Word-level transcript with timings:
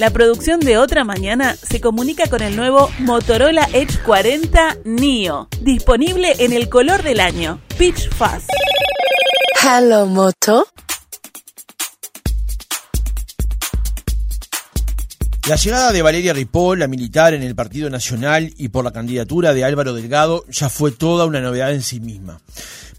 La 0.00 0.08
producción 0.08 0.60
de 0.60 0.78
Otra 0.78 1.04
Mañana 1.04 1.56
se 1.56 1.78
comunica 1.78 2.26
con 2.30 2.40
el 2.40 2.56
nuevo 2.56 2.90
Motorola 3.00 3.68
Edge 3.74 4.00
40 4.02 4.78
Neo, 4.86 5.46
disponible 5.60 6.36
en 6.38 6.54
el 6.54 6.70
color 6.70 7.02
del 7.02 7.20
año, 7.20 7.60
Pitch 7.76 8.08
Fast. 8.08 8.48
Hello, 9.62 10.06
Moto. 10.06 10.66
La 15.46 15.56
llegada 15.56 15.92
de 15.92 16.00
Valeria 16.00 16.32
Ripoll, 16.32 16.78
la 16.78 16.88
militar 16.88 17.34
en 17.34 17.42
el 17.42 17.54
Partido 17.54 17.90
Nacional 17.90 18.54
y 18.56 18.68
por 18.68 18.86
la 18.86 18.92
candidatura 18.92 19.52
de 19.52 19.64
Álvaro 19.66 19.92
Delgado 19.92 20.46
ya 20.48 20.70
fue 20.70 20.92
toda 20.92 21.26
una 21.26 21.42
novedad 21.42 21.74
en 21.74 21.82
sí 21.82 22.00
misma. 22.00 22.40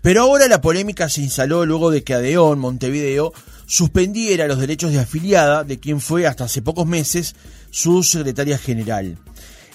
Pero 0.04 0.22
ahora 0.22 0.48
la 0.48 0.62
polémica 0.62 1.10
se 1.10 1.22
instaló 1.22 1.66
luego 1.66 1.90
de 1.90 2.04
que 2.04 2.14
Adeón, 2.14 2.60
Montevideo, 2.60 3.34
suspendiera 3.72 4.48
los 4.48 4.60
derechos 4.60 4.92
de 4.92 5.00
afiliada 5.00 5.64
de 5.64 5.80
quien 5.80 6.02
fue 6.02 6.28
hasta 6.28 6.44
hace 6.44 6.62
pocos 6.62 6.86
meses 6.86 7.36
su 7.70 8.04
secretaria 8.04 8.58
general. 8.58 9.18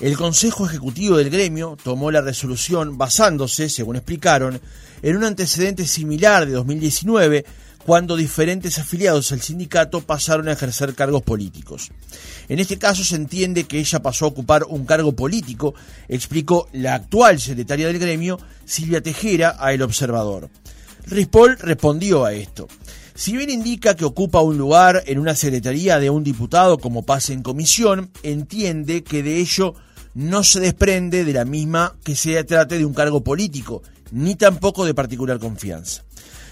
El 0.00 0.18
Consejo 0.18 0.66
Ejecutivo 0.66 1.16
del 1.16 1.30
gremio 1.30 1.78
tomó 1.82 2.10
la 2.10 2.20
resolución 2.20 2.98
basándose, 2.98 3.70
según 3.70 3.96
explicaron, 3.96 4.60
en 5.00 5.16
un 5.16 5.24
antecedente 5.24 5.86
similar 5.86 6.44
de 6.44 6.52
2019 6.52 7.46
cuando 7.86 8.16
diferentes 8.16 8.78
afiliados 8.78 9.32
al 9.32 9.40
sindicato 9.40 10.02
pasaron 10.02 10.48
a 10.48 10.52
ejercer 10.52 10.94
cargos 10.94 11.22
políticos. 11.22 11.90
En 12.50 12.58
este 12.58 12.76
caso 12.76 13.02
se 13.02 13.16
entiende 13.16 13.64
que 13.64 13.78
ella 13.78 14.02
pasó 14.02 14.26
a 14.26 14.28
ocupar 14.28 14.64
un 14.64 14.84
cargo 14.84 15.16
político, 15.16 15.74
explicó 16.06 16.68
la 16.74 16.96
actual 16.96 17.40
secretaria 17.40 17.86
del 17.86 17.98
gremio, 17.98 18.38
Silvia 18.66 19.00
Tejera, 19.00 19.56
a 19.58 19.72
El 19.72 19.80
Observador. 19.80 20.50
Rispol 21.06 21.56
respondió 21.58 22.26
a 22.26 22.34
esto. 22.34 22.68
Si 23.16 23.34
bien 23.34 23.48
indica 23.48 23.96
que 23.96 24.04
ocupa 24.04 24.42
un 24.42 24.58
lugar 24.58 25.02
en 25.06 25.18
una 25.18 25.34
secretaría 25.34 25.98
de 25.98 26.10
un 26.10 26.22
diputado 26.22 26.76
como 26.76 27.02
pase 27.02 27.32
en 27.32 27.42
comisión, 27.42 28.10
entiende 28.22 29.02
que 29.02 29.22
de 29.22 29.38
ello 29.38 29.74
no 30.12 30.44
se 30.44 30.60
desprende 30.60 31.24
de 31.24 31.32
la 31.32 31.46
misma 31.46 31.96
que 32.04 32.14
se 32.14 32.44
trate 32.44 32.76
de 32.76 32.84
un 32.84 32.92
cargo 32.92 33.24
político, 33.24 33.82
ni 34.12 34.34
tampoco 34.34 34.84
de 34.84 34.92
particular 34.92 35.38
confianza. 35.38 36.04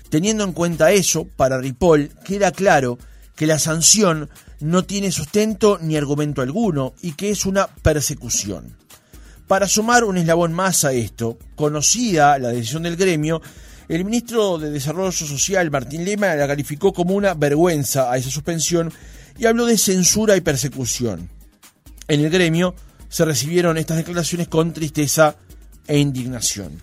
Teniendo 0.09 0.43
en 0.43 0.53
cuenta 0.53 0.91
eso, 0.91 1.27
para 1.37 1.59
Ripoll 1.59 2.09
queda 2.25 2.51
claro 2.51 2.99
que 3.37 3.47
la 3.47 3.59
sanción 3.59 4.31
no 4.61 4.85
tiene 4.85 5.13
sustento 5.13 5.79
ni 5.83 5.99
argumento 5.99 6.41
alguno 6.41 6.95
y 7.03 7.13
que 7.13 7.29
es 7.29 7.45
una 7.45 7.67
persecución. 7.67 8.75
Para 9.47 9.69
sumar 9.69 10.05
un 10.05 10.17
eslabón 10.17 10.55
más 10.55 10.87
a 10.87 10.93
esto, 10.93 11.37
conocida 11.57 12.39
la 12.39 12.49
decisión 12.49 12.85
del 12.85 12.97
gremio, 12.97 13.43
el 13.89 14.05
ministro 14.05 14.59
de 14.59 14.71
Desarrollo 14.71 15.13
Social, 15.13 15.71
Martín 15.71 16.05
Lema, 16.05 16.35
la 16.35 16.47
calificó 16.47 16.93
como 16.93 17.15
una 17.15 17.35
vergüenza 17.35 18.11
a 18.11 18.17
esa 18.17 18.31
suspensión 18.31 18.93
y 19.39 19.47
habló 19.47 19.67
de 19.67 19.77
censura 19.77 20.37
y 20.37 20.41
persecución. 20.41 21.29
En 22.09 22.21
el 22.21 22.31
gremio 22.31 22.75
se 23.09 23.25
recibieron 23.25 23.77
estas 23.79 23.99
declaraciones 23.99 24.49
con 24.49 24.73
tristeza 24.73 25.37
e 25.87 25.99
indignación. 25.99 26.81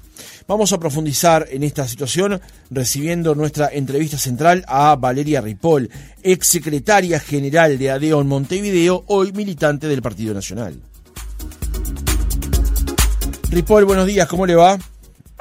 Vamos 0.47 0.73
a 0.73 0.79
profundizar 0.79 1.47
en 1.49 1.63
esta 1.63 1.87
situación 1.87 2.39
recibiendo 2.69 3.35
nuestra 3.35 3.69
entrevista 3.71 4.17
central 4.17 4.63
a 4.67 4.95
Valeria 4.95 5.41
Ripoll, 5.41 5.89
ex 6.23 6.47
secretaria 6.47 7.19
general 7.19 7.77
de 7.77 7.91
ADEON 7.91 8.27
Montevideo, 8.27 9.03
hoy 9.07 9.31
militante 9.31 9.87
del 9.87 10.01
Partido 10.01 10.33
Nacional. 10.33 10.79
Ripoll, 13.49 13.85
buenos 13.85 14.07
días, 14.07 14.27
¿cómo 14.27 14.45
le 14.45 14.55
va? 14.55 14.77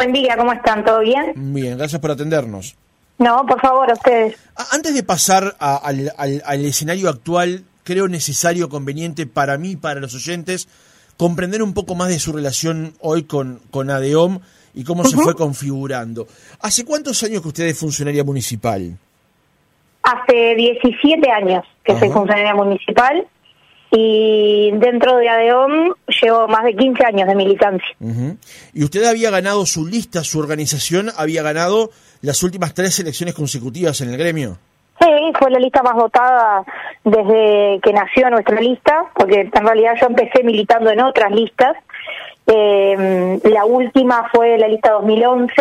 Buen 0.01 0.15
día, 0.15 0.35
¿cómo 0.35 0.51
están? 0.51 0.83
¿Todo 0.83 1.01
bien? 1.01 1.35
Bien, 1.37 1.77
gracias 1.77 2.01
por 2.01 2.11
atendernos. 2.11 2.75
No, 3.19 3.45
por 3.45 3.61
favor, 3.61 3.91
a 3.91 3.93
ustedes. 3.93 4.35
Antes 4.73 4.95
de 4.95 5.03
pasar 5.03 5.55
al, 5.59 6.11
al 6.17 6.65
escenario 6.65 7.11
actual, 7.11 7.65
creo 7.85 8.09
necesario, 8.09 8.71
conveniente 8.71 9.27
para 9.27 9.59
mí, 9.59 9.77
para 9.77 10.01
los 10.01 10.15
oyentes, 10.15 10.69
comprender 11.19 11.63
un 11.63 11.75
poco 11.75 11.95
más 11.95 12.09
de 12.09 12.19
su 12.19 12.33
relación 12.33 12.95
hoy 13.01 13.25
con, 13.25 13.61
con 13.71 13.91
ADEOM 13.91 14.41
y 14.73 14.85
cómo 14.85 15.05
se 15.05 15.19
fue 15.19 15.35
configurando. 15.35 16.27
¿Hace 16.63 16.87
cuántos 16.87 17.23
años 17.23 17.43
que 17.43 17.49
usted 17.49 17.67
es 17.67 17.79
funcionaria 17.79 18.25
municipal? 18.25 18.97
Hace 20.03 20.55
17 20.55 21.31
años 21.31 21.63
que 21.85 21.99
soy 21.99 22.09
funcionaria 22.09 22.55
municipal 22.55 23.27
y 23.91 24.71
dentro 24.75 25.17
de 25.17 25.29
ADEOM 25.29 25.95
llevo 26.23 26.49
más 26.49 26.65
de 26.65 26.75
15 26.77 27.05
años 27.05 27.29
de 27.29 27.35
militancia. 27.35 27.97
¿Y 28.73 28.85
usted 28.85 29.05
había 29.05 29.31
ganado 29.31 29.67
su 29.67 29.87
lista, 29.87 30.23
su 30.23 30.39
organización 30.39 31.11
había 31.17 31.43
ganado 31.43 31.91
las 32.23 32.43
últimas 32.43 32.75
tres 32.75 32.99
elecciones 33.01 33.35
consecutivas 33.35 34.01
en 34.01 34.11
el 34.11 34.17
gremio? 34.17 34.59
Sí, 35.01 35.07
fue 35.39 35.51
la 35.51 35.59
lista 35.59 35.83
más 35.83 35.95
votada 35.95 36.63
desde 37.05 37.81
que 37.83 37.93
nació 37.93 38.29
nuestra 38.31 38.61
lista, 38.61 39.07
porque 39.15 39.41
en 39.53 39.67
realidad 39.67 39.95
yo 40.01 40.07
empecé 40.07 40.45
militando 40.45 40.91
en 40.91 41.01
otras 41.01 41.33
listas 41.33 41.77
eh, 42.53 43.41
la 43.45 43.65
última 43.65 44.29
fue 44.33 44.59
la 44.59 44.67
lista 44.67 44.91
2011, 44.93 45.53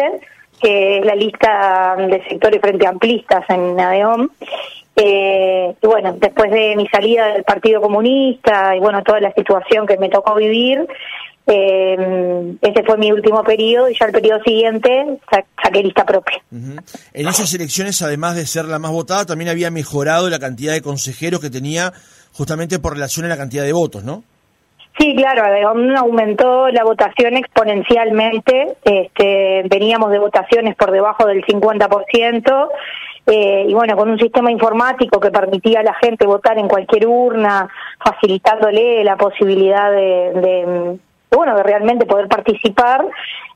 que 0.59 0.97
es 0.97 1.05
la 1.05 1.13
lista 1.13 1.95
de 1.97 2.23
sectores 2.27 2.61
frente 2.61 2.87
amplistas 2.87 3.47
en 3.49 3.79
ADEOM. 3.79 4.29
Eh, 5.01 5.75
y 5.81 5.87
bueno, 5.87 6.17
después 6.19 6.51
de 6.51 6.75
mi 6.75 6.85
salida 6.87 7.27
del 7.27 7.43
Partido 7.43 7.79
Comunista 7.79 8.75
y 8.75 8.79
bueno, 8.79 9.01
toda 9.01 9.21
la 9.21 9.31
situación 9.31 9.87
que 9.87 9.97
me 9.97 10.09
tocó 10.09 10.35
vivir, 10.35 10.85
eh, 11.47 12.57
ese 12.61 12.83
fue 12.83 12.97
mi 12.97 13.11
último 13.11 13.41
periodo 13.43 13.89
y 13.89 13.97
ya 13.97 14.07
el 14.07 14.11
periodo 14.11 14.41
siguiente 14.43 15.19
saqué 15.63 15.83
lista 15.83 16.05
propia. 16.05 16.41
En 16.51 17.27
esas 17.27 17.53
elecciones, 17.53 18.01
además 18.01 18.35
de 18.35 18.45
ser 18.45 18.65
la 18.65 18.77
más 18.77 18.91
votada, 18.91 19.25
también 19.25 19.49
había 19.49 19.71
mejorado 19.71 20.29
la 20.29 20.37
cantidad 20.37 20.73
de 20.73 20.81
consejeros 20.81 21.39
que 21.39 21.49
tenía 21.49 21.93
justamente 22.33 22.77
por 22.79 22.93
relación 22.93 23.25
a 23.25 23.29
la 23.29 23.37
cantidad 23.37 23.63
de 23.63 23.73
votos, 23.73 24.03
¿no? 24.03 24.23
Sí, 24.99 25.15
claro, 25.15 25.43
aumentó 25.97 26.67
la 26.69 26.83
votación 26.83 27.37
exponencialmente, 27.37 28.75
este, 28.83 29.63
veníamos 29.69 30.11
de 30.11 30.19
votaciones 30.19 30.75
por 30.75 30.91
debajo 30.91 31.25
del 31.25 31.41
50%, 31.45 32.69
eh, 33.25 33.65
y 33.67 33.73
bueno, 33.73 33.95
con 33.95 34.09
un 34.09 34.19
sistema 34.19 34.51
informático 34.51 35.19
que 35.19 35.31
permitía 35.31 35.81
a 35.81 35.83
la 35.83 35.93
gente 35.95 36.25
votar 36.25 36.57
en 36.57 36.67
cualquier 36.67 37.07
urna, 37.07 37.69
facilitándole 38.03 39.03
la 39.03 39.17
posibilidad 39.17 39.91
de, 39.91 40.97
bueno, 41.31 41.55
de 41.55 41.63
realmente 41.63 42.05
poder 42.05 42.27
participar, 42.27 43.05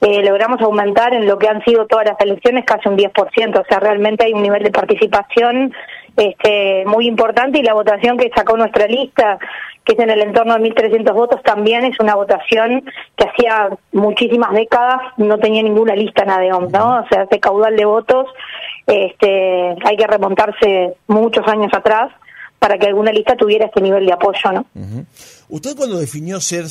eh, 0.02 0.24
logramos 0.24 0.62
aumentar 0.62 1.14
en 1.14 1.28
lo 1.28 1.38
que 1.38 1.48
han 1.48 1.64
sido 1.64 1.88
todas 1.88 2.06
las 2.06 2.20
elecciones 2.20 2.66
casi 2.66 2.88
un 2.88 2.98
10%, 2.98 3.60
o 3.60 3.66
sea, 3.68 3.80
realmente 3.80 4.26
hay 4.26 4.34
un 4.34 4.44
nivel 4.44 4.64
de 4.64 4.72
participación 4.72 5.74
este, 6.16 6.84
muy 6.86 7.08
importante 7.08 7.60
y 7.60 7.64
la 7.64 7.74
votación 7.74 8.18
que 8.18 8.30
sacó 8.36 8.56
nuestra 8.56 8.86
lista 8.86 9.40
que 9.84 9.94
es 9.94 10.00
en 10.00 10.10
el 10.10 10.22
entorno 10.22 10.58
de 10.58 10.62
1.300 10.62 11.14
votos, 11.14 11.44
también 11.44 11.84
es 11.84 12.00
una 12.00 12.16
votación 12.16 12.84
que 13.18 13.26
hacía 13.26 13.70
muchísimas 13.92 14.54
décadas 14.54 15.02
no 15.18 15.38
tenía 15.40 15.62
ninguna 15.62 15.96
lista 15.96 16.24
en 16.24 16.30
ADEOM, 16.30 16.72
¿no? 16.72 17.00
O 17.00 17.08
sea, 17.10 17.24
ese 17.24 17.40
caudal 17.40 17.76
de 17.76 17.86
votos 17.86 18.28
este, 18.88 19.76
hay 19.86 19.98
que 19.98 20.08
remontarse 20.08 20.96
muchos 21.08 21.48
años 21.48 21.72
atrás 21.74 22.12
para 22.60 22.78
que 22.78 22.88
alguna 22.88 23.12
lista 23.12 23.36
tuviera 23.36 23.66
este 23.66 23.82
nivel 23.82 24.06
de 24.06 24.14
apoyo, 24.14 24.52
¿no? 24.54 24.66
Usted 25.50 25.76
cuando 25.76 26.00
definió 26.00 26.40
ser 26.40 26.66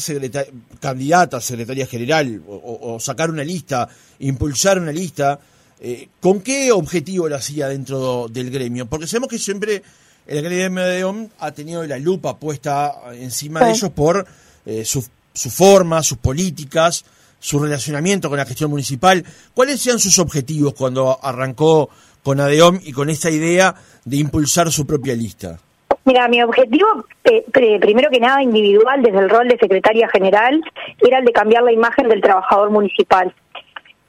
candidata 0.81 1.37
a 1.37 1.41
secretaria 1.41 1.87
general 1.87 2.43
o, 2.49 2.99
sacar 2.99 3.31
una 3.31 3.45
lista, 3.45 3.87
impulsar 4.21 4.79
una 4.79 4.91
lista, 4.91 5.39
eh, 5.81 6.09
¿con 6.21 6.41
qué 6.41 6.73
objetivo 6.73 7.29
lo 7.29 7.37
hacía 7.37 7.69
dentro 7.69 8.27
del 8.29 8.51
gremio? 8.51 8.87
Porque 8.87 9.07
sabemos 9.07 9.29
que 9.29 9.39
siempre 9.39 9.83
el 10.27 10.43
gremio 10.43 10.83
de 10.83 11.05
OM 11.05 11.29
ha 11.41 11.51
tenido 11.53 11.85
la 11.87 11.99
lupa 11.99 12.39
puesta 12.39 12.95
encima 13.13 13.61
de 13.61 13.73
ellos 13.73 13.91
por 13.91 14.27
eh, 14.65 14.85
su, 14.85 15.07
su, 15.35 15.51
forma, 15.51 16.03
sus 16.03 16.19
políticas, 16.19 17.05
su 17.43 17.59
relacionamiento 17.59 18.29
con 18.29 18.39
la 18.39 18.47
gestión 18.47 18.71
municipal. 18.71 19.25
¿Cuáles 19.53 19.81
sean 19.81 19.99
sus 19.99 20.19
objetivos 20.21 20.75
cuando 20.75 21.19
arrancó 21.21 21.91
con 22.23 22.41
ADEOM 22.41 22.79
y 22.83 22.93
con 22.93 23.11
esta 23.11 23.31
idea 23.31 23.75
de 24.05 24.17
impulsar 24.17 24.71
su 24.71 24.87
propia 24.87 25.15
lista? 25.15 25.59
Mira, 26.05 26.29
mi 26.29 26.41
objetivo, 26.43 26.87
eh, 27.25 27.45
primero 27.53 28.11
que 28.11 28.21
nada 28.21 28.43
individual, 28.43 29.03
desde 29.03 29.19
el 29.19 29.29
rol 29.29 29.49
de 29.49 29.59
secretaria 29.59 30.09
general, 30.09 30.63
era 31.01 31.19
el 31.19 31.25
de 31.25 31.33
cambiar 31.33 31.65
la 31.65 31.73
imagen 31.73 32.09
del 32.09 32.21
trabajador 32.21 32.71
municipal. 32.71 33.35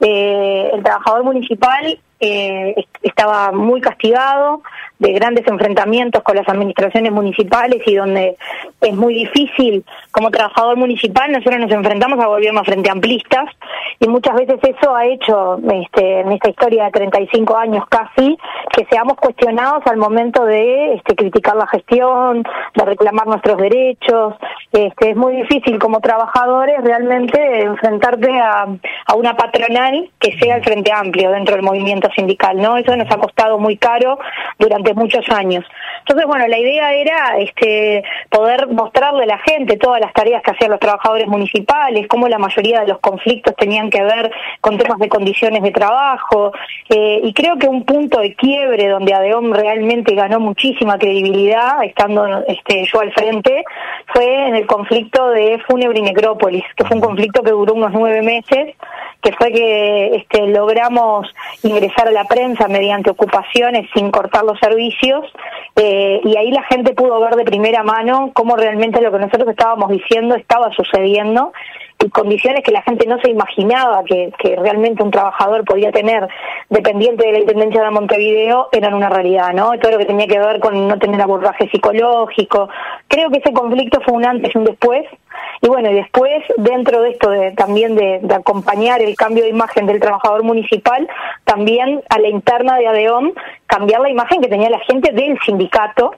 Eh, 0.00 0.70
el 0.72 0.82
trabajador 0.82 1.24
municipal 1.24 1.98
eh, 2.20 2.74
estaba 3.02 3.50
muy 3.50 3.80
castigado, 3.80 4.62
de 4.98 5.12
grandes 5.12 5.46
enfrentamientos 5.46 6.22
con 6.22 6.36
las 6.36 6.48
administraciones 6.48 7.12
municipales 7.12 7.82
y 7.86 7.94
donde 7.94 8.36
es 8.80 8.94
muy 8.94 9.14
difícil 9.14 9.84
como 10.12 10.30
trabajador 10.30 10.76
municipal 10.76 11.32
nosotros 11.32 11.60
nos 11.60 11.72
enfrentamos 11.72 12.18
a 12.20 12.26
gobiernos 12.26 12.64
frente 12.64 12.90
amplistas 12.90 13.46
y 14.00 14.08
muchas 14.08 14.34
veces 14.34 14.58
eso 14.62 14.94
ha 14.94 15.06
hecho 15.06 15.58
este, 15.72 16.20
en 16.20 16.32
esta 16.32 16.50
historia 16.50 16.84
de 16.84 16.90
35 16.92 17.56
años 17.56 17.84
casi 17.88 18.36
que 18.72 18.84
seamos 18.86 19.16
cuestionados 19.16 19.86
al 19.86 19.96
momento 19.96 20.44
de 20.44 20.94
este, 20.94 21.14
criticar 21.14 21.56
la 21.56 21.66
gestión, 21.66 22.42
de 22.74 22.84
reclamar 22.84 23.26
nuestros 23.26 23.56
derechos. 23.56 24.34
Este, 24.72 25.10
es 25.10 25.16
muy 25.16 25.36
difícil 25.36 25.78
como 25.78 26.00
trabajadores 26.00 26.82
realmente 26.82 27.62
enfrentarte 27.62 28.30
a, 28.32 28.66
a 29.06 29.14
una 29.14 29.36
patronal 29.36 30.10
que 30.18 30.36
sea 30.38 30.56
el 30.56 30.64
Frente 30.64 30.92
Amplio 30.92 31.30
dentro 31.30 31.54
del 31.54 31.64
movimiento 31.64 32.08
sindical, 32.16 32.56
¿no? 32.56 32.76
Eso 32.76 32.96
nos 32.96 33.10
ha 33.10 33.18
costado 33.18 33.58
muy 33.58 33.76
caro 33.76 34.18
durante 34.58 34.83
durante 34.84 34.94
muchos 34.94 35.28
años. 35.30 35.64
Entonces, 36.00 36.26
bueno, 36.26 36.46
la 36.46 36.58
idea 36.58 36.92
era 36.92 37.38
este, 37.38 38.02
poder 38.28 38.68
mostrarle 38.68 39.24
a 39.24 39.26
la 39.26 39.38
gente 39.38 39.76
todas 39.78 40.00
las 40.00 40.12
tareas 40.12 40.42
que 40.42 40.50
hacían 40.50 40.70
los 40.70 40.80
trabajadores 40.80 41.26
municipales, 41.26 42.06
cómo 42.08 42.28
la 42.28 42.38
mayoría 42.38 42.80
de 42.80 42.88
los 42.88 42.98
conflictos 42.98 43.54
tenían 43.56 43.88
que 43.88 44.02
ver 44.02 44.30
con 44.60 44.76
temas 44.76 44.98
de 44.98 45.08
condiciones 45.08 45.62
de 45.62 45.70
trabajo, 45.70 46.52
eh, 46.90 47.20
y 47.22 47.32
creo 47.32 47.56
que 47.56 47.68
un 47.68 47.84
punto 47.84 48.20
de 48.20 48.34
quiebre 48.34 48.88
donde 48.88 49.14
ADEOM 49.14 49.52
realmente 49.52 50.14
ganó 50.14 50.40
muchísima 50.40 50.98
credibilidad, 50.98 51.82
estando 51.82 52.44
este, 52.46 52.84
yo 52.84 53.00
al 53.00 53.12
frente, 53.12 53.64
fue 54.12 54.48
en 54.48 54.56
el 54.56 54.66
conflicto 54.66 55.30
de 55.30 55.58
Fúnebre 55.66 55.98
y 55.98 56.02
Necrópolis, 56.02 56.64
que 56.76 56.84
fue 56.84 56.96
un 56.96 57.02
conflicto 57.02 57.42
que 57.42 57.50
duró 57.50 57.74
unos 57.74 57.92
nueve 57.92 58.20
meses, 58.20 58.74
que 59.22 59.32
fue 59.32 59.50
que 59.52 60.16
este, 60.16 60.46
logramos 60.48 61.26
ingresar 61.62 62.08
a 62.08 62.10
la 62.10 62.24
prensa 62.24 62.68
mediante 62.68 63.10
ocupaciones 63.10 63.88
sin 63.94 64.10
cortar 64.10 64.44
los 64.44 64.58
servicios 64.58 64.73
eh, 64.76 66.20
y 66.24 66.36
ahí 66.36 66.50
la 66.50 66.62
gente 66.64 66.94
pudo 66.94 67.20
ver 67.20 67.34
de 67.36 67.44
primera 67.44 67.82
mano 67.82 68.30
cómo 68.34 68.56
realmente 68.56 69.00
lo 69.00 69.10
que 69.10 69.18
nosotros 69.18 69.48
estábamos 69.48 69.90
diciendo 69.90 70.34
estaba 70.34 70.72
sucediendo 70.72 71.52
y 72.02 72.10
condiciones 72.10 72.62
que 72.62 72.72
la 72.72 72.82
gente 72.82 73.06
no 73.06 73.18
se 73.20 73.30
imaginaba 73.30 74.04
que, 74.04 74.32
que 74.38 74.56
realmente 74.56 75.02
un 75.02 75.10
trabajador 75.10 75.64
podía 75.64 75.92
tener 75.92 76.28
dependiente 76.68 77.26
de 77.26 77.32
la 77.32 77.38
Intendencia 77.40 77.82
de 77.82 77.90
Montevideo 77.90 78.68
eran 78.72 78.94
una 78.94 79.08
realidad, 79.08 79.52
¿no? 79.52 79.78
Todo 79.78 79.92
lo 79.92 79.98
que 79.98 80.06
tenía 80.06 80.26
que 80.26 80.38
ver 80.38 80.60
con 80.60 80.88
no 80.88 80.98
tener 80.98 81.20
abordaje 81.20 81.68
psicológico. 81.70 82.68
Creo 83.08 83.30
que 83.30 83.38
ese 83.38 83.52
conflicto 83.52 84.00
fue 84.02 84.14
un 84.14 84.26
antes 84.26 84.54
y 84.54 84.58
un 84.58 84.64
después. 84.64 85.06
Y 85.62 85.68
bueno, 85.68 85.90
y 85.90 85.94
después, 85.94 86.42
dentro 86.56 87.00
de 87.02 87.10
esto 87.10 87.30
también 87.56 87.94
de, 87.96 88.20
de 88.22 88.34
acompañar 88.34 89.00
el 89.00 89.16
cambio 89.16 89.44
de 89.44 89.50
imagen 89.50 89.86
del 89.86 90.00
trabajador 90.00 90.42
municipal, 90.42 91.08
también 91.44 92.02
a 92.10 92.18
la 92.18 92.28
interna 92.28 92.76
de 92.76 92.88
ADEOM, 92.88 93.32
cambiar 93.66 94.00
la 94.00 94.10
imagen 94.10 94.40
que 94.40 94.48
tenía 94.48 94.68
la 94.68 94.80
gente 94.80 95.12
del 95.12 95.38
sindicato, 95.40 96.12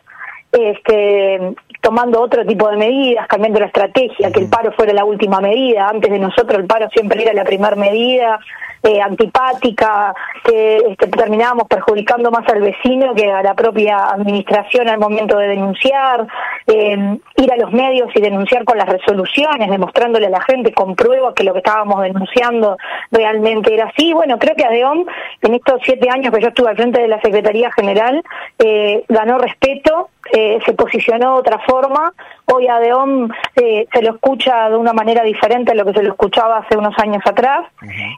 este, 0.53 1.55
tomando 1.87 2.21
otro 2.21 2.45
tipo 2.45 2.69
de 2.69 2.77
medidas, 2.77 3.29
cambiando 3.29 3.61
la 3.61 3.67
estrategia, 3.67 4.33
que 4.33 4.41
el 4.41 4.49
paro 4.49 4.73
fuera 4.73 4.93
la 4.93 5.05
última 5.05 5.41
medida. 5.41 5.89
Antes 5.89 6.11
de 6.11 6.19
nosotros 6.19 6.59
el 6.59 6.67
paro 6.67 6.89
siempre 6.93 7.23
era 7.23 7.33
la 7.33 7.45
primera 7.45 7.77
medida, 7.77 8.41
eh, 8.83 9.01
antipática, 9.01 10.13
que 10.45 10.79
este, 10.79 11.07
terminábamos 11.07 11.69
perjudicando 11.69 12.31
más 12.33 12.49
al 12.49 12.61
vecino 12.61 13.15
que 13.15 13.31
a 13.31 13.43
la 13.43 13.55
propia 13.55 14.11
administración 14.11 14.89
al 14.89 14.99
momento 14.99 15.39
de 15.39 15.47
denunciar, 15.49 16.27
eh, 16.67 17.19
ir 17.37 17.53
a 17.53 17.57
los 17.57 17.73
medios 17.73 18.09
y 18.15 18.21
denunciar 18.21 18.65
con 18.65 18.79
las 18.79 18.89
resoluciones, 18.89 19.71
demostrándole 19.71 20.27
a 20.27 20.31
la 20.31 20.41
gente 20.41 20.73
con 20.73 20.97
pruebas 20.97 21.35
que 21.35 21.45
lo 21.45 21.53
que 21.53 21.61
estábamos 21.61 22.03
denunciando 22.03 22.77
realmente 23.13 23.73
era 23.75 23.87
así. 23.87 24.13
Bueno, 24.13 24.39
creo 24.39 24.57
que 24.57 24.65
ADEOM, 24.65 25.05
en 25.43 25.55
estos 25.55 25.81
siete 25.85 26.09
años 26.11 26.35
que 26.35 26.43
yo 26.43 26.49
estuve 26.49 26.71
al 26.71 26.77
frente 26.77 27.01
de 27.01 27.09
la 27.09 27.21
Secretaría 27.21 27.71
General, 27.73 28.23
eh, 28.59 29.05
ganó 29.09 29.39
respeto, 29.39 30.11
eh, 30.33 30.59
se 30.65 30.73
posicionó 30.75 31.35
de 31.35 31.41
otra 31.41 31.59
forma. 31.67 32.13
Hoy 32.47 32.67
ADEOM 32.69 33.31
eh, 33.57 33.87
se 33.93 34.03
lo 34.03 34.15
escucha 34.15 34.69
de 34.69 34.77
una 34.77 34.93
manera 34.93 35.23
diferente 35.23 35.73
a 35.73 35.75
lo 35.75 35.85
que 35.85 35.93
se 35.93 36.03
lo 36.03 36.11
escuchaba 36.11 36.59
hace 36.59 36.77
unos 36.77 36.95
años 36.99 37.23
atrás. 37.25 37.67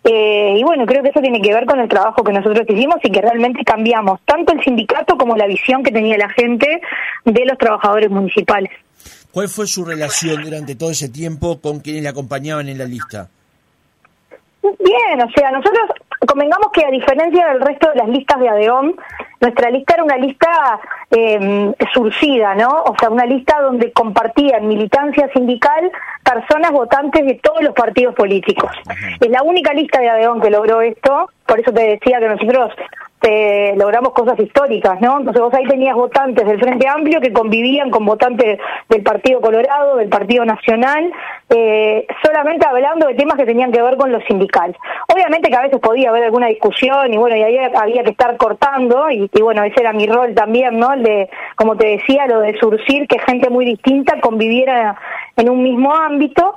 eh, 0.04 0.54
y 0.56 0.62
bueno, 0.64 0.86
creo 0.86 1.02
que 1.02 1.10
eso 1.10 1.20
tiene 1.20 1.40
que 1.40 1.52
ver 1.52 1.66
con 1.66 1.80
el 1.80 1.88
trabajo 1.88 2.22
que 2.24 2.32
nosotros 2.32 2.66
hicimos 2.68 2.96
y 3.02 3.10
que 3.10 3.20
realmente 3.20 3.64
cambiamos 3.64 4.20
tanto 4.24 4.52
el 4.52 4.62
sindicato 4.62 5.16
como 5.16 5.36
la 5.36 5.46
visión 5.46 5.82
que 5.82 5.90
tenía 5.90 6.16
la 6.18 6.28
gente 6.30 6.80
de 7.24 7.44
los 7.44 7.58
trabajadores 7.58 8.10
municipales. 8.10 8.70
¿Cuál 9.32 9.48
fue 9.48 9.66
su 9.66 9.84
relación 9.84 10.42
durante 10.42 10.74
todo 10.74 10.90
ese 10.90 11.08
tiempo 11.08 11.60
con 11.60 11.80
quienes 11.80 12.02
le 12.02 12.08
acompañaban 12.08 12.68
en 12.68 12.78
la 12.78 12.84
lista? 12.84 13.28
Bien, 14.62 15.22
o 15.22 15.30
sea, 15.30 15.50
nosotros 15.50 15.90
convengamos 16.26 16.70
que 16.72 16.84
a 16.84 16.90
diferencia 16.90 17.48
del 17.48 17.60
resto 17.60 17.90
de 17.90 17.96
las 17.96 18.08
listas 18.08 18.40
de 18.40 18.48
ADEOM, 18.48 18.92
nuestra 19.40 19.70
lista 19.70 19.94
era 19.94 20.04
una 20.04 20.16
lista 20.16 20.80
eh, 21.10 21.72
surcida, 21.94 22.54
¿no? 22.54 22.68
O 22.68 22.94
sea, 22.98 23.08
una 23.08 23.24
lista 23.24 23.60
donde 23.60 23.92
compartían 23.92 24.66
militancia 24.66 25.30
sindical 25.32 25.90
personas 26.24 26.72
votantes 26.72 27.24
de 27.24 27.34
todos 27.34 27.62
los 27.62 27.74
partidos 27.74 28.14
políticos. 28.14 28.70
Es 29.20 29.30
la 29.30 29.42
única 29.42 29.72
lista 29.72 30.00
de 30.00 30.10
ADEOM 30.10 30.40
que 30.40 30.50
logró 30.50 30.80
esto, 30.80 31.30
por 31.46 31.60
eso 31.60 31.72
te 31.72 31.82
decía 31.82 32.18
que 32.18 32.28
nosotros 32.28 32.72
logramos 33.76 34.12
cosas 34.12 34.38
históricas, 34.38 35.00
¿no? 35.00 35.18
Entonces 35.18 35.42
vos 35.42 35.52
ahí 35.54 35.66
tenías 35.66 35.94
votantes 35.94 36.46
del 36.46 36.60
Frente 36.60 36.88
Amplio 36.88 37.20
que 37.20 37.32
convivían 37.32 37.90
con 37.90 38.04
votantes 38.04 38.58
del 38.88 39.02
Partido 39.02 39.40
Colorado, 39.40 39.96
del 39.96 40.08
Partido 40.08 40.44
Nacional, 40.44 41.12
eh, 41.50 42.06
solamente 42.22 42.66
hablando 42.66 43.06
de 43.06 43.14
temas 43.14 43.36
que 43.36 43.44
tenían 43.44 43.72
que 43.72 43.82
ver 43.82 43.96
con 43.96 44.12
lo 44.12 44.20
sindical. 44.22 44.76
Obviamente 45.12 45.50
que 45.50 45.56
a 45.56 45.62
veces 45.62 45.80
podía 45.80 46.10
haber 46.10 46.24
alguna 46.24 46.46
discusión 46.46 47.12
y 47.12 47.16
bueno, 47.16 47.36
y 47.36 47.42
ahí 47.42 47.58
había 47.58 48.02
que 48.02 48.10
estar 48.10 48.36
cortando 48.36 49.10
y, 49.10 49.30
y 49.32 49.42
bueno, 49.42 49.62
ese 49.64 49.80
era 49.80 49.92
mi 49.92 50.06
rol 50.06 50.34
también, 50.34 50.78
¿no? 50.78 50.92
El 50.92 51.02
de, 51.02 51.30
como 51.56 51.76
te 51.76 51.86
decía, 51.86 52.26
lo 52.26 52.40
de 52.40 52.58
surcir 52.58 53.06
que 53.08 53.18
gente 53.18 53.50
muy 53.50 53.64
distinta 53.64 54.20
conviviera 54.20 54.96
en 55.36 55.50
un 55.50 55.62
mismo 55.62 55.94
ámbito. 55.94 56.56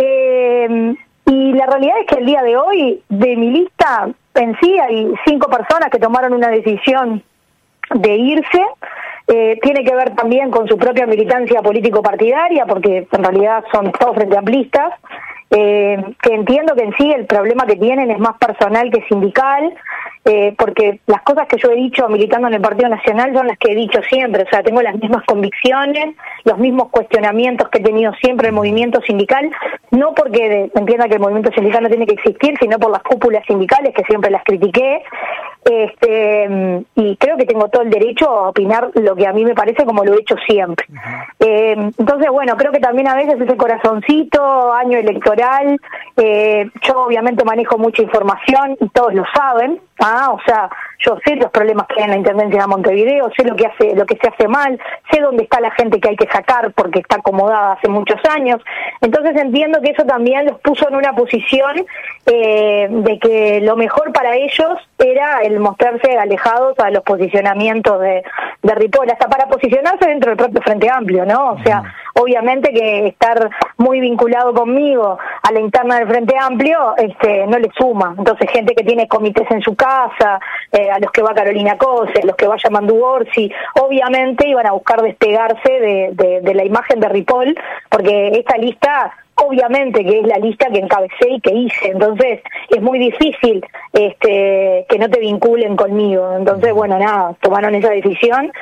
Eh, 0.00 0.94
y 1.26 1.52
la 1.52 1.66
realidad 1.66 1.96
es 2.00 2.06
que 2.06 2.20
el 2.20 2.26
día 2.26 2.42
de 2.42 2.56
hoy, 2.56 3.02
de 3.08 3.36
mi 3.36 3.50
lista 3.50 4.08
en 4.34 4.56
sí, 4.60 4.78
hay 4.78 5.12
cinco 5.26 5.48
personas 5.50 5.90
que 5.90 5.98
tomaron 5.98 6.32
una 6.32 6.48
decisión 6.48 7.22
de 7.94 8.16
irse. 8.16 8.62
Eh, 9.28 9.58
tiene 9.62 9.84
que 9.84 9.94
ver 9.94 10.14
también 10.14 10.50
con 10.50 10.66
su 10.66 10.76
propia 10.76 11.06
militancia 11.06 11.62
político-partidaria, 11.62 12.66
porque 12.66 13.06
en 13.10 13.24
realidad 13.24 13.64
son 13.72 13.92
todos 13.92 14.14
frente 14.14 14.36
amplistas. 14.36 14.94
Eh, 15.54 16.02
que 16.22 16.34
entiendo 16.34 16.74
que 16.74 16.84
en 16.84 16.94
sí 16.96 17.12
el 17.12 17.26
problema 17.26 17.66
que 17.66 17.76
tienen 17.76 18.10
es 18.10 18.18
más 18.18 18.38
personal 18.38 18.90
que 18.90 19.02
sindical, 19.02 19.74
eh, 20.24 20.54
porque 20.56 21.00
las 21.06 21.20
cosas 21.22 21.46
que 21.46 21.58
yo 21.58 21.70
he 21.70 21.74
dicho 21.74 22.08
militando 22.08 22.48
en 22.48 22.54
el 22.54 22.60
Partido 22.62 22.88
Nacional 22.88 23.34
son 23.34 23.48
las 23.48 23.58
que 23.58 23.72
he 23.72 23.74
dicho 23.74 24.00
siempre, 24.08 24.44
o 24.44 24.48
sea, 24.48 24.62
tengo 24.62 24.80
las 24.80 24.94
mismas 24.94 25.24
convicciones, 25.24 26.16
los 26.44 26.56
mismos 26.56 26.88
cuestionamientos 26.88 27.68
que 27.68 27.80
he 27.80 27.82
tenido 27.82 28.14
siempre 28.14 28.48
el 28.48 28.54
movimiento 28.54 29.02
sindical, 29.02 29.50
no 29.90 30.14
porque 30.14 30.70
entienda 30.74 31.06
que 31.06 31.14
el 31.14 31.20
movimiento 31.20 31.50
sindical 31.52 31.82
no 31.82 31.90
tiene 31.90 32.06
que 32.06 32.14
existir, 32.14 32.54
sino 32.58 32.78
por 32.78 32.90
las 32.90 33.02
cúpulas 33.02 33.44
sindicales 33.46 33.92
que 33.94 34.04
siempre 34.04 34.30
las 34.30 34.44
critiqué, 34.44 35.02
este, 35.64 36.84
y 36.96 37.16
creo 37.16 37.36
que 37.36 37.44
tengo 37.44 37.68
todo 37.68 37.82
el 37.82 37.90
derecho 37.90 38.28
a 38.28 38.48
opinar 38.48 38.90
lo 38.94 39.14
que 39.14 39.26
a 39.26 39.32
mí 39.32 39.44
me 39.44 39.54
parece 39.54 39.84
como 39.84 40.04
lo 40.04 40.14
he 40.14 40.20
hecho 40.20 40.34
siempre. 40.46 40.86
Eh, 41.38 41.74
entonces, 41.98 42.30
bueno, 42.30 42.56
creo 42.56 42.72
que 42.72 42.80
también 42.80 43.08
a 43.08 43.14
veces 43.14 43.40
ese 43.40 43.56
corazoncito, 43.56 44.72
año 44.72 44.98
electoral, 44.98 45.41
eh, 46.16 46.70
yo 46.82 47.04
obviamente 47.04 47.44
manejo 47.44 47.78
mucha 47.78 48.02
información 48.02 48.76
y 48.80 48.88
todos 48.90 49.14
lo 49.14 49.24
saben, 49.34 49.80
¿ah? 50.00 50.30
o 50.32 50.40
sea, 50.46 50.70
yo 50.98 51.16
sé 51.24 51.36
los 51.36 51.50
problemas 51.50 51.86
que 51.86 51.94
hay 51.98 52.04
en 52.04 52.10
la 52.10 52.16
Intendencia 52.16 52.60
de 52.60 52.66
Montevideo, 52.66 53.30
sé 53.36 53.44
lo 53.44 53.56
que 53.56 53.66
hace, 53.66 53.94
lo 53.94 54.06
que 54.06 54.16
se 54.16 54.28
hace 54.28 54.48
mal, 54.48 54.78
sé 55.10 55.20
dónde 55.20 55.44
está 55.44 55.60
la 55.60 55.70
gente 55.72 56.00
que 56.00 56.10
hay 56.10 56.16
que 56.16 56.28
sacar 56.28 56.72
porque 56.72 57.00
está 57.00 57.16
acomodada 57.16 57.72
hace 57.72 57.88
muchos 57.88 58.18
años. 58.30 58.60
Entonces 59.00 59.36
entiendo 59.36 59.80
que 59.80 59.90
eso 59.90 60.04
también 60.04 60.46
los 60.46 60.60
puso 60.60 60.88
en 60.88 60.96
una 60.96 61.12
posición 61.14 61.84
eh, 62.26 62.88
de 62.90 63.18
que 63.18 63.60
lo 63.62 63.76
mejor 63.76 64.12
para 64.12 64.36
ellos 64.36 64.78
era 64.98 65.40
el 65.40 65.58
mostrarse 65.58 66.16
alejados 66.16 66.78
a 66.78 66.90
los 66.90 67.02
posicionamientos 67.02 68.00
de, 68.00 68.22
de 68.62 68.74
Ripoll, 68.74 69.10
hasta 69.10 69.28
para 69.28 69.46
posicionarse 69.46 70.06
dentro 70.06 70.30
del 70.30 70.38
propio 70.38 70.62
Frente 70.62 70.88
Amplio, 70.88 71.24
¿no? 71.24 71.52
O 71.52 71.58
sea, 71.62 71.82
obviamente 72.14 72.72
que 72.72 73.08
estar 73.08 73.50
muy 73.76 74.00
vinculado 74.00 74.52
conmigo 74.54 75.18
a 75.42 75.52
la 75.52 75.60
interna 75.60 75.98
del 75.98 76.08
Frente 76.08 76.34
Amplio 76.38 76.94
este, 76.96 77.46
no 77.46 77.58
le 77.58 77.70
suma. 77.76 78.14
Entonces, 78.16 78.50
gente 78.50 78.74
que 78.74 78.84
tiene 78.84 79.08
comités 79.08 79.50
en 79.50 79.62
su 79.62 79.74
casa, 79.74 80.40
eh, 80.70 80.90
a 80.90 80.98
los 80.98 81.10
que 81.10 81.22
va 81.22 81.34
Carolina 81.34 81.76
Cose, 81.78 82.20
a 82.22 82.26
los 82.26 82.36
que 82.36 82.46
vaya 82.46 82.70
Mandu 82.70 83.02
Orsi, 83.02 83.50
obviamente 83.80 84.48
iban 84.48 84.66
a 84.66 84.72
buscar 84.72 85.02
despegarse 85.02 85.72
de, 85.72 86.10
de, 86.12 86.40
de 86.40 86.54
la 86.54 86.64
imagen 86.64 87.00
de 87.00 87.08
Ripoll, 87.08 87.54
porque 87.88 88.28
esta 88.28 88.56
lista 88.56 89.12
obviamente 89.34 90.04
que 90.04 90.20
es 90.20 90.26
la 90.26 90.36
lista 90.36 90.68
que 90.70 90.78
encabecé 90.78 91.28
y 91.30 91.40
que 91.40 91.54
hice, 91.54 91.88
entonces 91.88 92.40
es 92.68 92.82
muy 92.82 92.98
difícil 92.98 93.64
este 93.92 94.86
que 94.88 94.98
no 94.98 95.08
te 95.08 95.20
vinculen 95.20 95.76
conmigo, 95.76 96.34
entonces 96.36 96.72
bueno, 96.72 96.98
nada, 96.98 97.34
tomaron 97.40 97.74
esa 97.74 97.90
decisión, 97.90 98.52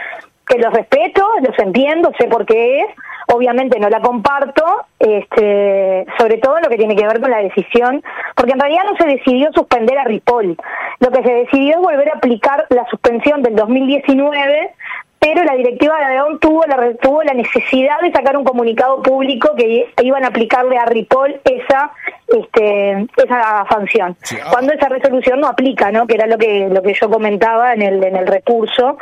que 0.50 0.58
los 0.58 0.72
respeto, 0.74 1.26
los 1.42 1.56
entiendo, 1.60 2.10
sé 2.18 2.26
por 2.26 2.44
qué 2.44 2.80
es, 2.80 2.86
obviamente 3.32 3.78
no 3.78 3.88
la 3.88 4.00
comparto, 4.00 4.64
este, 4.98 6.04
sobre 6.18 6.38
todo 6.38 6.58
lo 6.60 6.68
que 6.68 6.76
tiene 6.76 6.96
que 6.96 7.06
ver 7.06 7.20
con 7.20 7.30
la 7.30 7.38
decisión, 7.38 8.02
porque 8.34 8.52
en 8.52 8.60
realidad 8.60 8.82
no 8.90 8.96
se 8.96 9.06
decidió 9.06 9.52
suspender 9.52 9.96
a 9.96 10.04
Ripoll, 10.04 10.56
lo 10.98 11.10
que 11.10 11.22
se 11.22 11.32
decidió 11.32 11.76
es 11.76 11.80
volver 11.80 12.10
a 12.10 12.16
aplicar 12.16 12.66
la 12.70 12.84
suspensión 12.90 13.42
del 13.42 13.54
2019 13.54 14.74
pero 15.20 15.44
la 15.44 15.54
directiva 15.54 15.98
de 15.98 16.04
Adeón 16.04 16.38
tuvo 16.40 16.64
la, 16.64 16.94
tuvo 16.94 17.22
la 17.22 17.34
necesidad 17.34 18.00
de 18.00 18.10
sacar 18.10 18.38
un 18.38 18.44
comunicado 18.44 19.02
público 19.02 19.50
que 19.54 19.92
iban 20.02 20.24
a 20.24 20.28
aplicarle 20.28 20.78
a 20.78 20.86
Ripoll 20.86 21.40
esa 21.44 21.92
este, 22.26 23.06
esa 23.16 23.66
sanción. 23.68 24.16
Sí, 24.22 24.36
ah. 24.42 24.48
Cuando 24.50 24.72
esa 24.72 24.88
resolución 24.88 25.40
no 25.40 25.48
aplica, 25.48 25.92
¿no? 25.92 26.06
Que 26.06 26.14
era 26.14 26.26
lo 26.26 26.38
que 26.38 26.68
lo 26.70 26.80
que 26.80 26.94
yo 26.98 27.10
comentaba 27.10 27.74
en 27.74 27.82
el 27.82 28.02
en 28.02 28.16
el 28.16 28.26
recurso 28.26 28.96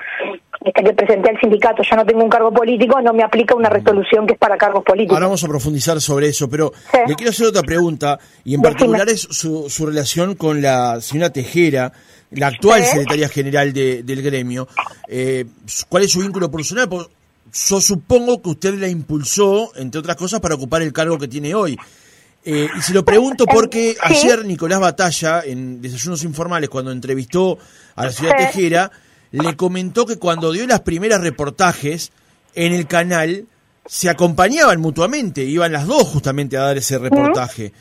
este 0.64 0.82
que 0.82 0.92
presenté 0.92 1.30
al 1.30 1.40
sindicato, 1.40 1.82
yo 1.82 1.96
no 1.96 2.04
tengo 2.04 2.24
un 2.24 2.28
cargo 2.28 2.52
político, 2.52 3.00
no 3.00 3.12
me 3.12 3.22
aplica 3.22 3.54
una 3.54 3.68
resolución 3.68 4.26
que 4.26 4.32
es 4.32 4.38
para 4.38 4.56
cargos 4.56 4.82
políticos. 4.82 5.14
Ahora 5.14 5.26
vamos 5.26 5.44
a 5.44 5.48
profundizar 5.48 6.00
sobre 6.00 6.28
eso, 6.28 6.50
pero 6.50 6.72
sí. 6.90 6.98
le 7.06 7.14
quiero 7.14 7.30
hacer 7.30 7.46
otra 7.46 7.62
pregunta, 7.62 8.18
y 8.44 8.54
en 8.54 8.62
particular 8.62 9.08
es 9.08 9.20
su, 9.20 9.70
su 9.70 9.86
relación 9.86 10.34
con 10.34 10.60
la 10.60 11.00
señora 11.00 11.32
Tejera, 11.32 11.92
la 12.30 12.48
actual 12.48 12.84
secretaria 12.84 13.28
general 13.28 13.72
del 13.72 14.22
gremio. 14.22 14.68
Eh, 15.08 15.44
¿Cuál 15.88 16.04
es 16.04 16.12
su 16.12 16.20
vínculo 16.20 16.50
personal? 16.50 16.88
Pues, 16.88 17.06
yo 17.52 17.80
supongo 17.80 18.42
que 18.42 18.50
usted 18.50 18.74
la 18.74 18.88
impulsó, 18.88 19.72
entre 19.76 20.00
otras 20.00 20.16
cosas, 20.16 20.40
para 20.40 20.54
ocupar 20.54 20.82
el 20.82 20.92
cargo 20.92 21.18
que 21.18 21.28
tiene 21.28 21.54
hoy. 21.54 21.78
Eh, 22.44 22.68
y 22.76 22.82
se 22.82 22.94
lo 22.94 23.04
pregunto 23.04 23.44
porque 23.46 23.96
ayer 24.02 24.44
Nicolás 24.44 24.80
Batalla, 24.80 25.42
en 25.44 25.82
Desayunos 25.82 26.24
Informales, 26.24 26.68
cuando 26.68 26.92
entrevistó 26.92 27.58
a 27.94 28.06
la 28.06 28.12
ciudad 28.12 28.36
Tejera, 28.36 28.90
le 29.32 29.56
comentó 29.56 30.06
que 30.06 30.16
cuando 30.16 30.52
dio 30.52 30.66
las 30.66 30.80
primeras 30.80 31.20
reportajes 31.20 32.12
en 32.54 32.72
el 32.72 32.86
canal, 32.86 33.46
se 33.86 34.08
acompañaban 34.08 34.80
mutuamente, 34.80 35.42
iban 35.44 35.72
las 35.72 35.86
dos 35.86 36.02
justamente 36.04 36.56
a 36.56 36.62
dar 36.62 36.76
ese 36.76 36.98
reportaje. 36.98 37.72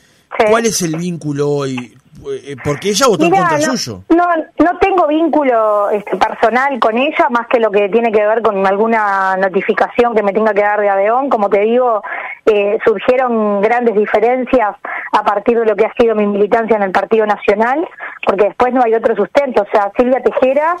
¿Cuál 0.50 0.66
es 0.66 0.82
el 0.82 0.96
vínculo 0.96 1.50
hoy? 1.50 1.96
Eh, 2.26 2.56
porque 2.64 2.90
ella 2.90 3.06
votó 3.06 3.24
en 3.24 3.30
contra 3.30 3.60
suyo. 3.60 4.02
No, 4.08 4.26
no 4.58 4.78
tengo 4.78 5.06
vínculo 5.06 5.90
este, 5.90 6.16
personal 6.16 6.78
con 6.80 6.98
ella, 6.98 7.28
más 7.30 7.46
que 7.46 7.60
lo 7.60 7.70
que 7.70 7.88
tiene 7.88 8.10
que 8.10 8.26
ver 8.26 8.42
con 8.42 8.66
alguna 8.66 9.36
notificación 9.36 10.14
que 10.14 10.22
me 10.22 10.32
tenga 10.32 10.52
que 10.52 10.62
dar 10.62 10.80
de 10.80 10.88
Adeón. 10.88 11.28
Como 11.28 11.48
te 11.48 11.60
digo, 11.60 12.02
eh, 12.44 12.78
surgieron 12.84 13.60
grandes 13.60 13.94
diferencias 13.94 14.76
a 15.12 15.22
partir 15.22 15.58
de 15.58 15.66
lo 15.66 15.76
que 15.76 15.86
ha 15.86 15.92
sido 15.94 16.14
mi 16.14 16.26
militancia 16.26 16.76
en 16.76 16.82
el 16.82 16.90
Partido 16.90 17.24
Nacional, 17.26 17.86
porque 18.26 18.46
después 18.46 18.74
no 18.74 18.82
hay 18.82 18.94
otro 18.94 19.14
sustento. 19.14 19.62
O 19.62 19.66
sea, 19.70 19.90
Silvia 19.96 20.22
Tejera 20.22 20.76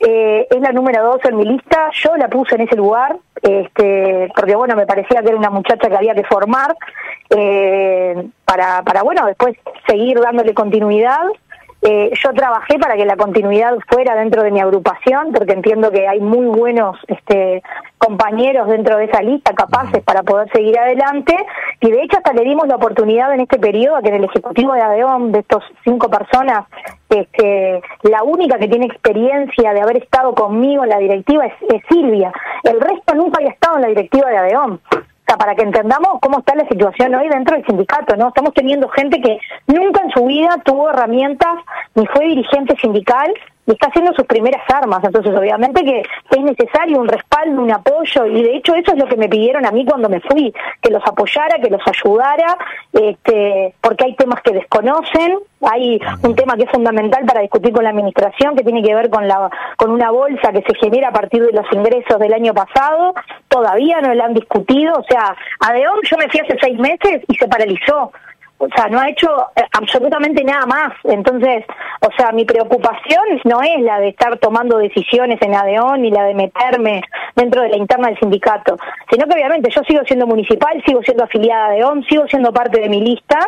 eh, 0.00 0.46
es 0.50 0.60
la 0.60 0.72
número 0.72 1.02
dos 1.04 1.20
en 1.24 1.36
mi 1.36 1.44
lista, 1.44 1.90
yo 1.92 2.16
la 2.16 2.28
puse 2.28 2.56
en 2.56 2.62
ese 2.62 2.76
lugar, 2.76 3.16
este, 3.40 4.30
porque 4.34 4.54
bueno, 4.54 4.76
me 4.76 4.86
parecía 4.86 5.22
que 5.22 5.28
era 5.28 5.36
una 5.36 5.50
muchacha 5.50 5.88
que 5.88 5.96
había 5.96 6.14
que 6.14 6.24
formar 6.24 6.76
eh, 7.30 8.28
para, 8.44 8.82
para, 8.82 9.02
bueno, 9.02 9.26
después 9.26 9.56
seguir 9.86 10.20
dándole 10.20 10.54
continuidad. 10.54 11.22
Eh, 11.84 12.12
yo 12.22 12.32
trabajé 12.32 12.78
para 12.78 12.94
que 12.94 13.04
la 13.04 13.16
continuidad 13.16 13.76
fuera 13.88 14.14
dentro 14.14 14.44
de 14.44 14.52
mi 14.52 14.60
agrupación, 14.60 15.32
porque 15.32 15.52
entiendo 15.52 15.90
que 15.90 16.06
hay 16.06 16.20
muy 16.20 16.46
buenos 16.46 16.96
este, 17.08 17.60
compañeros 17.98 18.68
dentro 18.68 18.96
de 18.98 19.06
esa 19.06 19.20
lista 19.20 19.52
capaces 19.52 20.00
para 20.04 20.22
poder 20.22 20.48
seguir 20.52 20.78
adelante, 20.78 21.34
y 21.80 21.90
de 21.90 22.02
hecho 22.02 22.18
hasta 22.18 22.32
le 22.34 22.44
dimos 22.44 22.68
la 22.68 22.76
oportunidad 22.76 23.34
en 23.34 23.40
este 23.40 23.58
periodo 23.58 23.96
a 23.96 24.02
que 24.02 24.10
en 24.10 24.14
el 24.14 24.24
Ejecutivo 24.24 24.74
de 24.74 24.80
ADEON, 24.80 25.32
de 25.32 25.40
estos 25.40 25.64
cinco 25.82 26.08
personas, 26.08 26.66
este, 27.08 27.82
la 28.02 28.22
única 28.22 28.58
que 28.58 28.68
tiene 28.68 28.86
experiencia 28.86 29.72
de 29.72 29.80
haber 29.80 29.96
estado 29.96 30.34
conmigo 30.34 30.84
en 30.84 30.90
la 30.90 30.98
directiva 30.98 31.46
es, 31.46 31.54
es 31.68 31.82
Silvia. 31.88 32.32
El 32.62 32.80
resto 32.80 33.14
nunca 33.14 33.38
había 33.38 33.50
estado 33.50 33.76
en 33.76 33.82
la 33.82 33.88
directiva 33.88 34.30
de 34.30 34.36
ADEON 35.26 35.38
para 35.42 35.54
que 35.54 35.62
entendamos 35.62 36.20
cómo 36.20 36.38
está 36.38 36.54
la 36.54 36.68
situación 36.68 37.14
hoy 37.14 37.28
dentro 37.28 37.56
del 37.56 37.66
sindicato, 37.66 38.16
¿no? 38.16 38.28
Estamos 38.28 38.54
teniendo 38.54 38.88
gente 38.88 39.20
que 39.20 39.38
nunca 39.66 40.02
en 40.02 40.10
su 40.10 40.24
vida 40.26 40.56
tuvo 40.64 40.90
herramientas 40.90 41.54
ni 41.94 42.06
fue 42.06 42.26
dirigente 42.26 42.76
sindical 42.80 43.32
y 43.66 43.72
está 43.72 43.88
haciendo 43.88 44.12
sus 44.14 44.26
primeras 44.26 44.62
armas. 44.72 45.02
Entonces, 45.04 45.34
obviamente 45.36 45.84
que 45.84 46.02
es 46.30 46.42
necesario 46.42 47.00
un 47.00 47.08
respaldo, 47.08 47.62
un 47.62 47.72
apoyo, 47.72 48.26
y 48.26 48.42
de 48.42 48.56
hecho 48.56 48.74
eso 48.74 48.92
es 48.92 48.98
lo 48.98 49.06
que 49.06 49.16
me 49.16 49.28
pidieron 49.28 49.64
a 49.66 49.70
mí 49.70 49.84
cuando 49.84 50.08
me 50.08 50.20
fui, 50.20 50.52
que 50.80 50.90
los 50.90 51.02
apoyara, 51.06 51.60
que 51.60 51.70
los 51.70 51.80
ayudara, 51.86 52.56
este, 52.92 53.74
porque 53.80 54.04
hay 54.04 54.16
temas 54.16 54.42
que 54.42 54.52
desconocen, 54.52 55.38
hay 55.62 56.00
un 56.22 56.34
tema 56.34 56.56
que 56.56 56.64
es 56.64 56.70
fundamental 56.70 57.24
para 57.24 57.40
discutir 57.40 57.72
con 57.72 57.84
la 57.84 57.90
administración, 57.90 58.56
que 58.56 58.64
tiene 58.64 58.82
que 58.82 58.94
ver 58.94 59.10
con 59.10 59.28
la 59.28 59.50
con 59.76 59.90
una 59.90 60.10
bolsa 60.10 60.52
que 60.52 60.62
se 60.62 60.74
genera 60.80 61.08
a 61.08 61.12
partir 61.12 61.44
de 61.44 61.52
los 61.52 61.66
ingresos 61.72 62.18
del 62.18 62.32
año 62.32 62.52
pasado, 62.52 63.14
todavía 63.48 64.00
no 64.00 64.12
la 64.14 64.24
han 64.24 64.34
discutido, 64.34 64.94
o 64.94 65.04
sea, 65.04 65.36
a 65.60 65.72
Deón 65.72 66.00
yo 66.02 66.16
me 66.16 66.28
fui 66.28 66.40
hace 66.40 66.56
seis 66.60 66.78
meses 66.78 67.22
y 67.28 67.34
se 67.36 67.46
paralizó 67.46 68.12
o 68.62 68.68
sea, 68.76 68.86
no 68.88 69.00
ha 69.00 69.08
hecho 69.08 69.28
eh, 69.56 69.62
absolutamente 69.72 70.44
nada 70.44 70.66
más. 70.66 70.92
Entonces, 71.02 71.64
o 72.00 72.10
sea, 72.16 72.30
mi 72.30 72.44
preocupación 72.44 73.24
no 73.44 73.60
es 73.60 73.80
la 73.80 73.98
de 73.98 74.10
estar 74.10 74.38
tomando 74.38 74.78
decisiones 74.78 75.42
en 75.42 75.54
ADEON 75.54 76.00
ni 76.00 76.12
la 76.12 76.24
de 76.24 76.34
meterme 76.34 77.02
dentro 77.34 77.62
de 77.62 77.70
la 77.70 77.76
interna 77.76 78.08
del 78.08 78.18
sindicato, 78.20 78.76
sino 79.10 79.26
que 79.26 79.34
obviamente 79.34 79.68
yo 79.70 79.82
sigo 79.82 80.04
siendo 80.04 80.28
municipal, 80.28 80.80
sigo 80.86 81.02
siendo 81.02 81.24
afiliada 81.24 81.64
a 81.64 81.68
ADEON, 81.70 82.04
sigo 82.04 82.26
siendo 82.28 82.52
parte 82.52 82.80
de 82.80 82.88
mi 82.88 83.00
lista 83.00 83.38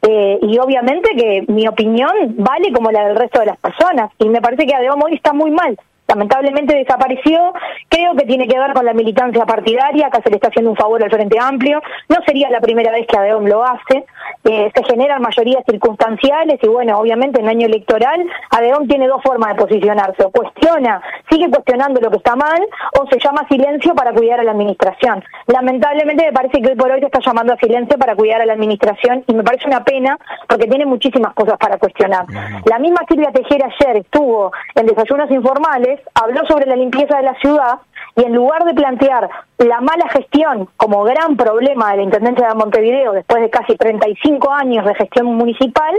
eh, 0.00 0.38
y 0.40 0.58
obviamente 0.58 1.10
que 1.16 1.44
mi 1.48 1.68
opinión 1.68 2.12
vale 2.38 2.72
como 2.72 2.90
la 2.90 3.04
del 3.08 3.16
resto 3.16 3.40
de 3.40 3.46
las 3.46 3.58
personas 3.58 4.10
y 4.18 4.28
me 4.30 4.40
parece 4.40 4.66
que 4.66 4.74
ADEON 4.74 5.02
hoy 5.02 5.14
está 5.14 5.34
muy 5.34 5.50
mal 5.50 5.76
lamentablemente 6.08 6.76
desapareció, 6.76 7.54
creo 7.88 8.14
que 8.14 8.26
tiene 8.26 8.46
que 8.46 8.58
ver 8.58 8.72
con 8.72 8.84
la 8.84 8.92
militancia 8.92 9.46
partidaria, 9.46 10.08
acá 10.08 10.20
se 10.22 10.30
le 10.30 10.36
está 10.36 10.48
haciendo 10.48 10.70
un 10.70 10.76
favor 10.76 11.02
al 11.02 11.10
Frente 11.10 11.38
Amplio, 11.40 11.80
no 12.08 12.16
sería 12.26 12.50
la 12.50 12.60
primera 12.60 12.92
vez 12.92 13.06
que 13.06 13.16
ADEOM 13.16 13.46
lo 13.46 13.64
hace, 13.64 14.04
eh, 14.44 14.70
se 14.74 14.84
generan 14.84 15.22
mayorías 15.22 15.62
circunstanciales 15.68 16.58
y 16.62 16.68
bueno, 16.68 16.98
obviamente 16.98 17.40
en 17.40 17.48
año 17.48 17.66
electoral 17.66 18.20
ADEOM 18.50 18.86
tiene 18.88 19.06
dos 19.06 19.22
formas 19.22 19.54
de 19.54 19.62
posicionarse, 19.62 20.24
o 20.24 20.30
cuestiona, 20.30 21.00
sigue 21.30 21.48
cuestionando 21.48 22.00
lo 22.00 22.10
que 22.10 22.18
está 22.18 22.36
mal, 22.36 22.60
o 23.00 23.06
se 23.06 23.18
llama 23.18 23.46
silencio 23.48 23.94
para 23.94 24.12
cuidar 24.12 24.40
a 24.40 24.44
la 24.44 24.52
administración. 24.52 25.24
Lamentablemente 25.46 26.26
me 26.26 26.32
parece 26.32 26.60
que 26.60 26.70
hoy 26.70 26.76
por 26.76 26.90
hoy 26.90 27.00
se 27.00 27.06
está 27.06 27.20
llamando 27.20 27.54
a 27.54 27.56
silencio 27.56 27.98
para 27.98 28.14
cuidar 28.14 28.40
a 28.42 28.46
la 28.46 28.52
administración 28.52 29.24
y 29.26 29.34
me 29.34 29.42
parece 29.42 29.66
una 29.66 29.84
pena 29.84 30.18
porque 30.48 30.66
tiene 30.66 30.86
muchísimas 30.86 31.32
cosas 31.34 31.56
para 31.58 31.78
cuestionar. 31.78 32.26
La 32.66 32.78
misma 32.78 33.00
Silvia 33.08 33.30
Tejera 33.32 33.68
ayer 33.68 33.98
estuvo 33.98 34.52
en 34.74 34.86
desayunos 34.86 35.30
informales 35.30 35.91
habló 36.14 36.46
sobre 36.46 36.66
la 36.66 36.76
limpieza 36.76 37.16
de 37.16 37.22
la 37.24 37.34
ciudad 37.34 37.78
y 38.16 38.24
en 38.24 38.34
lugar 38.34 38.64
de 38.64 38.74
plantear 38.74 39.28
la 39.58 39.80
mala 39.80 40.08
gestión 40.08 40.68
como 40.76 41.02
gran 41.04 41.36
problema 41.36 41.90
de 41.90 41.98
la 41.98 42.02
Intendencia 42.02 42.48
de 42.48 42.54
Montevideo 42.54 43.12
después 43.12 43.42
de 43.42 43.50
casi 43.50 43.76
35 43.76 44.52
años 44.52 44.84
de 44.84 44.94
gestión 44.94 45.26
municipal, 45.26 45.94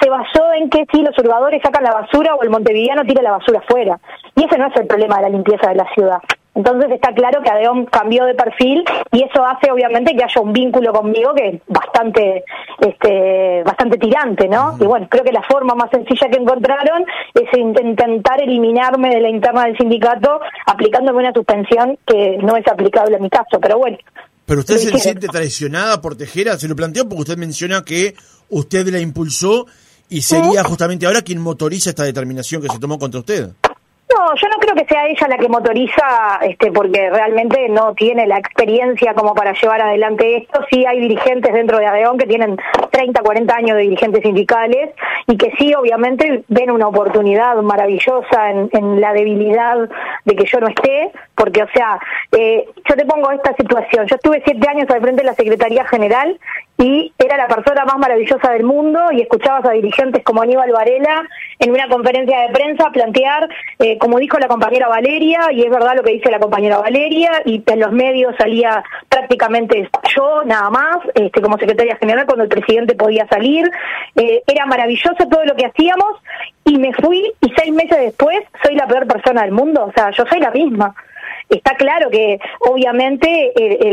se 0.00 0.08
basó 0.08 0.52
en 0.54 0.70
que 0.70 0.84
si 0.92 1.02
los 1.02 1.18
urbadores 1.18 1.60
sacan 1.62 1.82
la 1.82 1.92
basura 1.92 2.34
o 2.34 2.42
el 2.42 2.50
montevideano 2.50 3.04
tira 3.04 3.22
la 3.22 3.32
basura 3.32 3.58
afuera. 3.58 3.98
Y 4.36 4.44
ese 4.44 4.58
no 4.58 4.66
es 4.66 4.76
el 4.76 4.86
problema 4.86 5.16
de 5.16 5.22
la 5.22 5.28
limpieza 5.30 5.70
de 5.70 5.76
la 5.76 5.88
ciudad. 5.94 6.20
Entonces 6.54 6.90
está 6.90 7.12
claro 7.14 7.40
que 7.42 7.50
Adeón 7.50 7.86
cambió 7.86 8.24
de 8.24 8.34
perfil 8.34 8.82
y 9.12 9.22
eso 9.22 9.44
hace 9.46 9.70
obviamente 9.70 10.16
que 10.16 10.24
haya 10.24 10.40
un 10.40 10.52
vínculo 10.52 10.92
conmigo 10.92 11.32
que 11.34 11.48
es 11.48 11.62
bastante, 11.68 12.44
este, 12.80 13.62
bastante 13.64 13.96
tirante, 13.96 14.48
¿no? 14.48 14.76
Y 14.80 14.84
bueno, 14.84 15.06
creo 15.08 15.22
que 15.22 15.32
la 15.32 15.42
forma 15.42 15.74
más 15.74 15.90
sencilla 15.90 16.28
que 16.28 16.38
encontraron 16.38 17.04
es 17.34 17.56
intentar 17.56 18.42
eliminarme 18.42 19.10
de 19.10 19.20
la 19.20 19.28
interna 19.28 19.66
del 19.66 19.76
sindicato 19.76 20.40
aplicándome 20.66 21.20
una 21.20 21.32
suspensión 21.32 21.98
que 22.04 22.38
no 22.38 22.56
es 22.56 22.66
aplicable 22.66 23.16
en 23.16 23.22
mi 23.22 23.30
caso, 23.30 23.60
pero 23.60 23.78
bueno. 23.78 23.98
Pero 24.44 24.60
usted 24.60 24.78
se 24.78 24.98
siente 24.98 25.28
traicionada 25.28 26.00
por 26.00 26.16
Tejera, 26.16 26.56
se 26.56 26.68
lo 26.68 26.74
planteó 26.74 27.04
porque 27.04 27.20
usted 27.20 27.36
menciona 27.36 27.84
que 27.84 28.14
usted 28.48 28.88
la 28.88 28.98
impulsó 28.98 29.66
y 30.08 30.22
sería 30.22 30.64
justamente 30.64 31.06
ahora 31.06 31.22
quien 31.22 31.38
motoriza 31.38 31.90
esta 31.90 32.04
determinación 32.04 32.62
que 32.62 32.68
se 32.68 32.78
tomó 32.78 32.98
contra 32.98 33.20
usted. 33.20 33.50
No, 34.16 34.34
yo 34.36 34.48
no 34.48 34.56
creo 34.56 34.74
que 34.74 34.86
sea 34.86 35.06
ella 35.06 35.28
la 35.28 35.36
que 35.36 35.48
motoriza, 35.48 36.38
este, 36.42 36.72
porque 36.72 37.10
realmente 37.10 37.68
no 37.68 37.94
tiene 37.94 38.26
la 38.26 38.38
experiencia 38.38 39.12
como 39.12 39.34
para 39.34 39.52
llevar 39.52 39.82
adelante 39.82 40.38
esto. 40.38 40.60
Sí 40.70 40.86
hay 40.86 40.98
dirigentes 40.98 41.52
dentro 41.52 41.78
de 41.78 41.86
Adeón 41.86 42.16
que 42.16 42.26
tienen 42.26 42.56
30, 42.90 43.20
40 43.20 43.54
años 43.54 43.76
de 43.76 43.82
dirigentes 43.82 44.22
sindicales 44.22 44.94
y 45.26 45.36
que 45.36 45.52
sí, 45.58 45.74
obviamente, 45.74 46.42
ven 46.48 46.70
una 46.70 46.88
oportunidad 46.88 47.56
maravillosa 47.56 48.50
en, 48.50 49.00
la 49.00 49.12
debilidad 49.12 49.88
de 50.24 50.36
que 50.36 50.46
yo 50.46 50.58
no 50.60 50.68
esté, 50.68 51.12
porque, 51.34 51.62
o 51.62 51.68
sea, 51.74 51.98
eh, 52.32 52.64
yo 52.88 52.96
te 52.96 53.04
pongo 53.04 53.30
esta 53.30 53.54
situación. 53.56 54.06
Yo 54.06 54.16
estuve 54.16 54.42
siete 54.42 54.68
años 54.68 54.88
al 54.88 55.02
frente 55.02 55.22
de 55.22 55.28
la 55.28 55.34
Secretaría 55.34 55.84
General 55.84 56.38
y 56.78 57.12
era 57.18 57.36
la 57.36 57.48
persona 57.48 57.84
más 57.84 57.98
maravillosa 57.98 58.52
del 58.52 58.62
mundo 58.62 59.00
y 59.10 59.20
escuchabas 59.20 59.64
a 59.66 59.72
dirigentes 59.72 60.22
como 60.22 60.42
Aníbal 60.42 60.70
Varela 60.70 61.28
en 61.58 61.72
una 61.72 61.88
conferencia 61.88 62.40
de 62.42 62.52
prensa 62.52 62.90
plantear, 62.92 63.48
eh, 63.80 63.98
como 63.98 64.18
dijo 64.18 64.38
la 64.38 64.46
compañera 64.46 64.86
Valeria, 64.86 65.48
y 65.50 65.62
es 65.62 65.70
verdad 65.70 65.96
lo 65.96 66.04
que 66.04 66.12
dice 66.12 66.30
la 66.30 66.38
compañera 66.38 66.78
Valeria, 66.78 67.42
y 67.44 67.62
en 67.66 67.80
los 67.80 67.90
medios 67.90 68.34
salía 68.38 68.84
prácticamente 69.08 69.90
yo 70.16 70.44
nada 70.44 70.70
más, 70.70 70.98
este, 71.14 71.42
como 71.42 71.58
secretaria 71.58 71.96
general 71.96 72.26
cuando 72.26 72.44
el 72.44 72.50
presidente 72.50 72.94
podía 72.94 73.26
salir, 73.26 73.68
eh, 74.14 74.42
era 74.46 74.64
maravilloso 74.66 75.26
todo 75.28 75.44
lo 75.44 75.56
que 75.56 75.66
hacíamos 75.66 76.22
y 76.64 76.78
me 76.78 76.92
fui 76.94 77.32
y 77.40 77.52
seis 77.56 77.72
meses 77.72 77.98
después 77.98 78.38
soy 78.62 78.76
la 78.76 78.86
peor 78.86 79.08
persona 79.08 79.42
del 79.42 79.52
mundo, 79.52 79.84
o 79.84 79.92
sea, 79.92 80.10
yo 80.10 80.24
soy 80.26 80.38
la 80.38 80.52
misma. 80.52 80.94
Está 81.48 81.74
claro 81.76 82.10
que 82.10 82.38
obviamente 82.60 83.52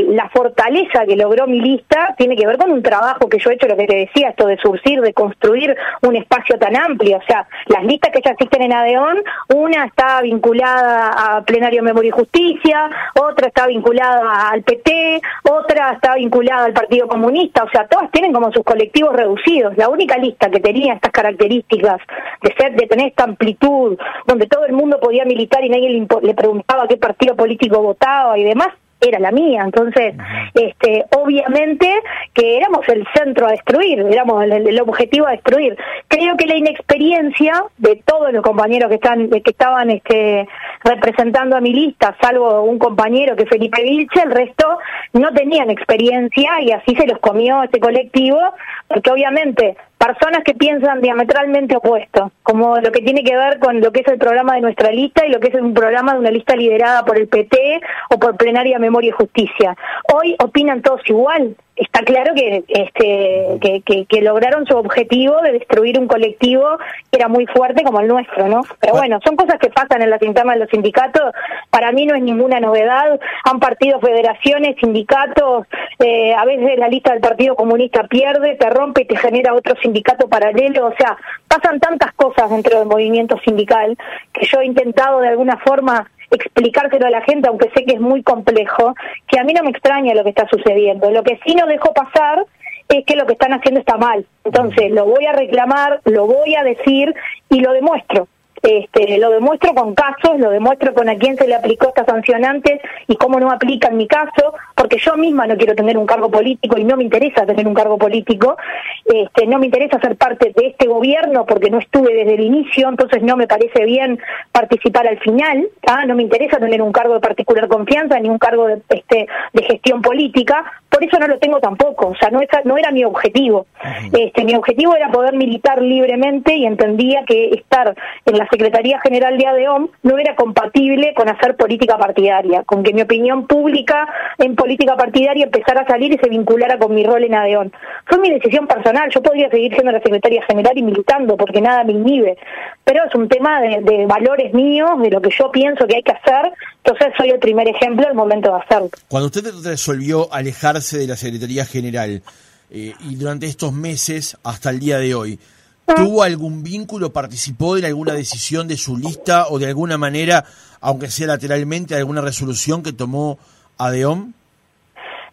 la 0.09 0.29
fortaleza 0.29 1.05
que 1.07 1.15
logró 1.15 1.47
mi 1.47 1.61
lista 1.61 2.13
tiene 2.17 2.35
que 2.35 2.45
ver 2.45 2.57
con 2.57 2.71
un 2.71 2.83
trabajo 2.83 3.29
que 3.29 3.39
yo 3.39 3.49
he 3.49 3.53
hecho, 3.53 3.67
lo 3.67 3.77
que 3.77 3.87
te 3.87 3.95
decía, 3.95 4.29
esto 4.29 4.47
de 4.47 4.57
surcir, 4.57 5.01
de 5.01 5.13
construir 5.13 5.75
un 6.01 6.15
espacio 6.15 6.57
tan 6.57 6.75
amplio. 6.75 7.17
O 7.17 7.23
sea, 7.27 7.47
las 7.67 7.83
listas 7.83 8.11
que 8.11 8.21
ya 8.23 8.31
existen 8.31 8.63
en 8.63 8.73
ADEON, 8.73 9.23
una 9.53 9.85
está 9.85 10.21
vinculada 10.21 11.37
a 11.37 11.43
Plenario 11.43 11.83
Memoria 11.83 12.09
y 12.09 12.11
Justicia, 12.11 12.89
otra 13.19 13.47
está 13.47 13.67
vinculada 13.67 14.49
al 14.49 14.63
PT, 14.63 15.21
otra 15.49 15.93
está 15.93 16.15
vinculada 16.15 16.65
al 16.65 16.73
Partido 16.73 17.07
Comunista. 17.07 17.63
O 17.63 17.69
sea, 17.69 17.87
todas 17.87 18.11
tienen 18.11 18.33
como 18.33 18.51
sus 18.51 18.63
colectivos 18.63 19.15
reducidos. 19.15 19.77
La 19.77 19.89
única 19.89 20.17
lista 20.17 20.49
que 20.49 20.59
tenía 20.59 20.93
estas 20.93 21.11
características 21.11 22.01
de 22.41 22.53
ser, 22.55 22.75
de 22.75 22.87
tener 22.87 23.07
esta 23.07 23.23
amplitud, 23.23 23.97
donde 24.25 24.47
todo 24.47 24.65
el 24.65 24.73
mundo 24.73 24.99
podía 24.99 25.25
militar 25.25 25.63
y 25.63 25.69
nadie 25.69 25.89
le, 25.89 26.07
le 26.21 26.33
preguntaba 26.33 26.87
qué 26.87 26.97
partido 26.97 27.35
político 27.45 27.79
votaba 27.79 28.37
y 28.39 28.43
demás, 28.43 28.69
era 28.99 29.19
la 29.19 29.31
mía. 29.31 29.61
Entonces, 29.63 30.15
este, 30.55 31.05
obviamente 31.15 31.87
que 32.33 32.57
éramos 32.57 32.87
el 32.89 33.05
centro 33.13 33.47
a 33.47 33.51
destruir, 33.51 33.99
éramos 33.99 34.43
el, 34.43 34.79
objetivo 34.81 35.27
a 35.27 35.31
destruir. 35.31 35.77
Creo 36.07 36.35
que 36.37 36.47
la 36.47 36.55
inexperiencia 36.55 37.63
de 37.77 38.01
todos 38.03 38.33
los 38.33 38.41
compañeros 38.41 38.89
que 38.89 38.95
están, 38.95 39.29
que 39.29 39.51
estaban 39.51 39.91
este, 39.91 40.47
representando 40.83 41.55
a 41.55 41.61
mi 41.61 41.71
lista, 41.71 42.15
salvo 42.19 42.63
un 42.63 42.79
compañero 42.79 43.35
que 43.35 43.43
es 43.43 43.49
Felipe 43.49 43.83
Vilche, 43.83 44.23
el 44.23 44.31
resto 44.31 44.79
no 45.13 45.31
tenían 45.33 45.69
experiencia 45.69 46.61
y 46.61 46.71
así 46.71 46.95
se 46.95 47.05
los 47.05 47.19
comió 47.19 47.61
este 47.63 47.79
colectivo, 47.79 48.39
porque 48.87 49.11
obviamente 49.11 49.77
personas 50.07 50.43
que 50.43 50.53
piensan 50.53 51.01
diametralmente 51.01 51.75
opuesto, 51.75 52.31
como 52.43 52.77
lo 52.77 52.91
que 52.91 53.01
tiene 53.01 53.23
que 53.23 53.35
ver 53.35 53.59
con 53.59 53.81
lo 53.81 53.91
que 53.91 54.01
es 54.01 54.07
el 54.07 54.17
programa 54.17 54.55
de 54.55 54.61
nuestra 54.61 54.91
lista 54.91 55.25
y 55.25 55.31
lo 55.31 55.39
que 55.39 55.47
es 55.47 55.55
un 55.55 55.73
programa 55.73 56.13
de 56.13 56.19
una 56.19 56.31
lista 56.31 56.55
liderada 56.55 57.03
por 57.03 57.17
el 57.17 57.27
PT 57.27 57.81
o 58.11 58.19
por 58.19 58.37
Plenaria 58.37 58.77
Memoria 58.77 59.09
y 59.09 59.11
Justicia. 59.11 59.75
Hoy 60.13 60.35
opinan 60.39 60.81
todos 60.81 61.01
igual, 61.07 61.55
está 61.75 62.01
claro 62.01 62.33
que, 62.33 62.63
este, 62.67 63.81
que, 63.85 64.05
que, 64.05 64.21
lograron 64.21 64.65
su 64.65 64.75
objetivo 64.77 65.41
de 65.41 65.53
destruir 65.53 65.99
un 65.99 66.07
colectivo 66.07 66.77
que 67.11 67.17
era 67.17 67.27
muy 67.27 67.45
fuerte 67.47 67.83
como 67.83 67.99
el 67.99 68.07
nuestro, 68.07 68.47
¿no? 68.47 68.61
Pero 68.79 68.93
bueno, 68.93 69.19
son 69.23 69.35
cosas 69.35 69.59
que 69.59 69.69
pasan 69.69 70.01
en 70.01 70.09
las 70.09 70.21
internas 70.21 70.55
de 70.55 70.61
los 70.61 70.69
sindicatos. 70.69 71.33
Para 71.69 71.91
mí 71.91 72.05
no 72.05 72.15
es 72.15 72.23
ninguna 72.23 72.59
novedad. 72.59 73.19
Han 73.43 73.59
partido 73.59 73.99
federaciones, 73.99 74.77
sindicatos. 74.79 75.67
Eh, 75.99 76.33
a 76.33 76.45
veces 76.45 76.77
la 76.77 76.87
lista 76.87 77.11
del 77.11 77.21
Partido 77.21 77.55
Comunista 77.55 78.03
pierde, 78.03 78.55
te 78.55 78.69
rompe 78.69 79.01
y 79.01 79.07
te 79.07 79.17
genera 79.17 79.53
otro 79.53 79.75
sindicato 79.81 80.29
paralelo. 80.29 80.87
O 80.87 80.93
sea, 80.97 81.17
pasan 81.47 81.79
tantas 81.79 82.13
cosas 82.13 82.49
dentro 82.49 82.79
del 82.79 82.87
movimiento 82.87 83.37
sindical 83.45 83.97
que 84.31 84.45
yo 84.45 84.61
he 84.61 84.65
intentado 84.65 85.19
de 85.19 85.27
alguna 85.27 85.57
forma 85.57 86.09
explicárselo 86.35 87.07
a 87.07 87.11
la 87.11 87.21
gente, 87.21 87.47
aunque 87.47 87.69
sé 87.75 87.85
que 87.85 87.95
es 87.95 88.01
muy 88.01 88.23
complejo, 88.23 88.93
que 89.27 89.39
a 89.39 89.43
mí 89.43 89.53
no 89.53 89.63
me 89.63 89.71
extraña 89.71 90.13
lo 90.13 90.23
que 90.23 90.29
está 90.29 90.47
sucediendo. 90.47 91.09
Lo 91.11 91.23
que 91.23 91.39
sí 91.45 91.55
no 91.55 91.65
dejo 91.67 91.93
pasar 91.93 92.45
es 92.89 93.05
que 93.05 93.15
lo 93.15 93.25
que 93.25 93.33
están 93.33 93.53
haciendo 93.53 93.79
está 93.79 93.97
mal. 93.97 94.25
Entonces, 94.43 94.91
lo 94.91 95.05
voy 95.05 95.25
a 95.25 95.33
reclamar, 95.33 96.01
lo 96.05 96.27
voy 96.27 96.55
a 96.55 96.63
decir 96.63 97.13
y 97.49 97.59
lo 97.59 97.73
demuestro. 97.73 98.27
Este, 98.65 99.19
lo 99.19 99.29
demuestro 99.29 99.75
con 99.75 99.93
casos, 99.93 100.39
lo 100.39 100.49
demuestro 100.49 100.91
con 100.95 101.07
a 101.07 101.15
quién 101.17 101.37
se 101.37 101.47
le 101.47 101.53
aplicó 101.53 101.89
esta 101.89 102.03
sancionante 102.03 102.81
y 103.07 103.15
cómo 103.15 103.39
no 103.39 103.51
aplica 103.51 103.89
en 103.89 103.97
mi 103.97 104.07
caso, 104.07 104.55
porque 104.73 104.97
yo 104.97 105.15
misma 105.17 105.45
no 105.45 105.55
quiero 105.55 105.75
tener 105.75 105.99
un 105.99 106.07
cargo 106.07 106.31
político 106.31 106.75
y 106.79 106.83
no 106.83 106.97
me 106.97 107.03
interesa 107.03 107.45
tener 107.45 107.67
un 107.67 107.75
cargo 107.75 107.99
político, 107.99 108.57
este, 109.05 109.45
no 109.45 109.59
me 109.59 109.67
interesa 109.67 109.99
ser 109.99 110.15
parte 110.15 110.51
de 110.55 110.67
este 110.67 110.87
gobierno 110.87 111.45
porque 111.45 111.69
no 111.69 111.77
estuve 111.77 112.11
desde 112.15 112.33
el 112.33 112.41
inicio, 112.41 112.89
entonces 112.89 113.21
no 113.21 113.37
me 113.37 113.45
parece 113.45 113.85
bien 113.85 114.19
participar 114.51 115.07
al 115.07 115.19
final, 115.19 115.67
no 116.07 116.15
me 116.15 116.23
interesa 116.23 116.57
tener 116.57 116.81
un 116.81 116.91
cargo 116.91 117.13
de 117.13 117.19
particular 117.19 117.67
confianza 117.67 118.19
ni 118.19 118.29
un 118.29 118.39
cargo 118.39 118.65
de, 118.65 118.81
este, 118.89 119.27
de 119.53 119.63
gestión 119.63 120.01
política, 120.01 120.65
por 120.95 121.03
eso 121.03 121.19
no 121.19 121.27
lo 121.27 121.37
tengo 121.39 121.59
tampoco, 121.59 122.07
o 122.07 122.15
sea, 122.15 122.29
no, 122.29 122.39
no 122.63 122.77
era 122.77 122.89
mi 122.89 123.03
objetivo. 123.03 123.67
Este, 124.13 124.45
mi 124.45 124.55
objetivo 124.55 124.95
era 124.95 125.11
poder 125.11 125.35
militar 125.35 125.81
libremente 125.81 126.55
y 126.55 126.65
entendía 126.65 127.25
que 127.27 127.49
estar 127.49 127.93
en 128.25 128.37
la 128.37 128.47
Secretaría 128.47 129.01
General 129.01 129.37
de 129.37 129.45
ADEOM 129.45 129.89
no 130.03 130.17
era 130.17 130.37
compatible 130.37 131.13
con 131.13 131.27
hacer 131.27 131.57
política 131.57 131.97
partidaria, 131.97 132.63
con 132.63 132.81
que 132.81 132.93
mi 132.93 133.01
opinión 133.01 133.45
pública 133.45 134.07
en 134.37 134.55
política 134.55 134.95
partidaria 134.95 135.43
empezara 135.43 135.81
a 135.81 135.87
salir 135.87 136.13
y 136.13 136.17
se 136.17 136.29
vinculara 136.29 136.77
con 136.77 136.95
mi 136.95 137.03
rol 137.03 137.25
en 137.25 137.35
ADEOM. 137.35 137.71
Fue 138.05 138.17
mi 138.19 138.31
decisión 138.31 138.65
personal, 138.65 139.09
yo 139.13 139.21
podría 139.21 139.49
seguir 139.49 139.73
siendo 139.73 139.91
la 139.91 139.99
Secretaría 139.99 140.43
General 140.43 140.77
y 140.77 140.81
militando 140.81 141.35
porque 141.35 141.59
nada 141.59 141.83
me 141.83 141.91
inhibe, 141.91 142.37
pero 142.85 143.03
es 143.03 143.13
un 143.15 143.27
tema 143.27 143.59
de, 143.59 143.81
de 143.81 144.05
valores 144.05 144.53
míos, 144.53 144.91
de 145.01 145.09
lo 145.09 145.19
que 145.19 145.31
yo 145.37 145.51
pienso 145.51 145.85
que 145.87 145.97
hay 145.97 146.03
que 146.03 146.13
hacer, 146.13 146.53
entonces 146.85 147.13
soy 147.17 147.31
el 147.31 147.39
primer 147.39 147.67
ejemplo 147.67 148.05
del 148.05 148.15
momento 148.15 148.51
de 148.51 148.61
hacerlo. 148.61 148.89
Cuando 149.09 149.25
usted 149.25 149.43
resolvió 149.63 150.31
alejarse 150.31 150.84
de 150.91 151.07
la 151.07 151.17
Secretaría 151.17 151.65
General 151.65 152.21
eh, 152.69 152.93
y 152.99 153.15
durante 153.15 153.47
estos 153.47 153.73
meses 153.73 154.37
hasta 154.43 154.69
el 154.69 154.79
día 154.79 154.97
de 154.99 155.15
hoy, 155.15 155.39
¿Tuvo 155.85 156.23
algún 156.23 156.63
vínculo, 156.63 157.13
participó 157.13 157.75
de 157.75 157.85
alguna 157.85 158.13
decisión 158.13 158.67
de 158.67 158.75
su 158.75 158.97
lista 158.97 159.47
o 159.49 159.59
de 159.59 159.67
alguna 159.67 159.99
manera, 159.99 160.43
aunque 160.81 161.11
sea 161.11 161.27
lateralmente, 161.27 161.95
alguna 161.95 162.21
resolución 162.21 162.81
que 162.81 162.91
tomó 162.91 163.37
ADEOM? 163.77 164.33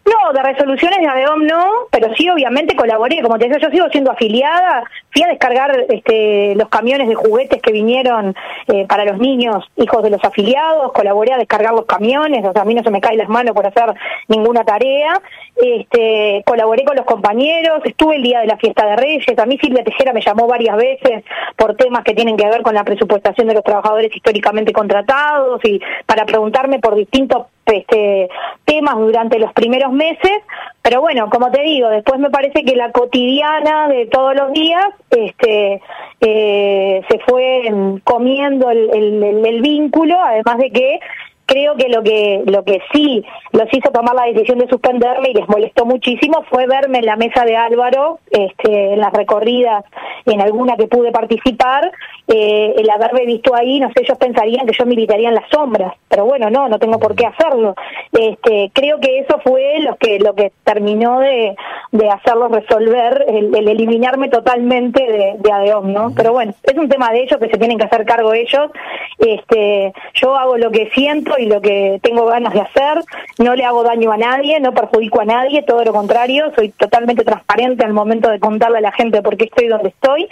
No, 0.05 0.22
de 0.31 0.41
resoluciones 0.41 0.99
de 0.99 1.07
ADEOM 1.07 1.45
no, 1.45 1.65
pero 1.91 2.13
sí 2.15 2.29
obviamente 2.29 2.75
colaboré, 2.75 3.21
como 3.21 3.37
te 3.37 3.47
decía, 3.47 3.67
yo 3.67 3.71
sigo 3.71 3.87
siendo 3.89 4.11
afiliada, 4.11 4.83
fui 5.11 5.23
a 5.23 5.27
descargar 5.27 5.85
este, 5.89 6.55
los 6.55 6.69
camiones 6.69 7.07
de 7.07 7.15
juguetes 7.15 7.61
que 7.61 7.71
vinieron 7.71 8.35
eh, 8.67 8.85
para 8.87 9.05
los 9.05 9.17
niños, 9.17 9.65
hijos 9.75 10.01
de 10.03 10.09
los 10.09 10.23
afiliados, 10.23 10.91
colaboré 10.93 11.33
a 11.33 11.37
descargar 11.37 11.73
los 11.73 11.85
camiones, 11.85 12.45
o 12.45 12.53
sea, 12.53 12.61
a 12.61 12.65
mí 12.65 12.73
no 12.73 12.83
se 12.83 12.91
me 12.91 13.01
cae 13.01 13.17
las 13.17 13.29
manos 13.29 13.53
por 13.53 13.65
hacer 13.65 13.93
ninguna 14.27 14.63
tarea, 14.63 15.21
este, 15.55 16.43
colaboré 16.45 16.85
con 16.85 16.95
los 16.95 17.05
compañeros, 17.05 17.81
estuve 17.83 18.15
el 18.15 18.23
día 18.23 18.39
de 18.39 18.47
la 18.47 18.57
fiesta 18.57 18.85
de 18.85 18.95
Reyes, 18.95 19.37
a 19.37 19.45
mí 19.45 19.57
Silvia 19.61 19.83
Tejera 19.83 20.13
me 20.13 20.21
llamó 20.21 20.47
varias 20.47 20.77
veces 20.77 21.23
por 21.55 21.75
temas 21.75 22.03
que 22.03 22.13
tienen 22.13 22.37
que 22.37 22.47
ver 22.47 22.61
con 22.61 22.73
la 22.73 22.83
presupuestación 22.83 23.47
de 23.47 23.55
los 23.55 23.63
trabajadores 23.63 24.15
históricamente 24.15 24.71
contratados 24.71 25.59
y 25.65 25.81
para 26.05 26.25
preguntarme 26.25 26.79
por 26.79 26.95
distintos 26.95 27.47
este, 27.65 28.29
temas 28.65 28.95
durante 28.97 29.39
los 29.39 29.53
primeros 29.53 29.91
meses, 29.91 30.22
pero 30.81 31.01
bueno, 31.01 31.29
como 31.29 31.49
te 31.49 31.61
digo, 31.61 31.89
después 31.89 32.19
me 32.19 32.29
parece 32.29 32.63
que 32.63 32.75
la 32.75 32.91
cotidiana 32.91 33.87
de 33.87 34.05
todos 34.07 34.35
los 34.35 34.51
días 34.51 34.85
este, 35.09 35.81
eh, 36.19 37.01
se 37.09 37.19
fue 37.19 37.71
comiendo 38.03 38.69
el, 38.69 39.23
el 39.45 39.61
vínculo, 39.61 40.19
además 40.21 40.57
de 40.57 40.71
que 40.71 40.99
creo 41.45 41.75
que 41.75 41.89
lo 41.89 42.03
que 42.03 42.43
lo 42.45 42.63
que 42.63 42.81
sí 42.91 43.23
los 43.51 43.67
hizo 43.71 43.91
tomar 43.91 44.15
la 44.15 44.25
decisión 44.25 44.59
de 44.59 44.67
suspenderme 44.67 45.29
y 45.29 45.33
les 45.33 45.47
molestó 45.47 45.85
muchísimo 45.85 46.43
fue 46.49 46.67
verme 46.67 46.99
en 46.99 47.05
la 47.05 47.15
mesa 47.15 47.45
de 47.45 47.55
Álvaro 47.55 48.19
este, 48.31 48.93
en 48.93 48.99
las 48.99 49.13
recorridas 49.13 49.83
en 50.25 50.41
alguna 50.41 50.75
que 50.77 50.87
pude 50.87 51.11
participar 51.11 51.91
eh, 52.27 52.73
el 52.77 52.89
haberme 52.89 53.25
visto 53.25 53.55
ahí 53.55 53.79
no 53.79 53.87
sé 53.89 54.03
ellos 54.03 54.17
pensarían 54.17 54.65
que 54.65 54.73
yo 54.77 54.85
militaría 54.85 55.29
en 55.29 55.35
las 55.35 55.49
sombras 55.49 55.93
pero 56.09 56.25
bueno 56.25 56.49
no 56.49 56.67
no 56.67 56.79
tengo 56.79 56.99
por 56.99 57.15
qué 57.15 57.25
hacerlo. 57.25 57.75
Este 58.11 58.71
creo 58.73 58.99
que 58.99 59.19
eso 59.19 59.39
fue 59.43 59.79
lo 59.79 59.95
que 59.97 60.19
lo 60.19 60.33
que 60.33 60.51
terminó 60.63 61.19
de, 61.19 61.55
de 61.91 62.09
hacerlos 62.09 62.51
resolver 62.51 63.25
el, 63.27 63.67
eliminarme 63.67 64.29
totalmente 64.29 65.03
de, 65.03 65.35
de 65.39 65.73
no 65.83 66.13
pero 66.15 66.33
bueno 66.33 66.53
es 66.63 66.77
un 66.77 66.89
tema 66.89 67.11
de 67.11 67.23
ellos 67.23 67.39
que 67.39 67.49
se 67.49 67.57
tienen 67.57 67.77
que 67.77 67.85
hacer 67.85 68.05
cargo 68.05 68.33
ellos. 68.33 68.71
Este 69.17 69.93
yo 70.15 70.35
hago 70.35 70.57
lo 70.57 70.71
que 70.71 70.89
siento 70.93 71.32
y 71.37 71.45
lo 71.45 71.61
que 71.61 71.99
tengo 72.01 72.25
ganas 72.25 72.53
de 72.53 72.61
hacer, 72.61 73.03
no 73.39 73.55
le 73.55 73.65
hago 73.65 73.83
daño 73.83 74.11
a 74.11 74.17
nadie, 74.17 74.59
no 74.59 74.73
perjudico 74.73 75.21
a 75.21 75.25
nadie, 75.25 75.63
todo 75.63 75.83
lo 75.83 75.93
contrario, 75.93 76.51
soy 76.55 76.69
totalmente 76.69 77.23
transparente 77.23 77.85
al 77.85 77.93
momento 77.93 78.29
de 78.29 78.39
contarle 78.39 78.79
a 78.79 78.81
la 78.81 78.91
gente 78.91 79.21
por 79.21 79.37
qué 79.37 79.45
estoy 79.45 79.67
donde 79.67 79.89
estoy. 79.89 80.27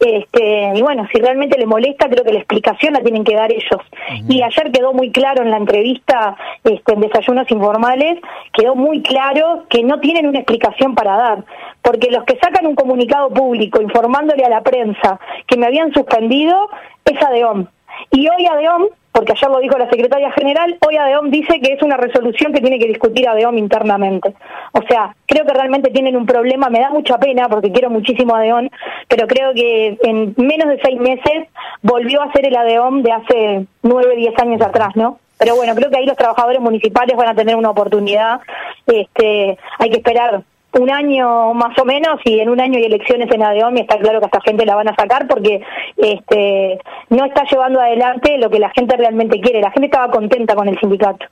Este, 0.00 0.72
y 0.74 0.82
bueno, 0.82 1.06
si 1.12 1.20
realmente 1.20 1.58
le 1.58 1.66
molesta, 1.66 2.08
creo 2.08 2.24
que 2.24 2.32
la 2.32 2.40
explicación 2.40 2.94
la 2.94 3.00
tienen 3.00 3.24
que 3.24 3.34
dar 3.34 3.52
ellos. 3.52 3.80
Y 4.28 4.42
ayer 4.42 4.70
quedó 4.72 4.92
muy 4.92 5.10
claro 5.10 5.42
en 5.42 5.50
la 5.50 5.56
entrevista 5.56 6.36
este, 6.64 6.94
en 6.94 7.00
Desayunos 7.00 7.50
Informales, 7.50 8.18
quedó 8.52 8.74
muy 8.74 9.02
claro 9.02 9.64
que 9.68 9.82
no 9.82 10.00
tienen 10.00 10.26
una 10.26 10.40
explicación 10.40 10.94
para 10.94 11.16
dar, 11.16 11.44
porque 11.82 12.10
los 12.10 12.24
que 12.24 12.36
sacan 12.36 12.66
un 12.66 12.74
comunicado 12.74 13.30
público 13.30 13.80
informándole 13.80 14.44
a 14.44 14.48
la 14.48 14.62
prensa 14.62 15.18
que 15.46 15.56
me 15.56 15.66
habían 15.66 15.92
suspendido 15.92 16.68
es 17.04 17.22
ADEOM. 17.22 17.66
Y 18.10 18.28
hoy 18.28 18.46
ADEOM 18.46 18.88
porque 19.12 19.32
ayer 19.32 19.50
lo 19.50 19.60
dijo 19.60 19.76
la 19.76 19.90
secretaria 19.90 20.32
general, 20.32 20.78
hoy 20.86 20.96
ADEOM 20.96 21.30
dice 21.30 21.60
que 21.60 21.74
es 21.74 21.82
una 21.82 21.98
resolución 21.98 22.52
que 22.52 22.62
tiene 22.62 22.78
que 22.78 22.88
discutir 22.88 23.28
ADEOM 23.28 23.58
internamente. 23.58 24.34
O 24.72 24.80
sea, 24.88 25.14
creo 25.26 25.44
que 25.44 25.52
realmente 25.52 25.90
tienen 25.90 26.16
un 26.16 26.24
problema, 26.24 26.70
me 26.70 26.80
da 26.80 26.88
mucha 26.88 27.18
pena 27.18 27.48
porque 27.48 27.70
quiero 27.70 27.90
muchísimo 27.90 28.34
ADEOM, 28.34 28.70
pero 29.08 29.26
creo 29.26 29.52
que 29.52 29.98
en 30.02 30.34
menos 30.38 30.68
de 30.68 30.80
seis 30.82 30.98
meses 30.98 31.46
volvió 31.82 32.22
a 32.22 32.32
ser 32.32 32.46
el 32.46 32.56
ADEOM 32.56 33.02
de 33.02 33.12
hace 33.12 33.66
nueve, 33.82 34.16
diez 34.16 34.36
años 34.38 34.62
atrás, 34.62 34.96
¿no? 34.96 35.18
Pero 35.38 35.56
bueno, 35.56 35.74
creo 35.74 35.90
que 35.90 35.98
ahí 35.98 36.06
los 36.06 36.16
trabajadores 36.16 36.60
municipales 36.60 37.16
van 37.16 37.28
a 37.28 37.34
tener 37.34 37.56
una 37.56 37.70
oportunidad. 37.70 38.40
Este, 38.86 39.58
hay 39.78 39.90
que 39.90 39.96
esperar 39.96 40.42
un 40.78 40.90
año 40.90 41.52
más 41.54 41.78
o 41.78 41.84
menos 41.84 42.20
y 42.24 42.40
en 42.40 42.48
un 42.48 42.60
año 42.60 42.78
hay 42.78 42.84
elecciones 42.84 43.30
en 43.30 43.42
ADEOM 43.42 43.76
y 43.76 43.80
está 43.80 43.98
claro 43.98 44.20
que 44.20 44.26
a 44.26 44.28
esta 44.28 44.40
gente 44.40 44.64
la 44.64 44.74
van 44.74 44.88
a 44.88 44.96
sacar 44.96 45.26
porque 45.26 45.60
este 45.96 46.78
no 47.10 47.24
está 47.24 47.44
llevando 47.44 47.80
adelante 47.80 48.38
lo 48.38 48.48
que 48.50 48.58
la 48.58 48.70
gente 48.70 48.96
realmente 48.96 49.40
quiere. 49.40 49.60
La 49.60 49.70
gente 49.70 49.86
estaba 49.86 50.10
contenta 50.10 50.54
con 50.54 50.68
el 50.68 50.78
sindicato. 50.78 51.26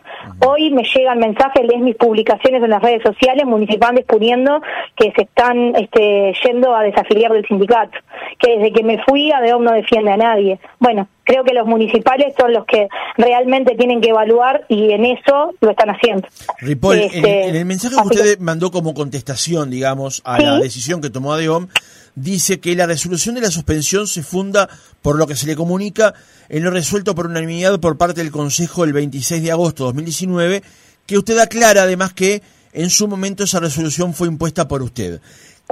Hoy 0.47 0.71
me 0.71 0.83
llegan 0.83 1.19
mensajes, 1.19 1.67
lees 1.67 1.81
mis 1.81 1.97
publicaciones 1.97 2.63
en 2.63 2.71
las 2.71 2.83
redes 2.83 3.03
sociales 3.03 3.47
municipales 3.47 4.05
poniendo 4.07 4.61
que 4.95 5.13
se 5.13 5.23
están 5.23 5.75
este, 5.77 6.35
yendo 6.45 6.75
a 6.75 6.83
desafiliar 6.83 7.33
del 7.33 7.47
sindicato, 7.47 7.99
que 8.39 8.57
desde 8.57 8.73
que 8.73 8.83
me 8.83 9.03
fui 9.05 9.33
ADEOM 9.33 9.65
no 9.65 9.73
defiende 9.73 10.13
a 10.13 10.17
nadie. 10.17 10.59
Bueno, 10.79 11.09
creo 11.31 11.45
que 11.45 11.55
los 11.55 11.67
municipales 11.67 12.35
son 12.37 12.53
los 12.53 12.65
que 12.67 12.89
realmente 13.17 13.77
tienen 13.77 14.01
que 14.01 14.09
evaluar 14.09 14.65
y 14.69 14.91
en 14.91 15.05
eso 15.05 15.55
lo 15.61 15.71
están 15.71 15.91
haciendo. 15.91 16.27
Ripoll, 16.59 16.99
en, 16.99 17.05
este, 17.05 17.49
el 17.51 17.65
mensaje 17.65 17.95
que 17.95 18.03
usted 18.03 18.39
mandó 18.41 18.73
como 18.73 18.95
contestación, 18.95 19.71
digamos, 19.71 20.23
a 20.25 20.41
la 20.41 20.59
decisión 20.59 21.01
que 21.01 21.09
tomó 21.09 21.33
ADEOM, 21.33 21.69
dice 22.17 22.59
que 22.59 22.75
la 22.75 22.87
resolución 22.87 23.37
de 23.37 23.43
la 23.43 23.51
suspensión 23.53 24.09
se 24.09 24.25
funda 24.25 24.69
por 25.03 25.17
lo 25.17 25.29
que 25.29 25.37
se 25.37 25.47
le 25.47 25.55
comunica 25.55 26.15
en 26.49 26.65
lo 26.65 26.73
resuelto 26.73 27.15
por 27.15 27.27
unanimidad 27.27 27.79
por 27.79 27.97
parte 27.97 28.23
del 28.23 28.33
Consejo 28.33 28.83
el 28.83 28.93
26 28.93 29.41
de 29.41 29.53
agosto 29.53 29.85
de 29.85 29.89
2019 29.91 30.63
que 31.07 31.17
usted 31.17 31.39
aclara 31.39 31.85
además 31.85 32.13
que 32.13 32.43
en 32.73 32.91
su 32.91 33.07
momento 33.07 33.45
esa 33.45 33.61
resolución 33.61 34.15
fue 34.15 34.27
impuesta 34.27 34.67
por 34.67 34.83
usted. 34.83 35.21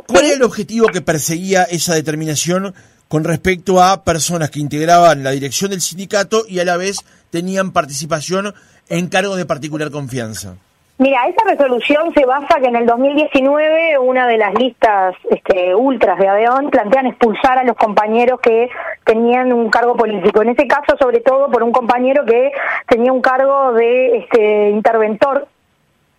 ¿Cuál 0.07 0.27
era 0.27 0.35
el 0.35 0.43
objetivo 0.45 0.87
que 0.87 1.01
perseguía 1.01 1.65
esa 1.65 1.95
determinación 1.95 2.75
con 3.09 3.25
respecto 3.25 3.83
a 3.83 4.05
personas 4.05 4.51
que 4.51 4.61
integraban 4.61 5.25
la 5.25 5.31
dirección 5.31 5.71
del 5.71 5.81
sindicato 5.81 6.43
y 6.47 6.61
a 6.61 6.65
la 6.65 6.77
vez 6.77 6.99
tenían 7.31 7.73
participación 7.73 8.55
en 8.89 9.09
cargos 9.09 9.37
de 9.37 9.47
particular 9.47 9.91
confianza? 9.91 10.57
Mira, 11.01 11.29
esa 11.29 11.45
resolución 11.49 12.13
se 12.13 12.27
basa 12.27 12.59
que 12.61 12.67
en 12.67 12.75
el 12.75 12.85
2019 12.85 13.99
una 13.99 14.27
de 14.27 14.37
las 14.37 14.53
listas 14.55 15.15
este, 15.31 15.73
ultras 15.73 16.19
de 16.19 16.27
ADEON 16.27 16.71
plantean 16.71 17.07
expulsar 17.07 17.57
a 17.57 17.63
los 17.63 17.77
compañeros 17.77 18.41
que 18.41 18.69
tenían 19.05 19.53
un 19.53 19.71
cargo 19.71 19.97
político. 19.97 20.43
En 20.43 20.49
ese 20.49 20.67
caso, 20.67 20.97
sobre 20.99 21.21
todo 21.21 21.53
por 21.53 21.63
un 21.63 21.71
compañero 21.71 22.25
que 22.25 22.51
tenía 22.89 23.13
un 23.13 23.23
cargo 23.23 23.75
de 23.75 24.19
este, 24.19 24.71
interventor. 24.71 25.47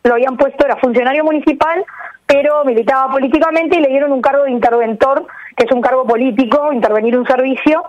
Lo 0.04 0.13
habían 0.13 0.38
puesto, 0.38 0.65
era 0.65 0.78
funcionario 0.78 1.25
municipal, 1.25 1.84
pero 2.25 2.63
militaba 2.63 3.12
políticamente 3.12 3.75
y 3.75 3.82
le 3.82 3.89
dieron 3.89 4.13
un 4.13 4.21
cargo 4.21 4.45
de 4.45 4.52
interventor, 4.52 5.28
que 5.60 5.65
es 5.65 5.72
un 5.74 5.82
cargo 5.82 6.06
político, 6.06 6.72
intervenir 6.72 7.17
un 7.17 7.28
servicio. 7.28 7.84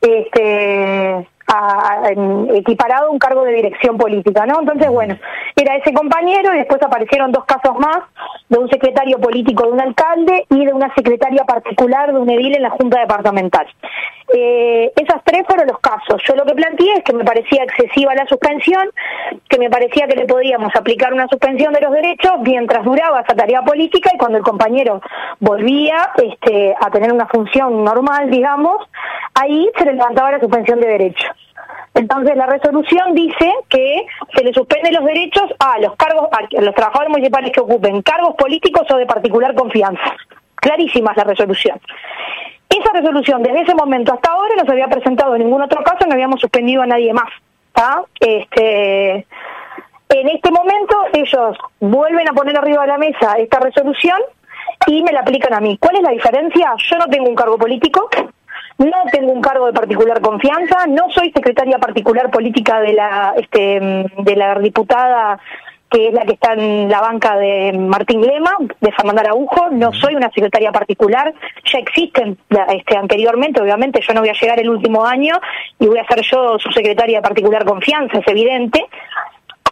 Este, 0.00 1.26
a, 1.46 2.10
equiparado 2.54 3.10
un 3.10 3.18
cargo 3.18 3.44
de 3.44 3.52
dirección 3.52 3.96
política, 3.96 4.44
¿no? 4.46 4.60
Entonces, 4.60 4.88
bueno, 4.88 5.16
era 5.56 5.76
ese 5.76 5.92
compañero 5.92 6.54
y 6.54 6.58
después 6.58 6.82
aparecieron 6.82 7.32
dos 7.32 7.44
casos 7.44 7.78
más 7.78 7.98
de 8.48 8.58
un 8.58 8.68
secretario 8.68 9.18
político 9.18 9.64
de 9.64 9.72
un 9.72 9.80
alcalde 9.80 10.46
y 10.50 10.66
de 10.66 10.72
una 10.72 10.92
secretaria 10.94 11.44
particular 11.44 12.12
de 12.12 12.18
un 12.18 12.28
edil 12.28 12.54
en 12.54 12.62
la 12.62 12.70
Junta 12.70 13.00
Departamental. 13.00 13.66
Eh, 14.36 14.92
esas 14.96 15.22
tres 15.22 15.42
fueron 15.46 15.68
los 15.68 15.78
casos. 15.78 16.20
Yo 16.26 16.34
lo 16.34 16.44
que 16.44 16.54
planteé 16.54 16.94
es 16.94 17.04
que 17.04 17.12
me 17.12 17.22
parecía 17.22 17.62
excesiva 17.62 18.16
la 18.16 18.26
suspensión, 18.26 18.90
que 19.48 19.58
me 19.60 19.70
parecía 19.70 20.08
que 20.08 20.16
le 20.16 20.26
podíamos 20.26 20.74
aplicar 20.74 21.12
una 21.12 21.28
suspensión 21.28 21.72
de 21.72 21.80
los 21.80 21.92
derechos 21.92 22.32
mientras 22.42 22.84
duraba 22.84 23.20
esa 23.20 23.36
tarea 23.36 23.62
política 23.62 24.10
y 24.12 24.18
cuando 24.18 24.38
el 24.38 24.42
compañero 24.42 25.00
volvía 25.38 26.10
este, 26.16 26.74
a 26.80 26.90
tener 26.90 27.12
una 27.12 27.28
función 27.28 27.84
normal, 27.84 28.28
digamos, 28.28 28.78
ahí 29.34 29.70
se 29.78 29.84
le 29.84 29.92
levantaba 29.92 30.32
la 30.32 30.40
suspensión 30.40 30.80
de 30.80 30.88
derechos. 30.88 31.30
Entonces 31.94 32.36
la 32.36 32.46
resolución 32.46 33.14
dice 33.14 33.54
que 33.68 34.04
se 34.34 34.42
le 34.42 34.52
suspenden 34.52 34.94
los 34.94 35.04
derechos 35.04 35.44
a 35.60 35.78
los 35.78 35.94
cargos 35.94 36.28
a 36.32 36.60
los 36.60 36.74
trabajadores 36.74 37.10
municipales 37.10 37.52
que 37.52 37.60
ocupen 37.60 38.02
cargos 38.02 38.34
políticos 38.34 38.82
o 38.90 38.96
de 38.96 39.06
particular 39.06 39.54
confianza. 39.54 40.16
Clarísima 40.56 41.12
es 41.12 41.18
la 41.18 41.24
resolución. 41.24 41.78
Esa 42.68 42.92
resolución 42.92 43.42
desde 43.42 43.62
ese 43.62 43.74
momento 43.74 44.12
hasta 44.12 44.32
ahora 44.32 44.54
no 44.56 44.64
se 44.64 44.72
había 44.72 44.88
presentado 44.88 45.34
en 45.34 45.42
ningún 45.42 45.62
otro 45.62 45.82
caso, 45.82 46.06
no 46.06 46.12
habíamos 46.12 46.40
suspendido 46.40 46.82
a 46.82 46.86
nadie 46.86 47.12
más. 47.12 47.30
Este, 48.20 49.26
en 50.08 50.28
este 50.28 50.50
momento 50.50 50.96
ellos 51.12 51.56
vuelven 51.80 52.28
a 52.28 52.32
poner 52.32 52.56
arriba 52.56 52.82
de 52.82 52.88
la 52.88 52.98
mesa 52.98 53.34
esta 53.38 53.58
resolución 53.58 54.18
y 54.86 55.02
me 55.02 55.12
la 55.12 55.20
aplican 55.20 55.54
a 55.54 55.60
mí. 55.60 55.76
¿Cuál 55.78 55.96
es 55.96 56.02
la 56.02 56.10
diferencia? 56.10 56.74
Yo 56.90 56.98
no 56.98 57.06
tengo 57.06 57.28
un 57.28 57.34
cargo 57.34 57.58
político, 57.58 58.08
no 58.78 59.02
tengo 59.10 59.32
un 59.32 59.40
cargo 59.40 59.66
de 59.66 59.72
particular 59.72 60.20
confianza, 60.20 60.86
no 60.86 61.10
soy 61.10 61.32
secretaria 61.32 61.78
particular 61.78 62.30
política 62.30 62.80
de 62.80 62.92
la 62.92 63.34
este 63.36 63.80
de 64.18 64.36
la 64.36 64.58
diputada 64.58 65.38
que 65.90 66.08
es 66.08 66.14
la 66.14 66.24
que 66.24 66.32
está 66.32 66.54
en 66.54 66.88
la 66.88 67.00
banca 67.00 67.36
de 67.36 67.72
Martín 67.72 68.20
Lema, 68.20 68.56
de 68.80 68.92
Fernanda 68.92 69.22
Araujo, 69.22 69.70
no 69.70 69.92
soy 69.92 70.16
una 70.16 70.30
secretaria 70.30 70.72
particular, 70.72 71.32
ya 71.64 71.78
existen 71.78 72.36
este, 72.68 72.96
anteriormente, 72.96 73.62
obviamente. 73.62 74.00
Yo 74.00 74.12
no 74.12 74.20
voy 74.20 74.30
a 74.30 74.40
llegar 74.40 74.58
el 74.58 74.70
último 74.70 75.06
año 75.06 75.40
y 75.78 75.86
voy 75.86 75.98
a 75.98 76.06
ser 76.06 76.22
yo 76.22 76.58
su 76.58 76.70
secretaria 76.72 77.18
de 77.18 77.22
particular 77.22 77.64
confianza, 77.64 78.18
es 78.18 78.26
evidente, 78.26 78.84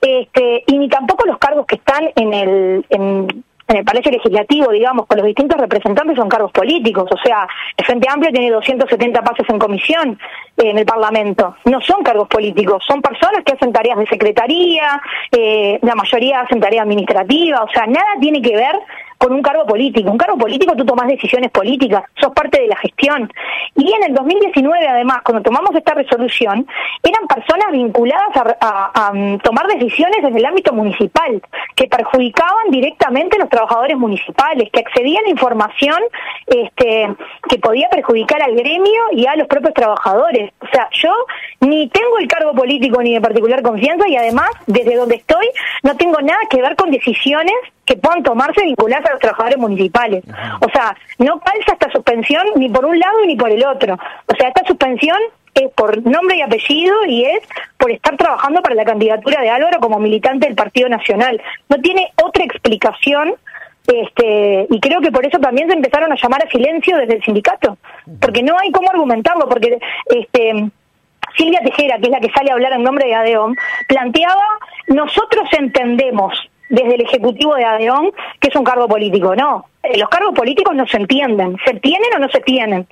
este, 0.00 0.64
y 0.66 0.78
ni 0.78 0.88
tampoco 0.88 1.26
los 1.26 1.38
cargos 1.38 1.66
que 1.66 1.76
están 1.76 2.10
en 2.16 2.32
el, 2.32 2.86
en, 2.90 3.44
en 3.72 3.78
el 3.78 3.84
Palacio 3.84 4.12
Legislativo, 4.12 4.70
digamos, 4.70 5.06
con 5.06 5.16
los 5.16 5.26
distintos 5.26 5.58
representantes 5.58 6.16
son 6.16 6.28
cargos 6.28 6.52
políticos. 6.52 7.08
O 7.10 7.16
sea, 7.24 7.48
el 7.76 7.84
Frente 7.84 8.06
Amplio 8.08 8.30
tiene 8.30 8.50
270 8.50 9.22
pases 9.22 9.48
en 9.48 9.58
comisión 9.58 10.18
eh, 10.56 10.70
en 10.70 10.78
el 10.78 10.84
Parlamento. 10.84 11.56
No 11.64 11.80
son 11.80 12.02
cargos 12.02 12.28
políticos, 12.28 12.84
son 12.86 13.00
personas 13.00 13.42
que 13.44 13.54
hacen 13.54 13.72
tareas 13.72 13.98
de 13.98 14.06
secretaría, 14.06 15.00
eh, 15.30 15.78
la 15.82 15.94
mayoría 15.94 16.40
hacen 16.40 16.60
tarea 16.60 16.82
administrativa. 16.82 17.62
O 17.62 17.68
sea, 17.72 17.86
nada 17.86 18.12
tiene 18.20 18.42
que 18.42 18.54
ver 18.54 18.78
con 19.22 19.32
un 19.32 19.40
cargo 19.40 19.64
político. 19.64 20.10
Un 20.10 20.18
cargo 20.18 20.36
político 20.36 20.74
tú 20.74 20.84
tomas 20.84 21.06
decisiones 21.06 21.52
políticas, 21.52 22.02
sos 22.20 22.32
parte 22.32 22.60
de 22.60 22.66
la 22.66 22.74
gestión. 22.74 23.32
Y 23.76 23.92
en 23.92 24.02
el 24.02 24.14
2019, 24.14 24.88
además, 24.88 25.18
cuando 25.22 25.44
tomamos 25.44 25.72
esta 25.76 25.94
resolución, 25.94 26.66
eran 27.04 27.28
personas 27.28 27.70
vinculadas 27.70 28.56
a, 28.60 29.12
mm, 29.14 29.38
tomar 29.38 29.68
decisiones 29.68 30.16
desde 30.22 30.38
el 30.38 30.44
ámbito 30.44 30.72
municipal, 30.72 31.40
que 31.76 31.86
perjudicaban 31.86 32.70
directamente 32.70 33.36
a 33.36 33.40
los 33.40 33.48
trabajadores 33.48 33.96
municipales, 33.96 34.68
que 34.72 34.80
accedían 34.80 35.24
a 35.24 35.30
información 35.30 35.98
este, 36.48 37.14
que 37.48 37.58
podía 37.58 37.88
perjudicar 37.90 38.42
al 38.42 38.56
gremio 38.56 39.02
y 39.12 39.26
a 39.26 39.36
los 39.36 39.46
propios 39.46 39.72
trabajadores. 39.72 40.52
O 40.60 40.66
sea, 40.72 40.88
yo 41.00 41.14
ni 41.60 41.88
tengo 41.90 42.18
el 42.18 42.26
cargo 42.26 42.54
político 42.54 43.00
ni 43.00 43.14
de 43.14 43.20
particular 43.20 43.62
confianza 43.62 44.08
y 44.08 44.16
además, 44.16 44.50
desde 44.66 44.96
donde 44.96 45.14
estoy, 45.14 45.46
no 45.84 45.96
tengo 45.96 46.20
nada 46.20 46.40
que 46.50 46.60
ver 46.60 46.74
con 46.74 46.90
decisiones 46.90 47.54
que 47.84 47.96
puedan 47.96 48.22
tomarse 48.22 48.62
vinculadas 48.64 49.06
a 49.06 49.12
los 49.12 49.20
trabajadores 49.20 49.58
municipales. 49.58 50.24
O 50.60 50.70
sea, 50.70 50.96
no 51.18 51.40
calza 51.40 51.72
esta 51.72 51.90
suspensión 51.90 52.46
ni 52.56 52.68
por 52.68 52.84
un 52.84 52.98
lado 52.98 53.24
ni 53.26 53.36
por 53.36 53.50
el 53.50 53.64
otro. 53.64 53.98
O 54.26 54.34
sea, 54.36 54.48
esta 54.48 54.64
suspensión 54.66 55.18
es 55.54 55.70
por 55.72 56.04
nombre 56.06 56.36
y 56.36 56.42
apellido 56.42 57.04
y 57.06 57.24
es 57.24 57.40
por 57.76 57.90
estar 57.90 58.16
trabajando 58.16 58.62
para 58.62 58.74
la 58.74 58.84
candidatura 58.84 59.40
de 59.40 59.50
Álvaro 59.50 59.80
como 59.80 59.98
militante 59.98 60.46
del 60.46 60.56
Partido 60.56 60.88
Nacional. 60.88 61.40
No 61.68 61.80
tiene 61.80 62.12
otra 62.22 62.44
explicación 62.44 63.34
este, 63.86 64.66
y 64.70 64.80
creo 64.80 65.00
que 65.00 65.10
por 65.10 65.26
eso 65.26 65.38
también 65.38 65.68
se 65.68 65.74
empezaron 65.74 66.12
a 66.12 66.16
llamar 66.16 66.46
a 66.46 66.50
silencio 66.50 66.96
desde 66.96 67.16
el 67.16 67.24
sindicato, 67.24 67.78
porque 68.20 68.42
no 68.42 68.56
hay 68.58 68.70
cómo 68.70 68.88
argumentarlo, 68.90 69.48
porque 69.48 69.78
este, 70.06 70.70
Silvia 71.36 71.60
Tejera, 71.64 71.98
que 71.98 72.04
es 72.04 72.10
la 72.10 72.20
que 72.20 72.30
sale 72.30 72.50
a 72.50 72.54
hablar 72.54 72.72
en 72.72 72.84
nombre 72.84 73.06
de 73.06 73.14
ADEOM, 73.14 73.54
planteaba, 73.88 74.46
nosotros 74.86 75.48
entendemos 75.58 76.32
desde 76.72 76.94
el 76.94 77.02
Ejecutivo 77.02 77.54
de 77.54 77.64
ADEON 77.64 78.12
que 78.40 78.48
es 78.48 78.56
un 78.56 78.64
cargo 78.64 78.88
político. 78.88 79.36
No, 79.36 79.66
eh, 79.82 79.98
los 79.98 80.08
cargos 80.08 80.34
políticos 80.34 80.74
no 80.74 80.86
se 80.86 80.96
entienden, 80.96 81.56
se 81.66 81.74
tienen 81.74 82.08
o 82.16 82.18
no 82.18 82.28
se 82.30 82.40
tienen. 82.40 82.86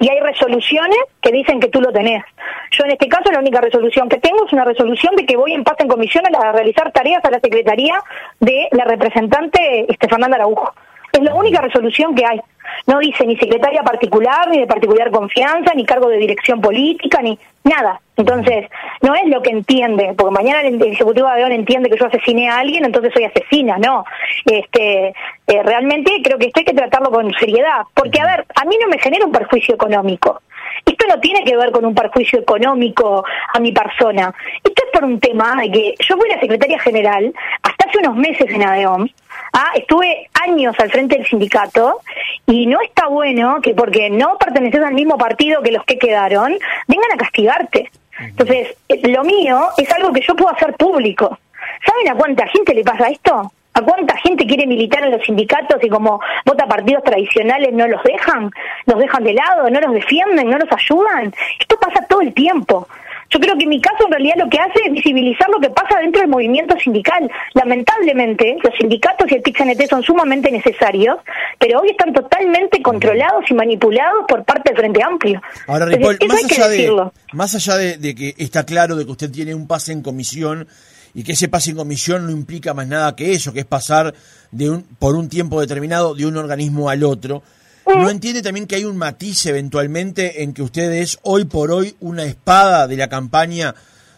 Y 0.00 0.08
hay 0.08 0.20
resoluciones 0.20 0.98
que 1.20 1.32
dicen 1.32 1.60
que 1.60 1.68
tú 1.68 1.80
lo 1.82 1.92
tenés. 1.92 2.24
Yo 2.70 2.84
en 2.84 2.92
este 2.92 3.08
caso 3.08 3.30
la 3.30 3.40
única 3.40 3.60
resolución 3.60 4.08
que 4.08 4.16
tengo 4.16 4.46
es 4.46 4.52
una 4.54 4.64
resolución 4.64 5.14
de 5.16 5.26
que 5.26 5.36
voy 5.36 5.52
en 5.52 5.64
paz 5.64 5.76
en 5.80 5.88
comisión 5.88 6.24
a, 6.34 6.52
realizar 6.52 6.90
tareas 6.92 7.22
a 7.24 7.30
la 7.30 7.40
Secretaría 7.40 8.00
de 8.40 8.68
la 8.72 8.84
representante 8.84 9.84
este, 9.86 10.08
Fernanda 10.08 10.36
Araujo. 10.36 10.72
Es 11.16 11.22
la 11.22 11.34
única 11.34 11.62
resolución 11.62 12.14
que 12.14 12.26
hay. 12.26 12.40
No 12.86 12.98
dice 12.98 13.24
ni 13.24 13.36
secretaria 13.36 13.82
particular, 13.82 14.48
ni 14.50 14.60
de 14.60 14.66
particular 14.66 15.10
confianza, 15.10 15.72
ni 15.74 15.86
cargo 15.86 16.08
de 16.08 16.18
dirección 16.18 16.60
política, 16.60 17.22
ni 17.22 17.38
nada. 17.64 18.00
Entonces, 18.16 18.66
no 19.00 19.14
es 19.14 19.26
lo 19.28 19.40
que 19.40 19.50
entiende, 19.50 20.14
porque 20.16 20.34
mañana 20.34 20.60
el, 20.60 20.80
Ejecutivo 20.82 21.26
de 21.26 21.32
Avión 21.32 21.52
entiende 21.52 21.88
que 21.88 21.96
yo 21.98 22.06
asesiné 22.06 22.50
a 22.50 22.58
alguien, 22.58 22.84
entonces 22.84 23.12
soy 23.14 23.24
asesina, 23.24 23.78
no. 23.78 24.04
Este, 24.44 25.14
eh, 25.46 25.62
realmente 25.62 26.12
creo 26.22 26.38
que 26.38 26.46
esto 26.46 26.60
hay 26.60 26.66
que 26.66 26.74
tratarlo 26.74 27.10
con 27.10 27.32
seriedad, 27.34 27.82
porque, 27.94 28.20
a 28.20 28.26
ver, 28.26 28.46
a 28.54 28.64
mí 28.66 28.76
no 28.80 28.88
me 28.88 28.98
genera 28.98 29.24
un 29.24 29.32
perjuicio 29.32 29.74
económico. 29.74 30.42
Esto 30.84 31.06
no 31.08 31.18
tiene 31.20 31.44
que 31.44 31.56
ver 31.56 31.70
con 31.72 31.84
un 31.84 31.94
perjuicio 31.94 32.40
económico 32.40 33.24
a 33.54 33.58
mi 33.58 33.72
persona. 33.72 34.34
Esto 34.62 34.82
es 34.84 34.90
por 34.92 35.04
un 35.04 35.18
tema 35.18 35.60
de 35.62 35.70
que 35.70 35.94
yo 35.98 36.16
fui 36.16 36.28
la 36.28 36.40
secretaria 36.40 36.78
general 36.78 37.32
hasta 37.62 37.88
hace 37.88 37.98
unos 37.98 38.16
meses 38.16 38.46
en 38.50 38.62
ADEOM, 38.62 39.08
Ah, 39.58 39.72
estuve 39.74 40.28
años 40.34 40.76
al 40.78 40.90
frente 40.90 41.16
del 41.16 41.26
sindicato 41.26 42.02
y 42.44 42.66
no 42.66 42.78
está 42.82 43.06
bueno 43.06 43.58
que 43.62 43.72
porque 43.72 44.10
no 44.10 44.36
perteneces 44.36 44.82
al 44.82 44.92
mismo 44.92 45.16
partido 45.16 45.62
que 45.62 45.72
los 45.72 45.82
que 45.86 45.98
quedaron, 45.98 46.58
vengan 46.86 47.12
a 47.14 47.16
castigarte. 47.16 47.90
Entonces, 48.20 48.76
eh, 48.86 49.08
lo 49.08 49.24
mío 49.24 49.68
es 49.78 49.90
algo 49.92 50.12
que 50.12 50.20
yo 50.20 50.36
puedo 50.36 50.54
hacer 50.54 50.74
público. 50.74 51.38
¿Saben 51.86 52.08
a 52.10 52.14
cuánta 52.14 52.46
gente 52.48 52.74
le 52.74 52.84
pasa 52.84 53.08
esto? 53.08 53.50
¿A 53.72 53.80
cuánta 53.80 54.14
gente 54.18 54.46
quiere 54.46 54.66
militar 54.66 55.04
en 55.04 55.12
los 55.12 55.24
sindicatos 55.24 55.82
y 55.82 55.88
como 55.88 56.20
vota 56.44 56.66
partidos 56.66 57.02
tradicionales 57.02 57.72
no 57.72 57.88
los 57.88 58.02
dejan? 58.02 58.50
¿Los 58.84 58.98
dejan 58.98 59.24
de 59.24 59.32
lado? 59.32 59.70
¿No 59.70 59.80
los 59.80 59.94
defienden? 59.94 60.50
¿No 60.50 60.58
los 60.58 60.68
ayudan? 60.70 61.32
Esto 61.58 61.78
pasa 61.78 62.04
todo 62.06 62.20
el 62.20 62.34
tiempo. 62.34 62.86
Yo 63.30 63.40
creo 63.40 63.56
que 63.56 63.64
en 63.64 63.70
mi 63.70 63.80
caso 63.80 64.04
en 64.04 64.12
realidad 64.12 64.34
lo 64.38 64.48
que 64.48 64.58
hace 64.58 64.80
es 64.86 64.92
visibilizar 64.92 65.48
lo 65.50 65.60
que 65.60 65.70
pasa 65.70 65.98
dentro 66.00 66.20
del 66.20 66.30
movimiento 66.30 66.76
sindical. 66.78 67.30
Lamentablemente, 67.54 68.56
los 68.62 68.72
sindicatos 68.78 69.30
y 69.30 69.34
el 69.34 69.42
PIT-CNT 69.42 69.88
son 69.88 70.02
sumamente 70.02 70.50
necesarios, 70.50 71.16
pero 71.58 71.80
hoy 71.80 71.90
están 71.90 72.12
totalmente 72.12 72.80
controlados 72.82 73.44
y 73.50 73.54
manipulados 73.54 74.24
por 74.28 74.44
parte 74.44 74.70
del 74.70 74.78
Frente 74.78 75.02
Amplio. 75.02 75.42
Ahora, 75.66 75.86
Ripoll, 75.86 76.18
más, 76.28 76.44
allá 76.44 76.68
de, 76.68 77.10
más 77.32 77.54
allá 77.54 77.76
de, 77.76 78.14
que 78.14 78.34
está 78.38 78.64
claro 78.64 78.96
de 78.96 79.04
que 79.04 79.10
usted 79.10 79.30
tiene 79.30 79.54
un 79.54 79.66
pase 79.66 79.92
en 79.92 80.02
comisión 80.02 80.68
y 81.14 81.24
que 81.24 81.32
ese 81.32 81.48
pase 81.48 81.70
en 81.70 81.76
comisión 81.76 82.26
no 82.26 82.32
implica 82.32 82.74
más 82.74 82.86
nada 82.86 83.16
que 83.16 83.32
eso, 83.32 83.52
que 83.52 83.60
es 83.60 83.66
pasar 83.66 84.14
de 84.50 84.70
un, 84.70 84.82
por 84.98 85.16
un 85.16 85.28
tiempo 85.28 85.60
determinado 85.60 86.14
de 86.14 86.26
un 86.26 86.36
organismo 86.36 86.90
al 86.90 87.02
otro, 87.02 87.42
¿No 87.86 88.10
entiende 88.10 88.42
también 88.42 88.66
que 88.66 88.76
hay 88.76 88.84
un 88.84 88.96
matiz 88.96 89.46
eventualmente 89.46 90.42
en 90.42 90.52
que 90.52 90.62
usted 90.62 90.92
es 90.92 91.18
hoy 91.22 91.44
por 91.44 91.70
hoy 91.70 91.96
una 92.00 92.24
espada 92.24 92.86
de 92.86 92.96
la 92.96 93.08
campaña 93.08 93.74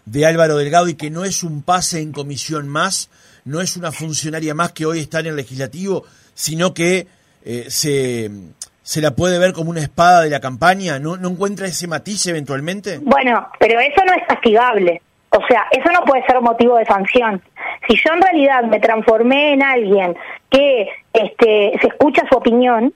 de 0.06 0.26
Álvaro 0.26 0.56
Delgado 0.56 0.88
y 0.88 0.94
que 0.94 1.10
no 1.10 1.24
es 1.24 1.42
un 1.42 1.62
pase 1.62 2.00
en 2.00 2.12
comisión 2.12 2.66
más? 2.66 3.10
no 3.48 3.60
es 3.60 3.76
una 3.76 3.90
funcionaria 3.90 4.54
más 4.54 4.72
que 4.72 4.84
hoy 4.84 5.00
está 5.00 5.20
en 5.20 5.26
el 5.26 5.36
legislativo, 5.36 6.04
sino 6.34 6.74
que 6.74 7.06
eh, 7.44 7.64
se, 7.68 8.30
se 8.82 9.00
la 9.00 9.12
puede 9.12 9.38
ver 9.38 9.54
como 9.54 9.70
una 9.70 9.80
espada 9.80 10.22
de 10.22 10.30
la 10.30 10.38
campaña? 10.38 10.98
¿No, 10.98 11.16
¿No 11.16 11.28
encuentra 11.30 11.66
ese 11.66 11.88
matiz 11.88 12.26
eventualmente? 12.26 12.98
Bueno, 12.98 13.48
pero 13.58 13.80
eso 13.80 14.02
no 14.06 14.12
es 14.12 14.26
castigable. 14.26 15.00
O 15.30 15.40
sea, 15.48 15.66
eso 15.70 15.90
no 15.92 16.04
puede 16.04 16.24
ser 16.26 16.40
motivo 16.40 16.76
de 16.76 16.84
sanción. 16.84 17.42
Si 17.88 17.96
yo 17.96 18.14
en 18.14 18.22
realidad 18.22 18.64
me 18.64 18.80
transformé 18.80 19.54
en 19.54 19.62
alguien 19.62 20.16
que 20.50 20.88
este, 21.12 21.72
se 21.80 21.86
escucha 21.86 22.22
su 22.30 22.36
opinión 22.36 22.92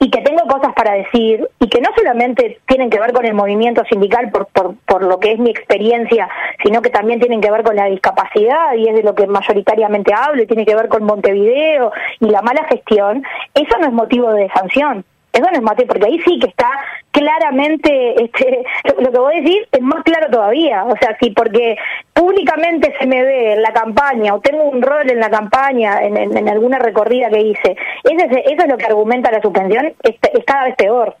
y 0.00 0.10
que 0.10 0.20
tengo 0.20 0.42
cosas 0.46 0.72
para 0.74 0.92
decir 0.92 1.48
y 1.58 1.68
que 1.68 1.80
no 1.80 1.90
solamente 1.96 2.60
tienen 2.66 2.90
que 2.90 3.00
ver 3.00 3.12
con 3.12 3.24
el 3.24 3.34
movimiento 3.34 3.82
sindical 3.90 4.30
por, 4.30 4.46
por, 4.46 4.76
por 4.86 5.02
lo 5.02 5.18
que 5.18 5.32
es 5.32 5.38
mi 5.38 5.50
experiencia, 5.50 6.28
sino 6.64 6.82
que 6.82 6.90
también 6.90 7.20
tienen 7.20 7.40
que 7.40 7.50
ver 7.50 7.62
con 7.62 7.76
la 7.76 7.86
discapacidad 7.86 8.74
y 8.76 8.88
es 8.88 8.94
de 8.94 9.02
lo 9.02 9.14
que 9.14 9.26
mayoritariamente 9.26 10.14
hablo 10.14 10.42
y 10.42 10.46
tiene 10.46 10.64
que 10.64 10.76
ver 10.76 10.88
con 10.88 11.04
Montevideo 11.04 11.92
y 12.20 12.28
la 12.30 12.42
mala 12.42 12.64
gestión, 12.64 13.24
eso 13.54 13.78
no 13.78 13.86
es 13.86 13.92
motivo 13.92 14.32
de 14.32 14.48
sanción. 14.50 15.04
Eso 15.38 15.50
no 15.50 15.56
es 15.56 15.62
motivo, 15.62 15.88
porque 15.88 16.06
ahí 16.06 16.20
sí 16.24 16.38
que 16.38 16.48
está 16.48 16.68
claramente, 17.10 18.22
este, 18.22 18.64
lo, 18.98 19.12
que 19.12 19.18
voy 19.18 19.36
a 19.36 19.40
decir 19.40 19.68
es 19.70 19.80
más 19.80 20.02
claro 20.02 20.28
todavía. 20.30 20.84
O 20.84 20.94
sea, 21.00 21.16
si 21.20 21.30
porque 21.30 21.76
públicamente 22.12 22.94
se 22.98 23.06
me 23.06 23.22
ve 23.22 23.52
en 23.54 23.62
la 23.62 23.72
campaña 23.72 24.34
o 24.34 24.40
tengo 24.40 24.64
un 24.64 24.82
rol 24.82 25.10
en 25.10 25.20
la 25.20 25.30
campaña, 25.30 26.02
en, 26.02 26.48
alguna 26.48 26.78
recorrida 26.78 27.30
que 27.30 27.40
hice, 27.40 27.76
eso 28.04 28.26
es, 28.44 28.68
lo 28.68 28.76
que 28.76 28.86
argumenta 28.86 29.30
la 29.30 29.40
suspensión, 29.40 29.86
es, 30.02 30.16
es 30.32 30.44
cada 30.44 30.64
vez 30.64 30.76
peor. 30.76 31.16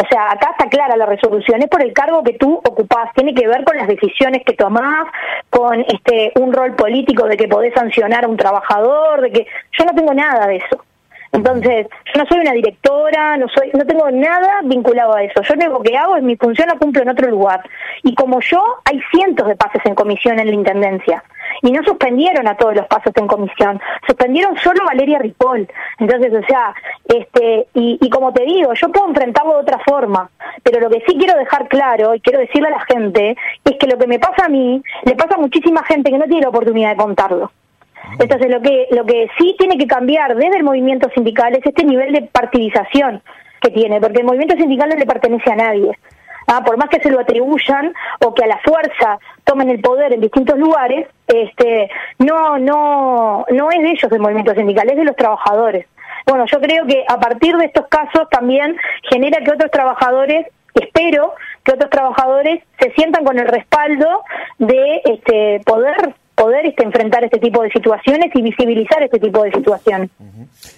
O 0.00 0.06
sea, 0.08 0.30
acá 0.30 0.50
está 0.52 0.68
clara 0.68 0.96
la 0.96 1.06
resolución, 1.06 1.60
es 1.60 1.68
por 1.68 1.82
el 1.82 1.92
cargo 1.92 2.22
que 2.22 2.34
tú 2.34 2.54
ocupás, 2.54 3.12
tiene 3.14 3.34
que 3.34 3.48
ver 3.48 3.64
con 3.64 3.76
las 3.76 3.88
decisiones 3.88 4.44
que 4.44 4.52
tomás, 4.52 5.08
con 5.50 5.80
este 5.80 6.30
un 6.38 6.52
rol 6.52 6.76
político 6.76 7.26
de 7.26 7.36
que 7.36 7.48
podés 7.48 7.74
sancionar 7.74 8.24
a 8.24 8.28
un 8.28 8.36
trabajador, 8.36 9.22
de 9.22 9.32
que 9.32 9.46
yo 9.76 9.84
no 9.84 9.92
tengo 9.94 10.14
nada 10.14 10.46
de 10.46 10.56
eso. 10.56 10.84
Entonces, 11.32 11.86
yo 12.06 12.22
no 12.22 12.26
soy 12.26 12.40
una 12.40 12.52
directora, 12.52 13.36
no 13.36 13.46
soy, 13.48 13.70
no 13.74 13.84
tengo 13.84 14.10
nada 14.10 14.60
vinculado 14.64 15.14
a 15.14 15.22
eso. 15.22 15.42
Yo 15.42 15.54
lo 15.68 15.82
que 15.82 15.96
hago 15.96 16.16
es 16.16 16.22
mi 16.22 16.36
función 16.36 16.68
la 16.68 16.78
cumplo 16.78 17.02
en 17.02 17.10
otro 17.10 17.28
lugar. 17.28 17.62
Y 18.02 18.14
como 18.14 18.40
yo, 18.40 18.62
hay 18.84 19.00
cientos 19.12 19.46
de 19.46 19.56
pases 19.56 19.82
en 19.84 19.94
comisión 19.94 20.38
en 20.38 20.48
la 20.48 20.54
intendencia. 20.54 21.22
Y 21.62 21.72
no 21.72 21.82
suspendieron 21.82 22.46
a 22.46 22.56
todos 22.56 22.76
los 22.76 22.86
pasos 22.86 23.12
en 23.16 23.26
comisión, 23.26 23.80
suspendieron 24.06 24.56
solo 24.58 24.84
Valeria 24.84 25.18
Ripoll. 25.18 25.68
Entonces, 25.98 26.32
o 26.32 26.46
sea, 26.46 26.74
este, 27.04 27.66
y, 27.74 27.98
y 28.00 28.10
como 28.10 28.32
te 28.32 28.44
digo, 28.44 28.72
yo 28.74 28.92
puedo 28.92 29.08
enfrentarlo 29.08 29.54
de 29.54 29.62
otra 29.62 29.78
forma, 29.80 30.30
pero 30.62 30.80
lo 30.80 30.90
que 30.90 31.02
sí 31.06 31.16
quiero 31.18 31.36
dejar 31.38 31.68
claro 31.68 32.14
y 32.14 32.20
quiero 32.20 32.38
decirle 32.38 32.68
a 32.68 32.72
la 32.72 32.84
gente 32.84 33.36
es 33.64 33.76
que 33.78 33.86
lo 33.86 33.98
que 33.98 34.06
me 34.06 34.18
pasa 34.18 34.44
a 34.44 34.48
mí 34.48 34.82
le 35.04 35.14
pasa 35.14 35.34
a 35.34 35.38
muchísima 35.38 35.82
gente 35.84 36.10
que 36.10 36.18
no 36.18 36.26
tiene 36.26 36.42
la 36.42 36.50
oportunidad 36.50 36.90
de 36.90 36.96
contarlo. 36.96 37.50
Entonces, 38.18 38.50
lo 38.50 38.60
que, 38.60 38.88
lo 38.90 39.04
que 39.04 39.28
sí 39.38 39.54
tiene 39.58 39.76
que 39.76 39.86
cambiar 39.86 40.34
desde 40.34 40.58
el 40.58 40.64
movimiento 40.64 41.08
sindical 41.14 41.54
es 41.54 41.64
este 41.64 41.84
nivel 41.84 42.12
de 42.12 42.22
partidización 42.22 43.22
que 43.60 43.70
tiene, 43.70 44.00
porque 44.00 44.20
el 44.20 44.26
movimiento 44.26 44.56
sindical 44.56 44.88
no 44.88 44.96
le 44.96 45.06
pertenece 45.06 45.50
a 45.50 45.56
nadie. 45.56 45.92
Ah, 46.50 46.62
por 46.64 46.78
más 46.78 46.88
que 46.88 47.00
se 47.00 47.10
lo 47.10 47.20
atribuyan 47.20 47.92
o 48.24 48.32
que 48.32 48.44
a 48.44 48.46
la 48.46 48.58
fuerza 48.58 49.18
tomen 49.44 49.68
el 49.68 49.80
poder 49.80 50.14
en 50.14 50.20
distintos 50.22 50.58
lugares, 50.58 51.06
este, 51.26 51.90
no, 52.18 52.58
no, 52.58 53.44
no 53.50 53.70
es 53.70 53.82
de 53.82 53.90
ellos 53.90 54.10
el 54.10 54.20
movimiento 54.20 54.54
sindical, 54.54 54.88
es 54.88 54.96
de 54.96 55.04
los 55.04 55.16
trabajadores. 55.16 55.86
Bueno, 56.26 56.46
yo 56.46 56.58
creo 56.60 56.86
que 56.86 57.04
a 57.06 57.20
partir 57.20 57.54
de 57.56 57.66
estos 57.66 57.86
casos 57.88 58.28
también 58.30 58.76
genera 59.10 59.44
que 59.44 59.50
otros 59.50 59.70
trabajadores, 59.70 60.46
espero 60.74 61.34
que 61.64 61.72
otros 61.72 61.90
trabajadores 61.90 62.62
se 62.80 62.92
sientan 62.92 63.24
con 63.24 63.38
el 63.38 63.46
respaldo 63.46 64.24
de 64.58 65.02
este, 65.04 65.60
poder 65.66 66.14
poder 66.38 66.66
este, 66.66 66.84
enfrentar 66.84 67.24
este 67.24 67.38
tipo 67.38 67.62
de 67.62 67.70
situaciones 67.70 68.30
y 68.32 68.42
visibilizar 68.42 69.02
este 69.02 69.18
tipo 69.18 69.42
de 69.42 69.50
situaciones. 69.50 70.10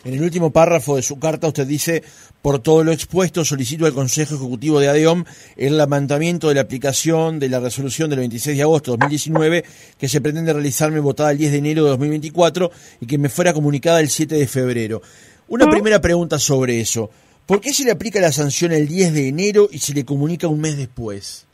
En 0.04 0.14
el 0.14 0.22
último 0.22 0.50
párrafo 0.50 0.96
de 0.96 1.02
su 1.02 1.18
carta 1.18 1.48
usted 1.48 1.66
dice, 1.66 2.02
por 2.40 2.60
todo 2.60 2.82
lo 2.82 2.92
expuesto, 2.92 3.44
solicito 3.44 3.84
al 3.84 3.92
Consejo 3.92 4.36
Ejecutivo 4.36 4.80
de 4.80 4.88
ADEOM 4.88 5.24
el 5.56 5.76
levantamiento 5.76 6.48
de 6.48 6.54
la 6.54 6.62
aplicación 6.62 7.38
de 7.38 7.50
la 7.50 7.60
resolución 7.60 8.08
del 8.08 8.20
26 8.20 8.56
de 8.56 8.62
agosto 8.62 8.92
de 8.92 8.98
2019 8.98 9.64
que 9.98 10.08
se 10.08 10.20
pretende 10.22 10.52
realizarme 10.52 11.00
votada 11.00 11.32
el 11.32 11.38
10 11.38 11.52
de 11.52 11.58
enero 11.58 11.84
de 11.84 11.90
2024 11.90 12.70
y 13.02 13.06
que 13.06 13.18
me 13.18 13.28
fuera 13.28 13.52
comunicada 13.52 14.00
el 14.00 14.08
7 14.08 14.34
de 14.34 14.46
febrero. 14.46 15.02
Una 15.48 15.68
primera 15.68 16.00
pregunta 16.00 16.38
sobre 16.38 16.80
eso. 16.80 17.10
¿Por 17.44 17.60
qué 17.60 17.72
se 17.72 17.84
le 17.84 17.90
aplica 17.90 18.20
la 18.20 18.32
sanción 18.32 18.72
el 18.72 18.88
10 18.88 19.12
de 19.12 19.28
enero 19.28 19.68
y 19.70 19.78
se 19.78 19.92
le 19.92 20.04
comunica 20.04 20.46
un 20.46 20.60
mes 20.60 20.78
después? 20.78 21.46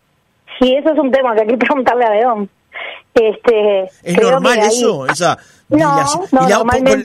Sí, 0.61 0.75
eso 0.75 0.93
es 0.93 0.99
un 0.99 1.11
tema 1.11 1.35
que 1.35 1.41
hay 1.43 1.49
que 1.49 1.57
preguntarle 1.57 2.05
a 2.05 2.09
ADEOM. 2.09 2.49
Este, 3.17 3.91
¿Es 4.03 4.17
normal 4.21 4.59
eso? 4.59 5.07
Esa 5.11 5.39
y 5.69 5.77
la, 5.77 6.07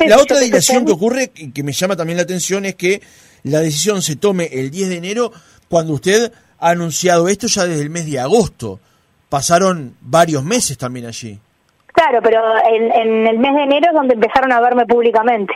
la 0.07 0.17
otra 0.17 0.39
dilación 0.39 0.85
que 0.85 0.91
ocurre, 0.91 1.29
que 1.29 1.63
me 1.63 1.71
llama 1.71 1.95
también 1.95 2.17
la 2.17 2.23
atención, 2.23 2.65
es 2.65 2.75
que 2.75 3.01
la 3.43 3.59
decisión 3.59 4.01
se 4.01 4.15
tome 4.15 4.49
el 4.51 4.69
10 4.69 4.89
de 4.89 4.97
enero 4.97 5.31
cuando 5.67 5.93
usted 5.93 6.31
ha 6.59 6.69
anunciado 6.69 7.27
esto 7.27 7.47
ya 7.47 7.65
desde 7.65 7.81
el 7.81 7.89
mes 7.89 8.09
de 8.09 8.19
agosto. 8.19 8.79
Pasaron 9.29 9.95
varios 10.01 10.43
meses 10.43 10.77
también 10.77 11.07
allí. 11.07 11.39
Claro, 11.87 12.19
pero 12.21 12.41
en, 12.71 12.91
en 12.91 13.27
el 13.27 13.39
mes 13.39 13.55
de 13.55 13.63
enero 13.63 13.87
es 13.87 13.93
donde 13.93 14.13
empezaron 14.13 14.51
a 14.51 14.61
verme 14.61 14.85
públicamente. 14.85 15.53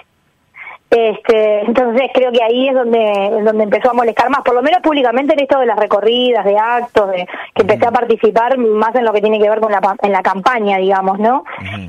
Este, 0.96 1.60
entonces 1.66 2.10
creo 2.14 2.32
que 2.32 2.42
ahí 2.42 2.70
es 2.70 2.74
donde, 2.74 3.42
donde 3.44 3.66
empezó 3.66 3.90
a 3.90 3.94
molestar 3.94 4.30
más, 4.30 4.44
por 4.44 4.56
lo 4.56 4.62
menos 4.62 4.80
públicamente 4.80 5.34
en 5.34 5.42
esto 5.42 5.60
de 5.60 5.66
las 5.66 5.78
recorridas, 5.78 6.46
de 6.46 6.58
actos, 6.58 7.12
de 7.12 7.28
que 7.54 7.64
empecé 7.64 7.86
a 7.86 7.92
participar 7.92 8.58
más 8.58 8.96
en 8.96 9.04
lo 9.04 9.12
que 9.12 9.20
tiene 9.20 9.38
que 9.38 9.50
ver 9.50 9.60
con 9.60 9.74
la, 9.74 9.82
en 10.02 10.14
la 10.14 10.22
campaña, 10.22 10.78
digamos, 10.78 11.20
¿no? 11.20 11.44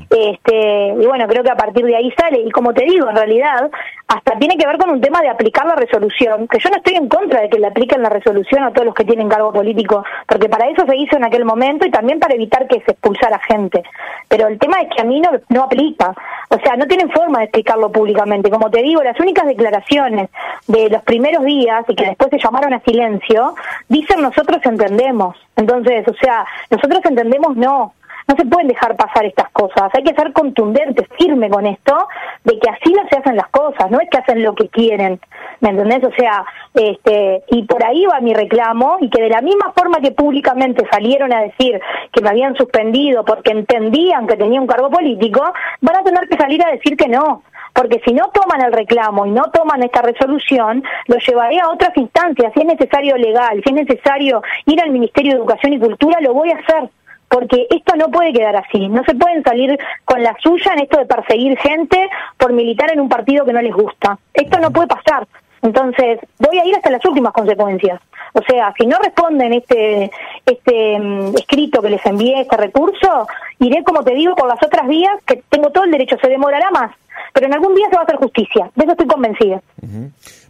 Este, 0.09 0.87
y 0.99 1.05
bueno, 1.05 1.25
creo 1.29 1.41
que 1.41 1.51
a 1.51 1.55
partir 1.55 1.85
de 1.85 1.95
ahí 1.95 2.11
sale, 2.17 2.41
y 2.41 2.51
como 2.51 2.73
te 2.73 2.83
digo, 2.83 3.09
en 3.09 3.15
realidad, 3.15 3.71
hasta 4.09 4.37
tiene 4.39 4.57
que 4.57 4.67
ver 4.67 4.77
con 4.77 4.89
un 4.89 4.99
tema 4.99 5.21
de 5.21 5.29
aplicar 5.29 5.65
la 5.65 5.75
resolución, 5.75 6.47
que 6.49 6.59
yo 6.59 6.69
no 6.69 6.75
estoy 6.75 6.95
en 6.95 7.07
contra 7.07 7.41
de 7.41 7.49
que 7.49 7.59
le 7.59 7.67
apliquen 7.67 8.01
la 8.01 8.09
resolución 8.09 8.63
a 8.63 8.71
todos 8.71 8.87
los 8.87 8.95
que 8.95 9.05
tienen 9.05 9.29
cargo 9.29 9.53
político, 9.53 10.03
porque 10.27 10.49
para 10.49 10.67
eso 10.67 10.85
se 10.85 10.97
hizo 10.97 11.15
en 11.15 11.23
aquel 11.23 11.45
momento 11.45 11.85
y 11.85 11.91
también 11.91 12.19
para 12.19 12.35
evitar 12.35 12.67
que 12.67 12.81
se 12.81 12.91
expulsara 12.91 13.39
gente. 13.39 13.83
Pero 14.27 14.47
el 14.47 14.59
tema 14.59 14.81
es 14.81 14.89
que 14.93 15.01
a 15.01 15.05
mí 15.05 15.21
no, 15.21 15.29
no 15.47 15.63
aplica, 15.63 16.13
o 16.49 16.57
sea, 16.59 16.75
no 16.75 16.85
tienen 16.87 17.09
forma 17.09 17.39
de 17.39 17.45
explicarlo 17.45 17.91
públicamente. 17.91 18.49
Como 18.49 18.69
te 18.69 18.81
digo, 18.81 18.96
las 19.03 19.19
únicas 19.19 19.45
declaraciones 19.45 20.29
de 20.67 20.89
los 20.89 21.03
primeros 21.03 21.43
días 21.43 21.85
y 21.87 21.95
que 21.95 22.05
después 22.05 22.29
se 22.29 22.39
llamaron 22.39 22.73
a 22.73 22.79
silencio, 22.81 23.55
dicen 23.87 24.21
nosotros 24.21 24.59
entendemos. 24.63 25.35
Entonces, 25.55 26.07
o 26.07 26.13
sea, 26.13 26.45
nosotros 26.69 27.01
entendemos 27.05 27.55
no. 27.55 27.93
No 28.27 28.35
se 28.35 28.45
pueden 28.45 28.67
dejar 28.67 28.97
pasar 28.97 29.23
estas 29.25 29.49
cosas, 29.51 29.89
hay 29.93 30.03
que 30.03 30.13
ser 30.13 30.33
contundente, 30.33 31.07
firme 31.17 31.49
con 31.49 31.65
esto, 31.65 32.09
de 32.43 32.59
que 32.59 32.69
así 32.69 32.91
no 32.91 33.07
se 33.09 33.17
hacen 33.17 33.37
las 33.37 33.47
cosas, 33.47 33.89
no 33.89 34.01
es 34.01 34.09
que 34.09 34.17
hacen 34.17 34.43
lo 34.43 34.53
que 34.53 34.67
quieren, 34.67 35.21
¿me 35.61 35.69
entendés? 35.69 36.03
O 36.03 36.11
sea, 36.11 36.43
este, 36.73 37.43
y 37.51 37.63
por 37.63 37.85
ahí 37.85 38.05
va 38.05 38.19
mi 38.19 38.33
reclamo, 38.33 38.97
y 38.99 39.09
que 39.09 39.21
de 39.21 39.29
la 39.29 39.39
misma 39.39 39.71
forma 39.73 40.01
que 40.01 40.11
públicamente 40.11 40.85
salieron 40.91 41.31
a 41.31 41.39
decir 41.39 41.79
que 42.11 42.21
me 42.21 42.27
habían 42.27 42.53
suspendido 42.57 43.23
porque 43.23 43.51
entendían 43.51 44.27
que 44.27 44.35
tenía 44.35 44.59
un 44.59 44.67
cargo 44.67 44.89
político, 44.89 45.41
van 45.79 45.95
a 45.95 46.03
tener 46.03 46.27
que 46.27 46.35
salir 46.35 46.61
a 46.65 46.71
decir 46.71 46.97
que 46.97 47.07
no, 47.07 47.43
porque 47.77 48.01
si 48.03 48.11
no 48.11 48.29
toman 48.29 48.65
el 48.65 48.73
reclamo 48.73 49.27
y 49.27 49.29
no 49.29 49.43
toman 49.53 49.83
esta 49.83 50.01
resolución, 50.01 50.83
lo 51.05 51.17
llevaré 51.17 51.59
a 51.59 51.69
otras 51.69 51.95
instancias, 51.95 52.51
si 52.53 52.61
es 52.61 52.65
necesario 52.65 53.15
legal, 53.17 53.61
si 53.63 53.69
es 53.69 53.85
necesario 53.85 54.41
ir 54.65 54.81
al 54.81 54.89
Ministerio 54.89 55.33
de 55.33 55.37
Educación 55.37 55.73
y 55.73 55.79
Cultura, 55.79 56.19
lo 56.19 56.33
voy 56.33 56.49
a 56.49 56.57
hacer 56.57 56.89
porque 57.29 57.67
esto 57.69 57.95
no 57.95 58.09
puede 58.09 58.33
quedar 58.33 58.55
así. 58.55 58.87
No 58.87 59.03
se 59.03 59.13
pueden 59.13 59.43
salir 59.43 59.77
con 60.05 60.23
la 60.23 60.35
suya 60.41 60.73
en 60.73 60.79
esto 60.79 60.97
de 60.97 61.05
perseguir 61.05 61.55
gente 61.59 62.09
por 62.37 62.51
militar 62.51 62.89
en 62.91 62.99
un 62.99 63.09
partido 63.09 63.45
que 63.45 63.53
no 63.53 63.61
les 63.61 63.73
gusta. 63.73 64.17
Esto 64.33 64.57
no 64.59 64.71
puede 64.71 64.87
pasar. 64.87 65.27
Entonces, 65.61 66.19
voy 66.39 66.57
a 66.57 66.65
ir 66.65 66.75
hasta 66.75 66.89
las 66.89 67.05
últimas 67.05 67.33
consecuencias. 67.33 68.01
O 68.33 68.41
sea, 68.41 68.73
si 68.77 68.87
no 68.87 68.97
responden 68.97 69.53
este 69.53 70.09
este 70.45 70.99
mm, 70.99 71.35
escrito 71.35 71.81
que 71.81 71.89
les 71.89 72.05
envié, 72.05 72.41
este 72.41 72.57
recurso, 72.57 73.27
iré, 73.59 73.83
como 73.83 74.03
te 74.03 74.15
digo, 74.15 74.35
por 74.35 74.47
las 74.47 74.63
otras 74.63 74.87
vías, 74.87 75.13
que 75.25 75.43
tengo 75.49 75.69
todo 75.69 75.83
el 75.83 75.91
derecho, 75.91 76.17
se 76.21 76.29
demorará 76.29 76.71
más, 76.71 76.91
pero 77.33 77.47
en 77.47 77.53
algún 77.53 77.75
día 77.75 77.87
se 77.89 77.95
va 77.95 78.01
a 78.01 78.05
hacer 78.05 78.17
justicia. 78.17 78.71
De 78.75 78.83
eso 78.83 78.91
estoy 78.91 79.07
convencida. 79.07 79.61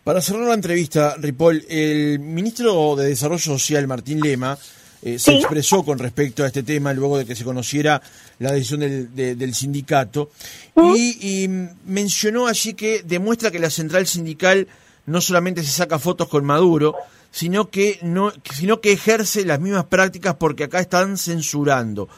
Para 0.04 0.22
cerrar 0.22 0.48
la 0.48 0.54
entrevista, 0.54 1.16
Ripoll, 1.18 1.66
el 1.70 2.20
ministro 2.20 2.96
de 2.96 3.10
Desarrollo 3.10 3.40
Social, 3.40 3.88
Martín 3.88 4.22
Lema, 4.22 4.58
eh, 5.02 5.20
se 5.20 5.36
expresó 5.36 5.84
con 5.84 6.00
respecto 6.00 6.44
a 6.44 6.48
este 6.48 6.64
tema 6.64 6.92
luego 6.92 7.20
de 7.20 7.26
que 7.26 7.36
se 7.36 7.44
conociera 7.44 8.02
la 8.40 8.52
decisión 8.52 8.80
del, 8.80 9.16
del 9.16 9.54
sindicato 9.54 10.32
y, 10.76 11.48
mencionó 11.86 12.48
allí 12.48 12.74
que 12.74 13.04
demuestra 13.04 13.52
que 13.52 13.60
la 13.60 13.70
central 13.70 14.08
sindical 14.08 14.68
no 15.06 15.22
solamente 15.22 15.64
se 15.64 15.72
saca 15.72 16.00
fotos 16.00 16.28
con 16.28 16.46
Maduro, 16.46 16.96
sino 17.32 17.70
que 17.70 18.00
no, 18.02 18.32
sino 18.52 18.82
que 18.82 18.92
ejerce 18.92 19.46
las 19.46 19.60
mismas 19.60 19.86
prácticas 19.86 20.36
porque 20.36 20.64
acá 20.64 20.80
están 20.80 21.18
censurando. 21.18 22.10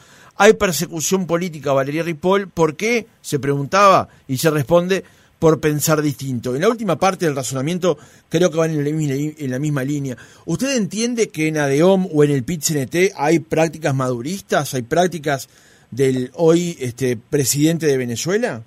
Hay 0.42 0.54
persecución 0.54 1.26
política, 1.26 1.74
Valeria 1.74 2.02
Ripoll, 2.02 2.48
¿por 2.48 2.74
qué? 2.74 3.06
Se 3.20 3.38
preguntaba 3.38 4.08
y 4.26 4.38
se 4.38 4.48
responde 4.48 5.04
por 5.38 5.60
pensar 5.60 6.00
distinto. 6.00 6.54
En 6.54 6.62
la 6.62 6.70
última 6.70 6.96
parte 6.96 7.26
del 7.26 7.36
razonamiento 7.36 7.98
creo 8.30 8.50
que 8.50 8.56
van 8.56 8.70
en 8.70 9.50
la 9.50 9.58
misma, 9.58 9.84
línea. 9.84 10.16
¿Usted 10.46 10.78
entiende 10.78 11.28
que 11.28 11.48
en 11.48 11.58
ADEOM 11.58 12.08
o 12.10 12.24
en 12.24 12.30
el 12.30 12.42
PIT-CNT 12.42 13.12
hay 13.18 13.40
prácticas 13.40 13.94
maduristas, 13.94 14.72
hay 14.72 14.80
prácticas 14.80 15.50
del 15.90 16.30
hoy 16.34 16.74
este, 16.80 17.18
presidente 17.18 17.84
de 17.84 17.98
Venezuela? 17.98 18.62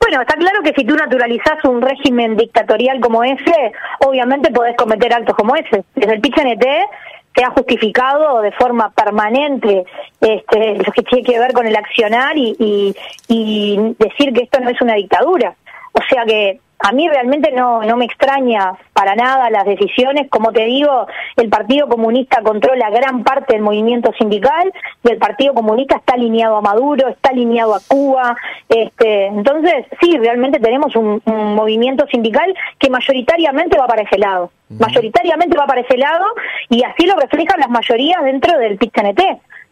Bueno, 0.00 0.22
está 0.22 0.36
claro 0.38 0.62
que 0.64 0.72
si 0.74 0.86
tú 0.86 0.94
naturalizás 0.94 1.62
un 1.64 1.82
régimen 1.82 2.34
dictatorial 2.34 2.98
como 3.00 3.22
ese, 3.24 3.72
obviamente 4.06 4.50
podés 4.50 4.74
cometer 4.74 5.12
actos 5.12 5.36
como 5.36 5.54
ese. 5.54 5.84
Desde 5.94 6.14
el 6.14 6.22
PIT-CNT 6.22 6.64
se 7.38 7.44
ha 7.44 7.50
justificado 7.50 8.40
de 8.40 8.50
forma 8.52 8.90
permanente 8.90 9.84
este, 10.20 10.74
lo 10.74 10.92
que 10.92 11.02
tiene 11.02 11.24
que 11.24 11.38
ver 11.38 11.52
con 11.52 11.66
el 11.68 11.76
accionar 11.76 12.36
y, 12.36 12.94
y 13.28 13.94
decir 13.96 14.32
que 14.32 14.42
esto 14.42 14.58
no 14.58 14.70
es 14.70 14.80
una 14.80 14.94
dictadura. 14.94 15.54
O 15.92 16.00
sea 16.10 16.24
que 16.24 16.58
a 16.80 16.92
mí 16.92 17.08
realmente 17.08 17.50
no, 17.52 17.82
no 17.82 17.96
me 17.96 18.04
extraña 18.04 18.72
para 18.92 19.14
nada 19.14 19.50
las 19.50 19.64
decisiones. 19.64 20.28
Como 20.30 20.52
te 20.52 20.64
digo, 20.64 21.06
el 21.36 21.48
Partido 21.48 21.88
Comunista 21.88 22.42
controla 22.42 22.90
gran 22.90 23.24
parte 23.24 23.54
del 23.54 23.62
movimiento 23.62 24.12
sindical 24.18 24.72
y 25.02 25.10
el 25.10 25.18
Partido 25.18 25.54
Comunista 25.54 25.96
está 25.96 26.14
alineado 26.14 26.56
a 26.56 26.60
Maduro, 26.60 27.08
está 27.08 27.30
alineado 27.30 27.74
a 27.74 27.80
Cuba. 27.86 28.36
Este, 28.68 29.26
entonces, 29.26 29.86
sí, 30.00 30.16
realmente 30.18 30.60
tenemos 30.60 30.94
un, 30.94 31.20
movimiento 31.24 32.06
sindical 32.06 32.54
que 32.78 32.90
mayoritariamente 32.90 33.78
va 33.78 33.86
para 33.86 34.02
ese 34.02 34.18
lado. 34.18 34.50
Mayoritariamente 34.68 35.56
va 35.56 35.66
para 35.66 35.80
ese 35.80 35.96
lado 35.96 36.24
y 36.68 36.84
así 36.84 37.06
lo 37.06 37.16
reflejan 37.16 37.58
las 37.58 37.70
mayorías 37.70 38.22
dentro 38.22 38.58
del 38.58 38.76
pit 38.76 38.92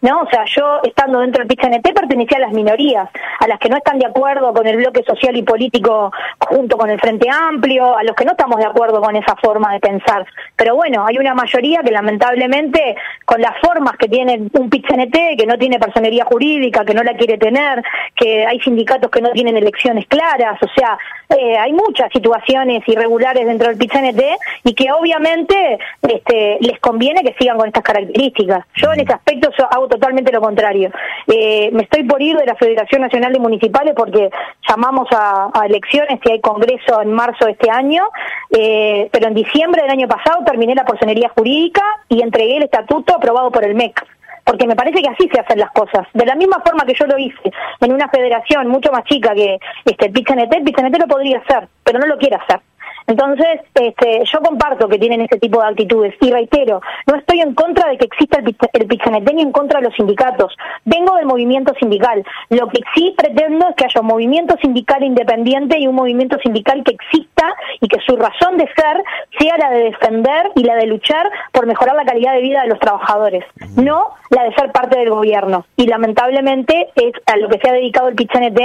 ¿no? 0.00 0.20
O 0.20 0.30
sea, 0.30 0.44
yo 0.46 0.80
estando 0.82 1.20
dentro 1.20 1.44
del 1.44 1.56
PCNT 1.56 1.92
pertenecía 1.94 2.38
a 2.38 2.40
las 2.40 2.52
minorías, 2.52 3.08
a 3.40 3.48
las 3.48 3.58
que 3.58 3.68
no 3.68 3.76
están 3.76 3.98
de 3.98 4.06
acuerdo 4.06 4.52
con 4.52 4.66
el 4.66 4.76
bloque 4.76 5.02
social 5.04 5.36
y 5.36 5.42
político 5.42 6.12
junto 6.38 6.76
con 6.76 6.90
el 6.90 7.00
Frente 7.00 7.28
Amplio, 7.30 7.96
a 7.96 8.02
los 8.04 8.14
que 8.14 8.24
no 8.24 8.32
estamos 8.32 8.58
de 8.58 8.66
acuerdo 8.66 9.00
con 9.00 9.16
esa 9.16 9.34
forma 9.36 9.72
de 9.72 9.80
pensar. 9.80 10.26
Pero 10.54 10.76
bueno, 10.76 11.06
hay 11.06 11.18
una 11.18 11.34
mayoría 11.34 11.82
que 11.82 11.90
lamentablemente 11.90 12.96
con 13.24 13.40
las 13.40 13.58
formas 13.60 13.96
que 13.96 14.08
tiene 14.08 14.48
un 14.52 14.70
PCNT, 14.70 15.38
que 15.38 15.46
no 15.46 15.58
tiene 15.58 15.78
personería 15.78 16.24
jurídica, 16.24 16.84
que 16.84 16.94
no 16.94 17.02
la 17.02 17.14
quiere 17.14 17.38
tener, 17.38 17.82
que 18.14 18.46
hay 18.46 18.60
sindicatos 18.60 19.10
que 19.10 19.20
no 19.20 19.30
tienen 19.30 19.56
elecciones 19.56 20.06
claras, 20.06 20.58
o 20.62 20.68
sea, 20.76 20.98
eh, 21.28 21.56
hay 21.58 21.72
muchas 21.72 22.10
situaciones 22.12 22.82
irregulares 22.86 23.46
dentro 23.46 23.68
del 23.68 23.78
PCNT 23.78 24.22
y 24.64 24.74
que 24.74 24.92
obviamente 24.92 25.78
este, 26.02 26.58
les 26.60 26.78
conviene 26.80 27.22
que 27.22 27.34
sigan 27.38 27.56
con 27.56 27.66
estas 27.66 27.82
características. 27.82 28.64
Yo 28.76 28.92
en 28.92 29.00
ese 29.00 29.12
aspecto 29.12 29.50
hago 29.70 29.85
totalmente 29.88 30.32
lo 30.32 30.40
contrario. 30.40 30.90
Eh, 31.26 31.70
me 31.72 31.82
estoy 31.82 32.04
por 32.04 32.20
ir 32.20 32.36
de 32.36 32.46
la 32.46 32.54
Federación 32.54 33.02
Nacional 33.02 33.32
de 33.32 33.38
Municipales 33.38 33.94
porque 33.96 34.30
llamamos 34.68 35.08
a, 35.12 35.50
elecciones 35.64 36.20
y 36.24 36.30
hay 36.30 36.40
congreso 36.40 37.02
en 37.02 37.12
marzo 37.12 37.46
de 37.46 37.52
este 37.52 37.70
año, 37.70 38.04
eh, 38.50 39.08
pero 39.10 39.28
en 39.28 39.34
diciembre 39.34 39.82
del 39.82 39.90
año 39.90 40.08
pasado 40.08 40.44
terminé 40.44 40.74
la 40.74 40.84
personería 40.84 41.30
jurídica 41.30 41.82
y 42.08 42.22
entregué 42.22 42.58
el 42.58 42.64
estatuto 42.64 43.16
aprobado 43.16 43.50
por 43.50 43.64
el 43.64 43.74
MEC 43.74 44.04
porque 44.46 44.68
me 44.68 44.76
parece 44.76 45.02
que 45.02 45.08
así 45.08 45.28
se 45.28 45.40
hacen 45.40 45.58
las 45.58 45.72
cosas. 45.72 46.06
De 46.14 46.24
la 46.24 46.36
misma 46.36 46.62
forma 46.64 46.86
que 46.86 46.94
yo 46.94 47.04
lo 47.06 47.18
hice 47.18 47.50
en 47.80 47.92
una 47.92 48.08
federación 48.08 48.68
mucho 48.68 48.92
más 48.92 49.02
chica 49.02 49.34
que 49.34 49.58
este, 49.84 50.06
el 50.06 50.12
PICNT, 50.12 50.54
el 50.54 51.00
lo 51.00 51.08
podría 51.08 51.38
hacer, 51.38 51.66
pero 51.82 51.98
no 51.98 52.06
lo 52.06 52.16
quiere 52.16 52.36
hacer. 52.36 52.60
Entonces, 53.06 53.60
este, 53.74 54.22
yo 54.24 54.40
comparto 54.40 54.88
que 54.88 54.98
tienen 54.98 55.20
ese 55.20 55.38
tipo 55.38 55.60
de 55.60 55.68
actitudes 55.68 56.14
y 56.20 56.30
reitero, 56.30 56.80
no 57.06 57.16
estoy 57.16 57.40
en 57.40 57.54
contra 57.54 57.88
de 57.88 57.98
que 57.98 58.06
exista 58.06 58.40
el, 58.40 58.56
el 58.72 59.34
ni 59.34 59.42
en 59.42 59.52
contra 59.52 59.80
de 59.80 59.86
los 59.86 59.94
sindicatos. 59.94 60.56
Vengo 60.84 61.14
del 61.16 61.26
movimiento 61.26 61.72
sindical. 61.78 62.24
Lo 62.50 62.68
que 62.68 62.80
sí 62.94 63.14
pretendo 63.16 63.68
es 63.68 63.76
que 63.76 63.84
haya 63.84 64.00
un 64.00 64.06
movimiento 64.06 64.56
sindical 64.60 65.04
independiente 65.04 65.78
y 65.78 65.86
un 65.86 65.94
movimiento 65.94 66.38
sindical 66.42 66.82
que 66.84 66.94
exista 66.94 67.35
y 67.80 67.88
que 67.88 68.00
su 68.00 68.16
razón 68.16 68.56
de 68.56 68.66
ser 68.74 69.02
sea 69.38 69.56
la 69.58 69.70
de 69.70 69.84
defender 69.84 70.50
y 70.54 70.64
la 70.64 70.76
de 70.76 70.86
luchar 70.86 71.30
por 71.52 71.66
mejorar 71.66 71.94
la 71.94 72.04
calidad 72.04 72.34
de 72.34 72.40
vida 72.40 72.62
de 72.62 72.68
los 72.68 72.78
trabajadores, 72.78 73.44
no 73.76 74.14
la 74.30 74.44
de 74.44 74.54
ser 74.54 74.72
parte 74.72 74.98
del 74.98 75.10
gobierno. 75.10 75.66
Y 75.76 75.86
lamentablemente 75.86 76.88
es 76.94 77.12
a 77.26 77.36
lo 77.36 77.48
que 77.48 77.58
se 77.58 77.68
ha 77.68 77.72
dedicado 77.72 78.08
el 78.08 78.14
PICNT 78.14 78.60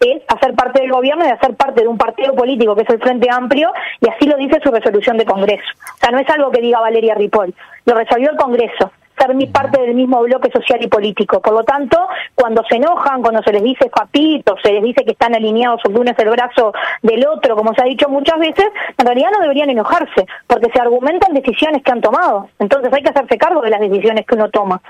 es 0.00 0.22
hacer 0.28 0.54
parte 0.54 0.82
del 0.82 0.90
gobierno 0.90 1.24
y 1.24 1.30
hacer 1.30 1.54
parte 1.56 1.82
de 1.82 1.88
un 1.88 1.98
partido 1.98 2.34
político 2.34 2.74
que 2.74 2.82
es 2.82 2.90
el 2.90 3.00
Frente 3.00 3.28
Amplio 3.30 3.72
y 4.00 4.08
así 4.08 4.26
lo 4.26 4.36
dice 4.36 4.60
su 4.62 4.70
resolución 4.70 5.16
de 5.16 5.24
Congreso. 5.24 5.64
O 5.94 5.98
sea, 5.98 6.10
no 6.10 6.18
es 6.18 6.28
algo 6.28 6.50
que 6.50 6.60
diga 6.60 6.80
Valeria 6.80 7.14
Ripoll, 7.14 7.54
lo 7.84 7.94
resolvió 7.94 8.30
el 8.30 8.36
Congreso 8.36 8.90
ser 9.16 9.52
parte 9.52 9.80
del 9.80 9.94
mismo 9.94 10.22
bloque 10.22 10.50
social 10.50 10.82
y 10.82 10.88
político. 10.88 11.40
Por 11.40 11.54
lo 11.54 11.64
tanto, 11.64 11.98
cuando 12.34 12.62
se 12.68 12.76
enojan, 12.76 13.22
cuando 13.22 13.42
se 13.42 13.52
les 13.52 13.62
dice 13.62 13.88
papitos, 13.88 14.58
se 14.62 14.72
les 14.72 14.82
dice 14.82 15.04
que 15.04 15.12
están 15.12 15.34
alineados 15.34 15.80
o 15.84 15.88
que 15.88 15.98
uno 15.98 16.10
es 16.10 16.18
el 16.18 16.30
brazo 16.30 16.72
del 17.02 17.26
otro, 17.26 17.56
como 17.56 17.74
se 17.74 17.82
ha 17.82 17.86
dicho 17.86 18.08
muchas 18.08 18.38
veces, 18.38 18.66
en 18.96 19.06
realidad 19.06 19.30
no 19.32 19.40
deberían 19.40 19.70
enojarse, 19.70 20.26
porque 20.46 20.70
se 20.72 20.80
argumentan 20.80 21.34
decisiones 21.34 21.82
que 21.82 21.92
han 21.92 22.00
tomado. 22.00 22.48
Entonces 22.58 22.92
hay 22.92 23.02
que 23.02 23.10
hacerse 23.10 23.38
cargo 23.38 23.60
de 23.62 23.70
las 23.70 23.80
decisiones 23.80 24.26
que 24.26 24.34
uno 24.34 24.50
toma. 24.50 24.80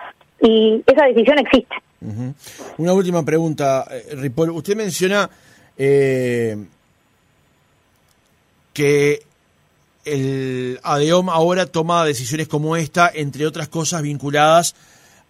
Y 0.40 0.82
esa 0.86 1.06
decisión 1.06 1.38
existe. 1.38 1.76
Una 2.76 2.92
última 2.92 3.24
pregunta, 3.24 3.86
eh, 3.90 4.14
Ripoll. 4.16 4.50
Usted 4.50 4.76
menciona 4.76 5.28
eh, 5.76 6.56
que 8.72 9.22
el 10.06 10.80
ADEOM 10.82 11.28
ahora 11.28 11.66
toma 11.66 12.04
decisiones 12.04 12.48
como 12.48 12.76
esta, 12.76 13.10
entre 13.12 13.46
otras 13.46 13.68
cosas 13.68 14.02
vinculadas 14.02 14.74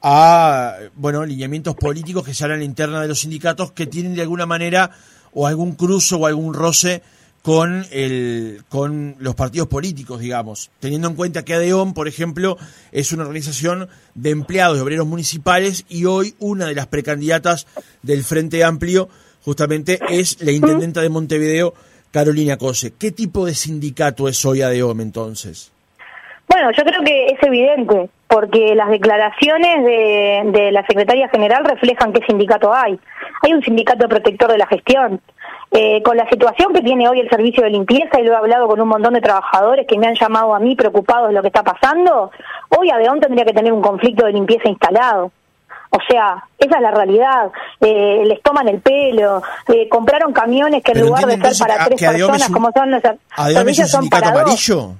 a 0.02 0.76
bueno 0.94 1.24
lineamientos 1.24 1.74
políticos 1.74 2.24
que 2.24 2.34
se 2.34 2.44
harán 2.44 2.62
interna 2.62 3.00
de 3.00 3.08
los 3.08 3.20
sindicatos 3.20 3.72
que 3.72 3.86
tienen 3.86 4.14
de 4.14 4.22
alguna 4.22 4.46
manera 4.46 4.90
o 5.32 5.46
algún 5.46 5.72
cruzo 5.72 6.18
o 6.18 6.26
algún 6.26 6.54
roce 6.54 7.02
con 7.42 7.86
el 7.90 8.64
con 8.68 9.16
los 9.18 9.34
partidos 9.34 9.68
políticos, 9.68 10.20
digamos, 10.20 10.70
teniendo 10.80 11.08
en 11.08 11.14
cuenta 11.14 11.44
que 11.44 11.54
ADEOM, 11.54 11.94
por 11.94 12.08
ejemplo, 12.08 12.58
es 12.92 13.12
una 13.12 13.22
organización 13.22 13.88
de 14.14 14.30
empleados 14.30 14.76
y 14.76 14.80
obreros 14.80 15.06
municipales 15.06 15.84
y 15.88 16.04
hoy 16.04 16.34
una 16.40 16.66
de 16.66 16.74
las 16.74 16.88
precandidatas 16.88 17.66
del 18.02 18.24
Frente 18.24 18.64
Amplio 18.64 19.08
justamente 19.44 20.00
es 20.08 20.42
la 20.42 20.50
intendenta 20.50 21.00
de 21.00 21.08
Montevideo 21.08 21.72
Carolina 22.16 22.56
Cose. 22.56 22.94
¿Qué 22.98 23.10
tipo 23.10 23.44
de 23.44 23.52
sindicato 23.52 24.26
es 24.26 24.42
hoy 24.46 24.62
ADEOM 24.62 25.02
entonces? 25.02 25.70
Bueno, 26.48 26.70
yo 26.70 26.82
creo 26.82 27.04
que 27.04 27.26
es 27.26 27.42
evidente, 27.42 28.08
porque 28.26 28.74
las 28.74 28.88
declaraciones 28.88 29.84
de, 29.84 30.70
la 30.72 30.82
secretaria 30.86 31.28
general 31.28 31.66
reflejan 31.66 32.14
qué 32.14 32.24
sindicato 32.26 32.72
hay. 32.72 32.98
Hay 33.42 33.52
un 33.52 33.62
sindicato 33.62 34.08
protector 34.08 34.50
de 34.50 34.56
la 34.56 34.66
gestión. 34.66 35.20
Eh, 35.72 36.02
con 36.02 36.16
la 36.16 36.26
situación 36.30 36.72
que 36.72 36.80
tiene 36.80 37.06
hoy 37.06 37.20
el 37.20 37.28
servicio 37.28 37.62
de 37.62 37.68
limpieza, 37.68 38.18
y 38.18 38.24
lo 38.24 38.32
he 38.32 38.36
hablado 38.36 38.66
con 38.66 38.80
un 38.80 38.88
montón 38.88 39.12
de 39.12 39.20
trabajadores 39.20 39.86
que 39.86 39.98
me 39.98 40.06
han 40.06 40.14
llamado 40.14 40.54
a 40.54 40.58
mí 40.58 40.74
preocupados 40.74 41.28
de 41.28 41.34
lo 41.34 41.42
que 41.42 41.48
está 41.48 41.64
pasando, 41.64 42.30
hoy 42.78 42.88
ADEOM 42.88 43.20
tendría 43.20 43.44
que 43.44 43.52
tener 43.52 43.74
un 43.74 43.82
conflicto 43.82 44.24
de 44.24 44.32
limpieza 44.32 44.70
instalado. 44.70 45.32
O 45.90 45.98
sea, 46.08 46.44
esa 46.58 46.76
es 46.76 46.82
la 46.82 46.90
realidad. 46.90 47.50
Eh, 47.80 48.22
les 48.26 48.42
toman 48.42 48.68
el 48.68 48.80
pelo, 48.80 49.42
eh, 49.68 49.88
compraron 49.88 50.32
camiones 50.32 50.82
que 50.82 50.92
en 50.92 51.06
lugar 51.06 51.26
de 51.26 51.54
ser 51.54 51.66
para 51.66 51.84
tres 51.86 52.00
personas, 52.00 52.50
como 52.50 52.70
son 52.72 52.90
los 52.90 53.02
¿Adeome 53.36 53.70
es 53.72 53.78
un 53.78 53.86
sindicato 53.86 54.28
amarillo? 54.28 54.92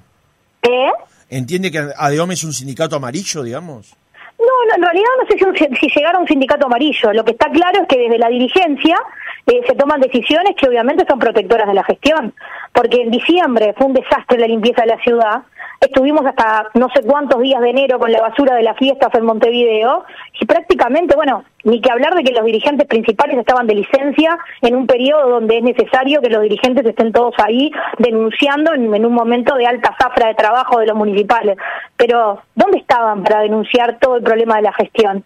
¿Eh? 0.61 0.91
¿Entiende 1.29 1.71
que 1.71 1.89
ADEOM 1.95 2.31
es 2.31 2.43
un 2.43 2.53
sindicato 2.53 2.95
amarillo, 2.95 3.43
digamos? 3.43 3.95
No, 4.39 4.75
en 4.75 4.81
realidad 4.81 5.09
no 5.19 5.27
sé 5.27 5.37
si, 5.37 5.75
si 5.75 5.87
llegara 5.95 6.17
a 6.17 6.21
un 6.21 6.27
sindicato 6.27 6.67
amarillo. 6.67 7.11
Lo 7.11 7.25
que 7.25 7.31
está 7.31 7.49
claro 7.49 7.81
es 7.81 7.87
que 7.87 7.97
desde 7.97 8.17
la 8.17 8.29
dirigencia 8.29 8.97
eh, 9.45 9.61
se 9.67 9.75
toman 9.75 9.99
decisiones 9.99 10.55
que 10.55 10.67
obviamente 10.67 11.05
son 11.07 11.19
protectoras 11.19 11.67
de 11.67 11.73
la 11.73 11.83
gestión. 11.83 12.33
Porque 12.71 13.01
en 13.01 13.11
diciembre 13.11 13.73
fue 13.77 13.87
un 13.87 13.93
desastre 13.93 14.37
la 14.37 14.47
limpieza 14.47 14.81
de 14.83 14.87
la 14.87 14.97
ciudad 14.99 15.41
Estuvimos 15.79 16.25
hasta 16.25 16.69
no 16.73 16.87
sé 16.93 17.03
cuántos 17.03 17.39
días 17.41 17.61
de 17.61 17.69
enero 17.69 17.99
con 17.99 18.11
la 18.11 18.21
basura 18.21 18.55
de 18.55 18.63
las 18.63 18.77
fiestas 18.77 19.13
en 19.13 19.25
Montevideo 19.25 20.05
y 20.39 20.45
prácticamente, 20.45 21.15
bueno, 21.15 21.43
ni 21.63 21.81
que 21.81 21.91
hablar 21.91 22.15
de 22.15 22.23
que 22.23 22.33
los 22.33 22.45
dirigentes 22.45 22.87
principales 22.87 23.37
estaban 23.37 23.67
de 23.67 23.75
licencia 23.75 24.37
en 24.61 24.75
un 24.75 24.87
periodo 24.87 25.29
donde 25.29 25.57
es 25.57 25.63
necesario 25.63 26.21
que 26.21 26.29
los 26.29 26.41
dirigentes 26.41 26.85
estén 26.85 27.11
todos 27.11 27.35
ahí 27.37 27.71
denunciando 27.99 28.73
en, 28.73 29.05
un 29.05 29.13
momento 29.13 29.55
de 29.55 29.67
alta 29.67 29.95
zafra 30.01 30.27
de 30.27 30.35
trabajo 30.35 30.79
de 30.79 30.87
los 30.87 30.95
municipales. 30.95 31.57
Pero, 31.95 32.41
¿dónde 32.55 32.79
estaban 32.79 33.23
para 33.23 33.41
denunciar 33.41 33.99
todo 33.99 34.17
el 34.17 34.23
problema 34.23 34.55
de 34.55 34.63
la 34.63 34.73
gestión? 34.73 35.23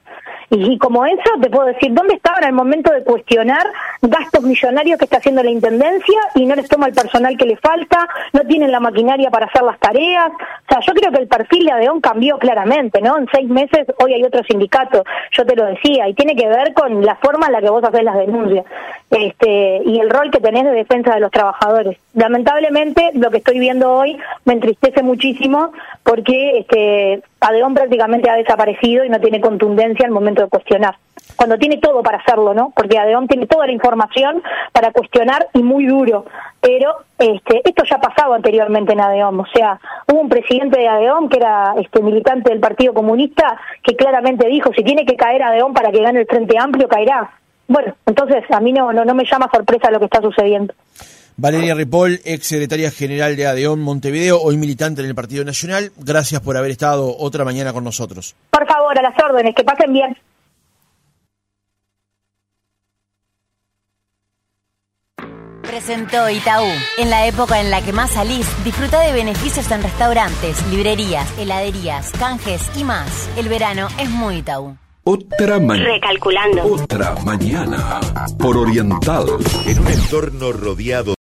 Y, 0.53 0.77
como 0.79 1.05
eso, 1.05 1.31
te 1.41 1.49
puedo 1.49 1.67
decir, 1.67 1.93
¿dónde 1.93 2.15
estaban 2.15 2.43
al 2.43 2.51
momento 2.51 2.91
de 2.91 3.05
cuestionar 3.05 3.65
gastos 4.01 4.43
millonarios 4.43 4.99
que 4.99 5.05
está 5.05 5.17
haciendo 5.17 5.41
la 5.41 5.49
Intendencia 5.49 6.19
y 6.35 6.45
no 6.45 6.55
les 6.55 6.67
toma 6.67 6.87
el 6.87 6.93
personal 6.93 7.37
que 7.37 7.45
le 7.45 7.55
falta, 7.55 8.05
no 8.33 8.41
tienen 8.41 8.69
la 8.69 8.81
maquinaria 8.81 9.29
para 9.29 9.45
hacer 9.45 9.61
las 9.63 9.79
tareas? 9.79 10.29
O 10.29 10.67
sea, 10.67 10.79
yo 10.85 10.93
creo 10.93 11.09
que 11.09 11.21
el 11.21 11.29
perfil 11.29 11.65
de 11.67 11.71
Adeón 11.71 12.01
cambió 12.01 12.37
claramente, 12.37 13.01
¿no? 13.01 13.17
En 13.17 13.27
seis 13.31 13.47
meses 13.47 13.87
hoy 14.03 14.13
hay 14.13 14.23
otro 14.25 14.43
sindicato, 14.43 15.05
yo 15.31 15.45
te 15.45 15.55
lo 15.55 15.65
decía, 15.67 16.09
y 16.09 16.13
tiene 16.15 16.35
que 16.35 16.49
ver 16.49 16.73
con 16.73 17.01
la 17.05 17.15
forma 17.15 17.47
en 17.47 17.53
la 17.53 17.61
que 17.61 17.69
vos 17.69 17.83
haces 17.85 18.03
las 18.03 18.17
denuncias 18.17 18.65
este, 19.09 19.81
y 19.85 19.99
el 19.99 20.09
rol 20.09 20.31
que 20.31 20.39
tenés 20.39 20.63
de 20.63 20.71
defensa 20.71 21.13
de 21.13 21.19
los 21.19 21.31
trabajadores. 21.31 21.97
Lamentablemente, 22.13 23.11
lo 23.13 23.29
que 23.29 23.37
estoy 23.37 23.59
viendo 23.59 23.91
hoy 23.91 24.17
me 24.43 24.53
entristece 24.53 25.03
muchísimo 25.03 25.71
porque 26.03 26.59
este, 26.59 27.21
Adeón 27.41 27.73
prácticamente 27.73 28.29
ha 28.29 28.35
desaparecido 28.35 29.03
y 29.03 29.09
no 29.09 29.19
tiene 29.19 29.41
contundencia 29.41 30.05
al 30.05 30.11
momento 30.11 30.43
de 30.43 30.49
cuestionar. 30.49 30.95
Cuando 31.35 31.57
tiene 31.57 31.77
todo 31.77 32.03
para 32.03 32.19
hacerlo, 32.19 32.53
¿no? 32.53 32.71
Porque 32.75 32.99
Adeón 32.99 33.27
tiene 33.27 33.47
toda 33.47 33.65
la 33.65 33.71
información 33.71 34.43
para 34.71 34.91
cuestionar 34.91 35.47
y 35.53 35.63
muy 35.63 35.87
duro. 35.87 36.25
Pero 36.59 36.97
este, 37.17 37.61
esto 37.67 37.83
ya 37.83 37.95
ha 37.95 38.01
pasado 38.01 38.33
anteriormente 38.33 38.93
en 38.93 39.01
Adeón. 39.01 39.39
O 39.39 39.45
sea, 39.53 39.79
hubo 40.07 40.19
un 40.19 40.29
presidente 40.29 40.79
de 40.79 40.87
Adeón 40.87 41.29
que 41.29 41.37
era 41.37 41.73
este, 41.77 42.01
militante 42.03 42.51
del 42.51 42.59
Partido 42.59 42.93
Comunista 42.93 43.59
que 43.83 43.95
claramente 43.95 44.47
dijo, 44.47 44.71
si 44.75 44.83
tiene 44.83 45.05
que 45.05 45.15
caer 45.15 45.41
Adeón 45.41 45.73
para 45.73 45.91
que 45.91 46.01
gane 46.01 46.19
el 46.19 46.27
Frente 46.27 46.59
Amplio, 46.59 46.87
caerá. 46.87 47.31
bueno, 47.67 47.95
entonces 48.05 48.43
a 48.51 48.59
mí 48.59 48.71
no, 48.71 48.93
no, 48.93 49.03
no 49.03 49.15
me 49.15 49.25
llama 49.25 49.49
sorpresa 49.51 49.89
lo 49.89 49.97
que 49.97 50.05
está 50.05 50.21
sucediendo. 50.21 50.75
Valeria 51.37 51.73
Ripoll, 51.75 52.21
ex 52.23 52.47
secretaria 52.47 52.91
general 52.91 53.35
de 53.35 53.47
ADEON 53.47 53.79
Montevideo, 53.79 54.39
hoy 54.41 54.57
militante 54.57 55.01
en 55.01 55.07
el 55.07 55.15
Partido 55.15 55.43
Nacional. 55.43 55.91
Gracias 55.97 56.41
por 56.41 56.57
haber 56.57 56.71
estado 56.71 57.15
otra 57.17 57.45
mañana 57.45 57.73
con 57.73 57.83
nosotros. 57.83 58.35
Por 58.51 58.67
favor, 58.67 58.97
a 58.97 59.01
las 59.01 59.15
órdenes, 59.23 59.55
que 59.55 59.63
pasen 59.63 59.93
bien. 59.93 60.17
Presentó 65.61 66.29
Itaú. 66.29 66.67
En 66.97 67.09
la 67.09 67.27
época 67.27 67.61
en 67.61 67.71
la 67.71 67.81
que 67.81 67.93
más 67.93 68.11
salís, 68.11 68.45
disfruta 68.65 68.99
de 68.99 69.13
beneficios 69.13 69.71
en 69.71 69.81
restaurantes, 69.81 70.61
librerías, 70.67 71.27
heladerías, 71.39 72.11
canjes 72.19 72.69
y 72.75 72.83
más. 72.83 73.29
El 73.37 73.47
verano 73.47 73.87
es 73.97 74.09
muy 74.09 74.37
Itaú. 74.37 74.75
Otra 75.03 75.59
mañana. 75.59 75.89
Recalculando. 75.93 76.63
Otra 76.63 77.15
mañana. 77.25 77.99
Por 78.37 78.57
Oriental. 78.57 79.25
En 79.65 79.79
un 79.79 79.87
entorno 79.87 80.51
rodeado 80.51 81.15